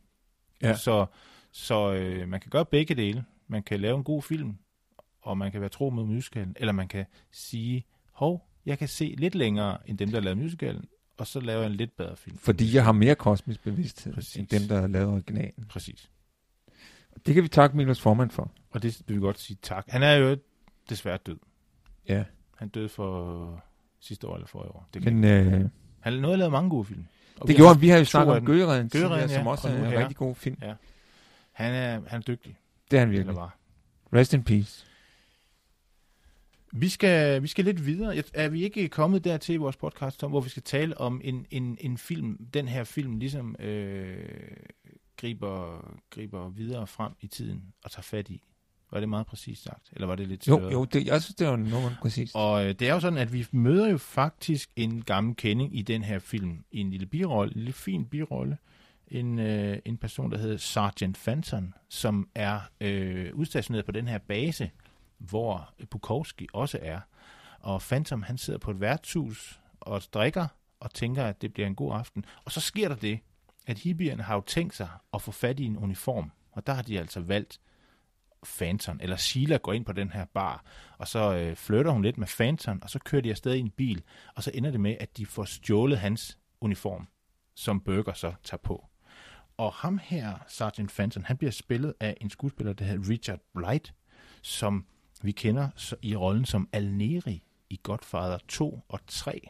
Ja. 0.62 0.76
Så, 0.76 1.06
så 1.52 1.94
øh, 1.94 2.28
man 2.28 2.40
kan 2.40 2.50
gøre 2.50 2.66
begge 2.66 2.96
dele. 2.96 3.26
Man 3.48 3.64
kan 3.64 3.80
lave 3.80 3.98
en 3.98 4.04
god 4.04 4.22
film, 4.22 4.58
og 5.22 5.38
man 5.38 5.52
kan 5.52 5.62
være 5.62 5.70
tro 5.70 5.90
mod 5.90 6.06
musicalen. 6.06 6.56
Eller 6.60 6.74
man 6.74 6.88
kan 6.88 7.06
sige, 7.32 7.86
hov, 8.12 8.50
jeg 8.66 8.80
kan 8.80 8.88
se 8.88 9.16
lidt 9.18 9.36
længere 9.36 9.90
end 9.90 9.98
dem, 9.98 10.12
der 10.12 10.20
lavede 10.20 10.42
musicalen, 10.42 10.86
og 11.18 11.28
så 11.28 11.40
laver 11.40 11.62
jeg 11.62 11.70
en 11.70 11.76
lidt 11.76 11.98
bedre 11.98 12.16
film. 12.16 12.38
Fordi 12.38 12.76
jeg 12.76 12.84
har 12.84 12.92
mere 12.92 13.16
kosmisk 13.16 13.64
bevidsthed, 13.64 14.14
Præcis. 14.14 14.36
end 14.36 14.48
dem, 14.48 14.62
der 14.68 14.82
har 14.82 14.88
lavet 14.88 15.08
originalen. 15.08 15.66
Præcis. 15.70 16.10
Det 17.26 17.34
kan 17.34 17.44
vi 17.44 17.48
takke 17.48 17.78
Milos 17.78 18.02
Forman 18.02 18.30
for. 18.30 18.52
Og 18.70 18.84
det 18.84 19.02
vil 19.08 19.16
vi 19.16 19.22
godt 19.22 19.40
sige 19.40 19.58
tak. 19.62 19.86
Han 19.88 20.04
er 20.04 20.14
jo 20.14 20.38
desværre 20.90 21.18
død. 21.18 21.38
Ja. 22.10 22.24
Han 22.58 22.70
døde 22.70 22.90
for 22.90 23.64
sidste 24.00 24.28
år 24.28 24.36
eller 24.36 24.48
forrige 24.48 24.72
år. 24.72 24.90
Det, 24.94 25.02
kan 25.02 25.16
Men 25.16 25.24
øh, 25.24 25.70
han 26.00 26.14
har 26.14 26.20
noget 26.22 26.40
lavet 26.40 26.52
mange 26.52 26.70
gode 26.70 26.86
film. 26.86 27.06
Og 27.36 27.48
det 27.48 27.54
vi 27.54 27.58
gjorde 27.58 27.74
har-. 27.74 27.80
Vi 27.80 27.90
har 27.90 27.98
jo 27.98 28.06
snakket 28.06 28.36
om 28.36 28.46
tidligere, 28.46 29.30
som 29.30 29.46
ja, 29.46 29.52
også 29.52 29.68
og 29.68 29.74
er 29.74 29.78
en 29.78 29.86
her. 29.86 30.00
rigtig 30.00 30.18
god 30.18 30.36
film. 30.36 30.58
Ja. 30.62 30.74
Han 31.52 31.74
er, 31.74 32.02
han 32.08 32.18
er 32.20 32.24
dygtig. 32.24 32.58
Det 32.92 32.98
er 32.98 33.02
han 33.02 33.12
virkelig. 33.12 33.36
var. 33.36 33.58
Rest 34.14 34.34
in 34.34 34.44
peace. 34.44 34.86
Vi 36.72 36.90
skal, 36.90 37.42
vi 37.42 37.48
skal 37.48 37.66
lidt 37.66 37.86
videre. 37.86 38.24
Er 38.34 38.50
vi 38.50 38.64
ikke 38.64 38.90
kommet 38.90 39.24
dertil 39.24 39.56
i 39.56 39.58
vores 39.58 39.76
podcast, 39.76 40.20
Tom, 40.20 40.32
hvor 40.32 40.42
vi 40.42 40.50
skal 40.50 40.64
tale 40.64 40.98
om 40.98 41.22
en, 41.24 41.46
en, 41.52 41.78
en 41.82 41.98
film, 41.98 42.48
den 42.54 42.68
her 42.68 42.84
film 42.84 43.20
ligesom 43.20 43.56
øh, 43.60 44.18
griber, 45.18 45.86
griber 46.10 46.50
videre 46.50 46.88
frem 46.88 47.12
i 47.22 47.28
tiden 47.28 47.64
og 47.84 47.92
tager 47.92 48.04
fat 48.04 48.30
i? 48.30 48.44
Var 48.96 49.00
det 49.00 49.10
meget 49.10 49.28
præcist 49.28 49.64
sagt? 49.64 49.90
Eller 49.94 50.08
var 50.08 50.16
det 50.16 50.28
lidt 50.28 50.48
Jo, 50.48 50.70
jo 50.70 50.86
det, 50.86 51.06
jeg 51.06 51.22
synes, 51.22 51.36
det 51.36 51.48
var 51.48 51.56
nogenlunde 51.56 51.98
præcis. 52.02 52.32
Og 52.36 52.66
øh, 52.66 52.76
det 52.80 52.90
er 52.90 52.94
jo 52.94 53.00
sådan, 53.00 53.20
at 53.20 53.34
vi 53.34 53.48
møder 53.52 53.90
jo 53.90 53.98
faktisk 53.98 54.70
en 54.76 55.02
gammel 55.02 55.36
kending 55.36 55.78
i 55.78 55.82
den 55.82 56.04
her 56.04 56.20
film, 56.20 56.64
i 56.72 56.80
en 56.80 56.90
lille 56.90 57.06
birolle, 57.06 57.52
en 57.52 57.58
lille 57.60 57.74
fin 57.74 58.06
birolle. 58.06 58.58
En, 59.08 59.40
øh, 59.40 59.78
en 59.86 59.98
person, 59.98 60.32
der 60.32 60.38
hedder 60.38 60.58
Sergeant 60.58 61.18
Fanton, 61.18 61.74
som 61.90 62.30
er 62.36 62.60
øh, 62.82 63.32
udstationeret 63.34 63.86
på 63.86 63.92
den 63.92 64.08
her 64.08 64.18
base, 64.18 64.72
hvor 65.18 65.74
Bukowski 65.90 66.48
også 66.54 66.80
er. 66.82 67.00
Og 67.60 67.82
Phantom, 67.82 68.22
han 68.22 68.38
sidder 68.38 68.60
på 68.60 68.72
et 68.72 68.82
værtshus 68.82 69.60
og 69.80 70.02
drikker 70.14 70.48
og 70.80 70.94
tænker, 70.94 71.26
at 71.26 71.42
det 71.42 71.54
bliver 71.54 71.68
en 71.68 71.76
god 71.76 71.94
aften. 71.96 72.26
Og 72.46 72.52
så 72.52 72.60
sker 72.60 72.88
der 72.88 72.96
det, 72.96 73.20
at 73.68 73.78
hippierne 73.78 74.24
har 74.24 74.36
jo 74.36 74.42
tænkt 74.42 74.76
sig 74.76 74.90
at 75.14 75.22
få 75.22 75.32
fat 75.32 75.60
i 75.60 75.66
en 75.66 75.78
uniform. 75.78 76.32
Og 76.52 76.68
der 76.68 76.74
har 76.74 76.82
de 76.82 77.00
altså 77.00 77.20
valgt 77.20 77.60
Phantom, 78.58 79.00
eller 79.04 79.16
Sheila 79.16 79.58
går 79.58 79.74
ind 79.74 79.86
på 79.86 79.94
den 79.94 80.12
her 80.12 80.26
bar, 80.26 80.64
og 80.98 81.08
så 81.08 81.36
øh, 81.36 81.56
flytter 81.56 81.92
hun 81.92 82.02
lidt 82.02 82.18
med 82.18 82.28
Phantom, 82.28 82.82
og 82.82 82.90
så 82.90 83.00
kører 83.00 83.22
de 83.22 83.30
afsted 83.30 83.54
i 83.54 83.60
en 83.60 83.70
bil, 83.70 84.04
og 84.36 84.44
så 84.44 84.52
ender 84.54 84.72
det 84.72 84.80
med, 84.80 84.96
at 85.00 85.18
de 85.18 85.26
får 85.26 85.44
stjålet 85.44 86.00
hans 86.00 86.38
uniform, 86.62 87.08
som 87.56 87.82
Burger 87.82 88.14
så 88.14 88.34
tager 88.44 88.62
på. 88.64 88.86
Og 89.58 89.74
ham 89.74 90.00
her, 90.04 90.38
Sergeant 90.48 90.92
Phantom, 90.92 91.24
han 91.24 91.38
bliver 91.38 91.52
spillet 91.52 91.94
af 92.00 92.18
en 92.22 92.30
skuespiller, 92.30 92.74
der 92.74 92.86
hedder 92.86 93.10
Richard 93.10 93.40
Blight, 93.56 93.94
som 94.42 94.86
vi 95.22 95.32
kender 95.32 95.96
i 96.02 96.16
rollen 96.16 96.46
som 96.46 96.70
Alneri 96.72 97.44
i 97.70 97.80
Godfather 97.84 98.38
2 98.48 98.82
og 98.90 99.00
3, 99.08 99.50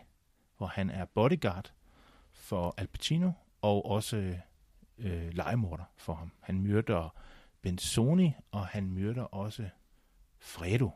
hvor 0.57 0.67
han 0.67 0.89
er 0.89 1.05
bodyguard 1.05 1.73
for 2.33 2.73
Al 2.77 2.87
Pacino, 2.87 3.31
og 3.61 3.85
også 3.85 4.35
øh, 4.97 5.33
legemorder 5.33 5.83
for 5.97 6.13
ham. 6.13 6.31
Han 6.41 6.61
myrder 6.61 7.15
Benzoni, 7.69 8.33
og 8.51 8.65
han 8.67 8.89
myrder 8.91 9.21
også 9.23 9.63
Fredo, 10.39 10.89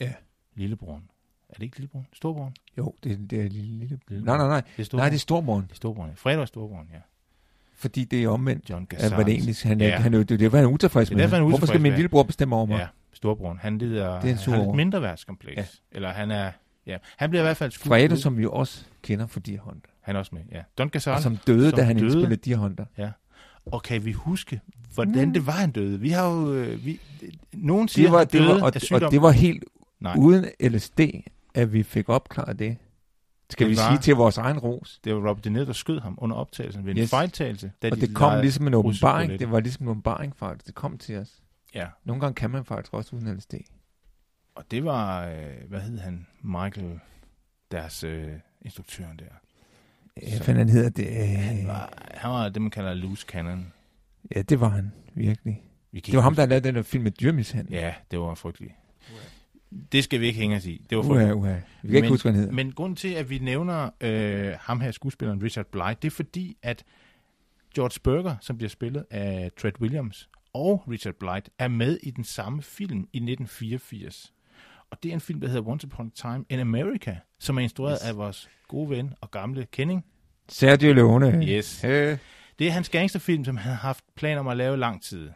Ja. 0.00 0.12
lillebroren. 0.54 1.02
Er 1.48 1.54
det 1.54 1.62
ikke 1.62 1.76
lillebroren? 1.76 2.06
Storebroren? 2.12 2.54
Jo, 2.78 2.94
det, 3.04 3.30
det 3.30 3.40
er 3.40 3.48
lille... 3.48 3.78
lille... 3.78 3.98
Lille- 4.08 4.24
Nej, 4.24 4.36
nej, 4.36 4.46
nej. 4.48 4.62
Det 4.76 4.92
er. 4.92 4.96
Nej, 4.96 5.08
det 5.08 5.14
er 5.14 5.18
storbroren. 5.20 5.62
det 5.64 5.70
er 5.70 5.74
storebroren. 5.76 6.10
ja. 6.10 6.14
Fredo 6.16 6.40
er 6.40 6.44
storebroren, 6.44 6.88
ja. 6.92 6.98
Fordi 7.74 8.04
det 8.04 8.24
er 8.24 8.28
omvendt. 8.28 8.70
John 8.70 8.86
Ja, 8.90 8.96
Gassans. 8.96 9.14
hvad 9.14 9.24
det 9.24 9.34
egentlig, 9.34 9.56
han, 9.62 9.80
Ja. 9.80 9.96
han 9.98 10.12
det 10.12 10.30
er 10.30 10.36
derfor, 10.36 10.56
han 10.56 10.66
utilfreds 10.66 11.08
Det 11.08 11.14
er 11.20 11.28
med. 11.28 11.28
han 11.38 11.42
Hvorfor 11.48 11.66
skal 11.66 11.80
min 11.80 11.92
lillebror 11.92 12.22
bestemme 12.22 12.56
over 12.56 12.66
mig? 12.66 12.78
Ja, 12.78 12.86
storebroren. 13.12 13.58
Han 13.58 13.78
lider 13.78 14.20
Det 14.20 14.30
er 14.30 14.50
han 14.50 14.60
har 14.60 14.68
et 14.70 14.76
mindre 14.76 15.02
værtskompleks. 15.02 15.56
Ja. 15.56 15.60
Ja. 15.62 15.66
Eller 15.96 16.12
han 16.12 16.30
er... 16.30 16.52
Ja, 16.86 16.96
han 17.16 17.30
bliver 17.30 17.42
i 17.42 17.46
hvert 17.46 17.56
fald 17.56 17.70
skudt 17.70 17.88
Fredo, 17.88 18.16
som 18.16 18.36
vi 18.36 18.42
jo 18.42 18.52
også 18.52 18.84
kender 19.02 19.26
for 19.26 19.40
Deer 19.40 19.60
Hunter. 19.60 19.90
Han 20.00 20.14
er 20.14 20.18
også 20.18 20.34
med, 20.34 20.42
ja. 20.52 20.62
Don. 20.78 20.90
Og 21.06 21.22
som 21.22 21.36
døde, 21.36 21.70
som 21.70 21.76
da 21.76 21.82
han 21.84 21.96
døde. 21.96 22.06
indspillede 22.06 22.36
Deer 22.36 22.56
Hunter. 22.56 22.84
Og 23.72 23.82
kan 23.82 24.04
vi 24.04 24.12
huske, 24.12 24.60
hvordan 24.94 25.34
det 25.34 25.46
var, 25.46 25.52
han 25.52 25.70
døde? 25.70 26.00
Vi 26.00 26.08
har 26.10 26.28
jo... 26.30 26.54
Øh, 26.54 26.84
vi, 26.84 27.00
nogen 27.52 27.88
siger, 27.88 28.06
Det 28.06 28.12
var, 28.12 28.18
han 28.18 28.26
det 28.26 28.32
døde 28.32 28.48
var, 28.48 28.62
og, 28.62 28.74
af 28.74 28.80
sygdom. 28.80 29.02
og 29.02 29.10
det 29.12 29.22
var 29.22 29.30
helt 29.30 29.64
Nej, 30.00 30.14
uden 30.18 30.46
LSD, 30.60 31.00
at 31.54 31.72
vi 31.72 31.82
fik 31.82 32.08
opklaret 32.08 32.58
det. 32.58 32.76
Skal 33.50 33.66
Det 33.66 33.70
vi 33.70 33.76
var- 33.76 33.90
sige 33.90 33.98
til 34.02 34.14
vores 34.14 34.38
egen 34.38 34.58
ros. 34.58 35.00
det 35.04 35.14
var 35.14 35.28
Robert 35.28 35.44
De 35.44 35.50
Niro, 35.50 35.64
der 35.64 35.72
skød 35.72 36.00
ham 36.00 36.14
under 36.20 36.36
optagelsen 36.36 36.86
ved 36.86 36.92
en 36.96 36.98
Yes. 37.02 37.10
fejltagelse. 37.10 37.72
Da 37.82 37.90
Og 37.90 37.96
de 37.96 38.00
det 38.00 38.14
kom 38.16 38.40
ligesom 38.40 38.66
en 38.66 38.74
åbenbaring. 38.74 39.38
Det 39.38 39.50
var 39.50 39.60
ligesom 39.60 39.82
en 39.86 39.88
åbenbaring 39.90 40.36
faktisk. 40.36 40.66
Det 40.66 40.74
kom 40.74 40.98
til 40.98 41.16
os. 41.18 41.42
Ja, 41.74 41.86
Nogle 42.04 42.20
gange 42.20 42.34
kan 42.34 42.50
man 42.50 42.64
faktisk 42.64 42.94
også 42.94 43.16
uden 43.16 43.36
LSD. 43.36 43.54
og 44.54 44.64
det 44.70 44.84
var, 44.84 45.26
øh, 45.26 45.68
hvad 45.68 45.80
hed 45.80 45.98
han, 45.98 46.26
Michael, 46.42 47.00
deres 47.70 48.04
øh, 48.04 48.28
instruktøren 48.62 49.18
der. 49.18 49.24
Hvad 50.44 50.54
han 50.54 50.68
hedder 50.68 50.88
det? 50.90 51.06
Han 51.38 51.66
var, 51.66 51.92
han 52.14 52.30
var 52.30 52.48
det, 52.48 52.62
man 52.62 52.70
kalder 52.70 52.94
loose 52.94 53.26
cannon. 53.28 53.72
Ja, 54.36 54.42
det 54.42 54.60
var 54.60 54.68
han. 54.68 54.92
Virkelig. 55.14 55.62
Vi 55.92 56.00
Det 56.00 56.12
var 56.12 56.18
ikke 56.18 56.22
ham, 56.22 56.34
der 56.34 56.46
lavede 56.46 56.68
den 56.68 56.74
der 56.74 56.82
film 56.82 57.04
med 57.04 57.10
dyrmishandling. 57.10 57.80
Ja, 57.80 57.94
det 58.10 58.18
var 58.18 58.34
frygteligt. 58.34 58.72
Det 59.92 60.04
skal 60.04 60.20
vi 60.20 60.26
ikke 60.26 60.38
hænge 60.40 60.56
os 60.56 60.66
i. 60.66 60.86
Det 60.90 60.98
var 60.98 61.04
Uha, 61.04 61.12
frygteligt. 61.12 61.34
uha. 61.36 61.52
Vi 61.54 61.88
kan 61.88 61.96
ikke 61.96 62.00
Men- 62.00 62.10
huske, 62.10 62.24
hvad 62.24 62.32
han 62.32 62.40
hedder. 62.40 62.54
Men 62.54 62.72
grunden 62.72 62.96
til, 62.96 63.08
at 63.08 63.30
vi 63.30 63.38
nævner 63.38 63.90
øh, 64.00 64.54
ham 64.60 64.80
her, 64.80 64.90
skuespilleren 64.90 65.42
Richard 65.42 65.66
Bly, 65.66 65.80
det 66.02 66.04
er 66.04 66.10
fordi, 66.10 66.56
at 66.62 66.84
George 67.74 68.00
Berger, 68.04 68.36
som 68.40 68.56
bliver 68.56 68.68
spillet 68.70 69.04
af 69.10 69.50
Tread 69.60 69.80
Williams, 69.80 70.28
og 70.52 70.84
Richard 70.90 71.14
Bly 71.14 71.28
er 71.58 71.68
med 71.68 71.98
i 72.02 72.10
den 72.10 72.24
samme 72.24 72.62
film 72.62 72.98
i 72.98 73.16
1984. 73.16 74.32
Og 74.90 75.02
det 75.02 75.08
er 75.08 75.14
en 75.14 75.20
film, 75.20 75.40
der 75.40 75.48
hedder 75.48 75.68
Once 75.68 75.86
Upon 75.86 76.06
a 76.06 76.10
Time 76.32 76.44
in 76.50 76.58
America, 76.60 77.16
som 77.38 77.56
er 77.58 77.60
instrueret 77.62 77.98
Yes. 78.02 78.08
af 78.10 78.16
vores 78.16 78.48
gode 78.68 78.90
ven 78.90 79.12
og 79.20 79.30
gamle 79.30 79.66
kending. 79.72 80.04
Sergio 80.48 80.92
Leone. 80.92 81.46
Yes. 81.46 81.84
Øh, 81.84 82.18
Det 82.58 82.66
er 82.66 82.70
hans 82.70 82.88
gangsterfilm, 82.88 83.44
som 83.44 83.56
han 83.56 83.72
har 83.72 83.78
haft 83.78 84.04
planer 84.16 84.40
om 84.40 84.48
at 84.48 84.56
lave 84.56 84.76
lang 84.76 85.02
tid. 85.02 85.30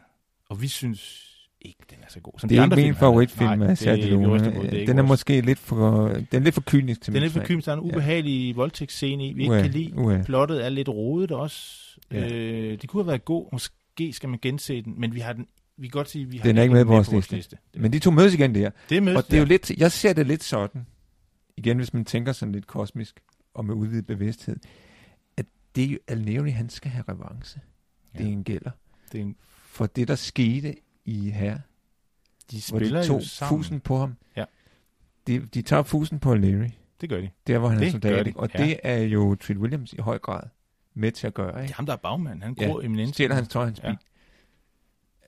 Og 0.49 0.61
vi 0.61 0.67
synes 0.67 1.29
ikke, 1.61 1.79
den 1.89 1.97
er 2.01 2.05
så 2.09 2.19
god. 2.19 2.33
Som 2.39 2.49
det 2.49 2.55
de 2.55 2.59
er 2.59 2.63
andre 2.63 2.77
ikke 2.77 2.87
min 2.87 2.95
favoritfilm 2.95 3.61
af 3.61 3.77
Sergio 3.77 4.05
er. 4.33 4.37
Leone. 4.37 4.79
Er 4.81 4.85
Den 4.85 4.97
er 4.97 5.01
måske 5.03 5.41
lidt 5.41 5.59
for, 5.59 6.07
den 6.07 6.27
er 6.31 6.39
lidt 6.39 6.55
for 6.55 6.63
kynisk 6.67 7.01
til 7.01 7.13
Den 7.13 7.17
er 7.17 7.21
lidt 7.21 7.33
for 7.33 7.43
kynisk. 7.43 7.65
Der 7.65 7.71
er 7.73 7.77
en 7.77 7.85
Ja. 7.89 7.95
ubehagelig 7.95 8.55
voldtægtsscene 8.55 9.27
i, 9.27 9.33
vi 9.33 9.41
ikke 9.41 9.51
Uha, 9.53 9.61
kan 9.61 9.71
lide. 9.71 9.93
uha. 9.97 10.21
Plottet 10.23 10.65
er 10.65 10.69
lidt 10.69 10.89
rodet 10.89 11.31
også. 11.31 11.79
Ja. 12.11 12.19
Ja. 12.19 12.33
Øh, 12.33 12.81
det 12.81 12.89
kunne 12.89 13.03
have 13.03 13.07
været 13.07 13.25
god. 13.25 13.47
Måske 13.51 14.13
skal 14.13 14.29
man 14.29 14.39
gense 14.41 14.81
den, 14.81 14.93
men 14.97 15.15
vi 15.15 15.19
har 15.19 15.33
den. 15.33 15.47
Vi 15.83 15.87
kan 15.87 15.91
godt 15.99 16.09
sige, 16.09 16.25
at 16.25 16.31
vi 16.31 16.37
har 16.37 16.43
Den 16.43 16.57
er 16.57 16.61
ikke 16.61 16.73
med 16.73 16.85
på 16.85 16.91
vores 16.91 17.11
liste. 17.11 17.35
liste. 17.35 17.57
Men 17.75 17.93
de 17.93 17.99
to 17.99 18.11
mødes 18.11 18.33
igen 18.33 18.55
der. 18.55 18.69
Det 18.89 18.97
er 18.97 19.01
med. 19.01 19.15
Og 19.15 19.23
det 19.25 19.33
er 19.33 19.39
jo 19.39 19.45
lidt, 19.45 19.71
jeg 19.77 19.91
ser 19.91 20.13
det 20.13 20.27
lidt 20.27 20.43
sådan, 20.43 20.85
igen 21.57 21.77
hvis 21.77 21.93
man 21.93 22.05
tænker 22.05 22.31
sådan 22.31 22.51
lidt 22.51 22.67
kosmisk, 22.67 23.19
og 23.53 23.65
med 23.65 23.75
udvidet 23.75 24.05
bevidsthed, 24.05 24.55
at 25.37 25.45
det 25.75 25.83
er 25.83 25.87
jo 25.87 25.97
Alneri, 26.07 26.49
han 26.49 26.69
skal 26.69 26.91
have 26.91 27.03
revanche. 27.09 27.61
Det 28.13 28.19
Ja. 28.19 28.25
er 28.25 28.29
en 28.29 28.43
gælder. 28.43 28.71
det 29.11 29.17
er 29.17 29.21
en, 29.23 29.35
For 29.65 29.85
det, 29.85 30.07
der 30.07 30.15
skete 30.15 30.75
i 31.05 31.29
her, 31.29 31.53
de 32.51 32.61
hvor 32.69 32.79
spiller 32.79 33.01
de 33.01 33.07
tog 33.07 33.21
sammen. 33.23 33.57
fusen 33.63 33.79
på 33.79 33.97
ham. 33.97 34.15
Ja. 34.37 34.45
De, 35.27 35.39
de 35.39 35.61
tager 35.61 35.83
fusen 35.83 36.19
på 36.19 36.31
Alneri, 36.31 36.77
Det 37.01 37.09
gør 37.09 37.21
de. 37.21 37.29
der 37.47 37.57
hvor 37.59 37.67
han 37.69 37.77
er 37.77 37.83
Det 37.83 37.91
soldat. 37.91 38.11
gør 38.15 38.23
de, 38.23 38.29
ikke? 38.29 38.39
Og 38.39 38.49
ja. 38.53 38.63
det 38.65 38.79
er 38.83 38.97
jo 38.97 39.35
Treat 39.35 39.57
Williams 39.57 39.93
i 39.93 39.97
høj 40.01 40.17
grad 40.17 40.43
med 40.93 41.11
til 41.11 41.27
at 41.27 41.33
gøre. 41.33 41.47
Det 41.51 41.57
er 41.57 41.61
Ikke? 41.61 41.73
ham, 41.73 41.85
der 41.85 41.93
er 41.93 41.97
bagmand. 41.97 42.43
Han 42.43 42.55
Ja, 42.59 42.65
grå 42.67 42.79
eminent. 42.81 43.13
Stjæler 43.13 43.35
hans 43.35 43.47
tøj, 43.47 43.65
hans 43.65 43.79
bil. 43.79 43.89
Ja. 43.89 43.95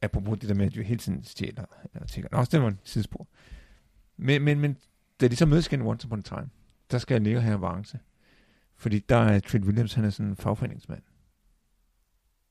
Apropos 0.06 0.40
det 0.40 0.50
der 0.50 0.56
med, 0.56 0.66
at 0.66 0.74
de 0.74 0.84
hele 0.84 1.00
tiden 1.00 1.24
stjæler. 1.24 1.66
Jeg 1.94 2.08
tænker, 2.08 2.38
også 2.38 2.50
det 2.52 2.62
var 2.62 2.68
en 2.68 2.80
sidespor. 2.84 3.28
Men, 4.18 4.42
men, 4.42 4.60
men 4.60 4.78
da 5.22 5.28
de 5.28 5.36
så 5.36 5.46
mødes 5.46 5.68
igen 5.68 5.82
Once 5.82 6.08
Upon 6.08 6.20
a 6.20 6.22
Time, 6.22 6.50
der 6.92 6.98
skal 6.98 7.16
jeg 7.16 7.22
ligge 7.22 7.40
og 7.40 7.44
have 7.44 7.54
avance. 7.54 8.00
Fordi 8.76 9.00
der 9.00 9.16
er 9.16 9.40
Trent 9.40 9.66
Williams, 9.66 9.94
han 9.94 10.06
er 10.06 10.10
sådan 10.10 10.30
en 10.30 10.36
fagforeningsmand. 10.36 11.02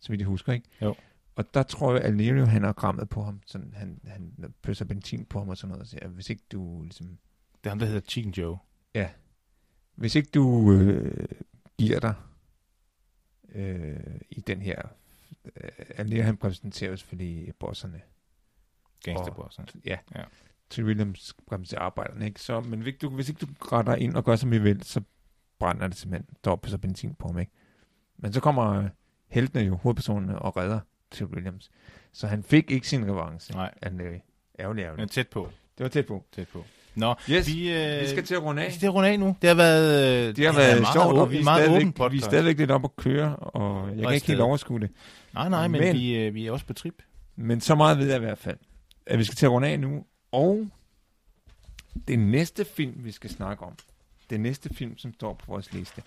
Så 0.01 0.09
vidt 0.09 0.21
jeg 0.21 0.29
husker, 0.29 0.53
ikke? 0.53 0.69
Jo. 0.83 0.95
Og 1.37 1.55
der 1.55 1.63
tror 1.63 1.93
jeg, 1.93 2.01
at 2.01 2.07
Alnerio, 2.07 2.45
han 2.45 2.63
har 2.63 2.73
grammet 2.73 3.09
på 3.09 3.23
ham. 3.23 3.41
Sådan, 3.47 3.73
han, 3.77 4.01
han 4.07 4.55
pøsser 4.63 4.85
benzin 4.85 5.25
på 5.25 5.39
ham 5.39 5.49
og 5.49 5.57
sådan 5.57 5.69
noget. 5.69 5.81
Og 5.81 5.87
siger, 5.87 6.09
hvis 6.09 6.31
ikke 6.31 6.43
du 6.53 6.83
ligesom... 6.83 7.07
Det 7.55 7.67
er 7.67 7.69
ham, 7.69 7.79
der 7.79 7.87
hedder 7.87 8.01
Chicken 8.01 8.33
Joe. 8.33 8.59
Hvis 9.95 10.15
ikke 10.15 10.31
du 10.35 10.73
øh, 10.73 11.29
giver 11.79 12.01
dig 12.01 12.15
øh, 13.55 14.21
i 14.31 14.41
den 14.41 14.63
her... 14.63 14.83
Øh, 15.57 15.71
Alnerio, 15.97 16.23
han 16.23 16.35
repræsenterer 16.35 16.91
jo 16.91 16.97
selvfølgelig 16.97 17.55
bosserne. 17.59 18.01
Gangsterbossen. 19.05 19.69
Ja. 19.85 19.99
Ja. 20.15 20.25
Til 20.71 20.85
Williams 20.85 21.35
repræsenterer 21.41 21.81
arbejderne, 21.81 22.27
ikke? 22.27 22.41
Så, 22.41 22.61
men 22.61 22.81
hvis, 22.81 22.95
du, 23.01 23.09
hvis 23.09 23.29
ikke 23.29 23.47
du 23.47 23.53
retter 23.73 23.95
ind 23.95 24.17
og 24.17 24.25
gør, 24.25 24.37
som 24.37 24.51
vi 24.51 24.59
vil, 24.59 24.83
så 24.83 25.03
brænder 25.59 25.89
det 25.89 25.97
simpelthen. 25.97 26.37
Der 26.45 26.51
er 26.51 26.57
så 26.67 26.79
benzin 26.79 27.15
på 27.15 27.29
ham, 27.29 27.39
ikke? 27.39 27.53
Men 28.17 28.33
så 28.33 28.41
kommer 28.41 28.65
øh, 28.73 28.85
heltene 29.29 29.65
jo, 29.65 29.77
hovedpersonerne, 29.77 30.39
og 30.39 30.57
redder 30.57 30.81
til 31.11 31.27
Williams. 31.27 31.71
Så 32.13 32.27
han 32.27 32.43
fik 32.43 32.71
ikke 32.71 32.89
sin 32.89 33.05
revanche. 33.11 33.55
Nej. 33.55 33.75
Ærgerligt, 33.83 34.23
ærgerligt. 34.59 34.97
Men 34.97 35.09
tæt 35.09 35.29
på. 35.29 35.51
Det 35.79 35.85
var 35.85 35.91
tæt 35.91 36.07
på. 36.07 36.25
Tæt 36.33 36.49
på. 36.49 36.65
Nå, 36.97 37.15
Yes, 37.31 37.47
vi, 37.47 37.73
øh, 37.73 38.01
vi 38.01 38.07
skal 38.09 38.25
til 38.25 38.35
at 38.35 38.43
runde 38.43 38.63
af. 38.63 38.69
vi 38.69 38.75
skal 38.75 38.89
runde 38.91 39.09
af 39.09 39.21
nu. 39.21 39.37
Det 39.43 39.49
har 39.49 39.55
været, 39.57 40.37
Det 40.37 40.47
har 40.47 40.53
været 40.53 40.81
meget 40.81 40.93
sjovt, 40.95 41.07
og 41.07 41.23
åben- 41.23 41.33
vi 41.33 41.39
er, 41.39 41.45
meget 41.45 41.69
åben 41.69 41.93
stadigvæk, 41.93 42.13
vi 42.13 42.19
er 42.19 42.23
stadigvæk 42.23 42.59
lidt 42.59 42.71
op 42.71 42.85
at 42.85 42.97
køre, 42.97 43.37
og 43.37 43.89
jeg 43.89 43.99
Og 43.99 44.05
kan 44.05 44.15
ikke 44.15 44.27
helt 44.27 44.41
overskue 44.41 44.81
det. 44.81 44.91
Nej, 45.35 45.49
nej, 45.49 45.69
men, 45.69 45.81
Men- 45.81 45.97
vi, 45.97 46.17
øh, 46.17 46.35
vi 46.35 46.47
er 46.47 46.53
også 46.53 46.67
på 46.67 46.73
trip. 46.73 47.03
Men 47.37 47.61
så 47.61 47.75
meget 47.75 47.99
ved 47.99 48.07
jeg 48.07 48.17
i 48.17 48.21
hvert 48.21 48.39
fald, 48.39 48.57
at 49.07 49.19
vi 49.19 49.25
skal 49.25 49.37
til 49.37 49.47
at 49.47 49.53
runde 49.53 49.69
af 49.69 49.81
nu. 49.81 50.05
Og 50.33 50.67
det 52.09 52.19
næste 52.19 52.65
film, 52.65 52.95
vi 53.05 53.11
skal 53.13 53.31
snakke 53.31 53.65
om, 53.65 53.73
det 54.31 54.41
næste 54.41 54.75
film, 54.75 54.99
som 54.99 55.15
står 55.15 55.33
på 55.35 55.45
vores 55.49 55.73
liste, 55.73 56.03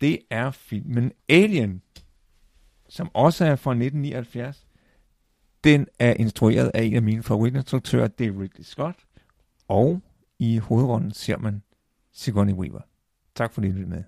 det 0.00 0.18
er 0.30 0.50
filmen 0.50 1.12
Alien, 1.28 1.82
som 2.88 3.10
også 3.14 3.44
er 3.44 3.56
fra 3.56 3.70
1979. 3.70 4.66
Den 5.64 5.86
er 5.98 6.14
instrueret 6.14 6.70
af 6.74 6.82
en 6.82 6.94
af 6.94 7.02
mine 7.02 7.22
favoritinstruktører, 7.22 8.08
det 8.08 8.26
er 8.26 8.30
Ridley 8.30 8.62
Scott. 8.62 8.96
Og 9.70 10.02
i 10.38 10.58
hovedrollen 10.58 11.12
ser 11.12 11.38
man 11.38 11.62
Sigourney 12.12 12.52
Weaver. 12.52 12.80
Tak 13.34 13.52
fordi 13.52 13.66
I 13.66 13.70
lyttede 13.70 13.90
med. 13.90 14.04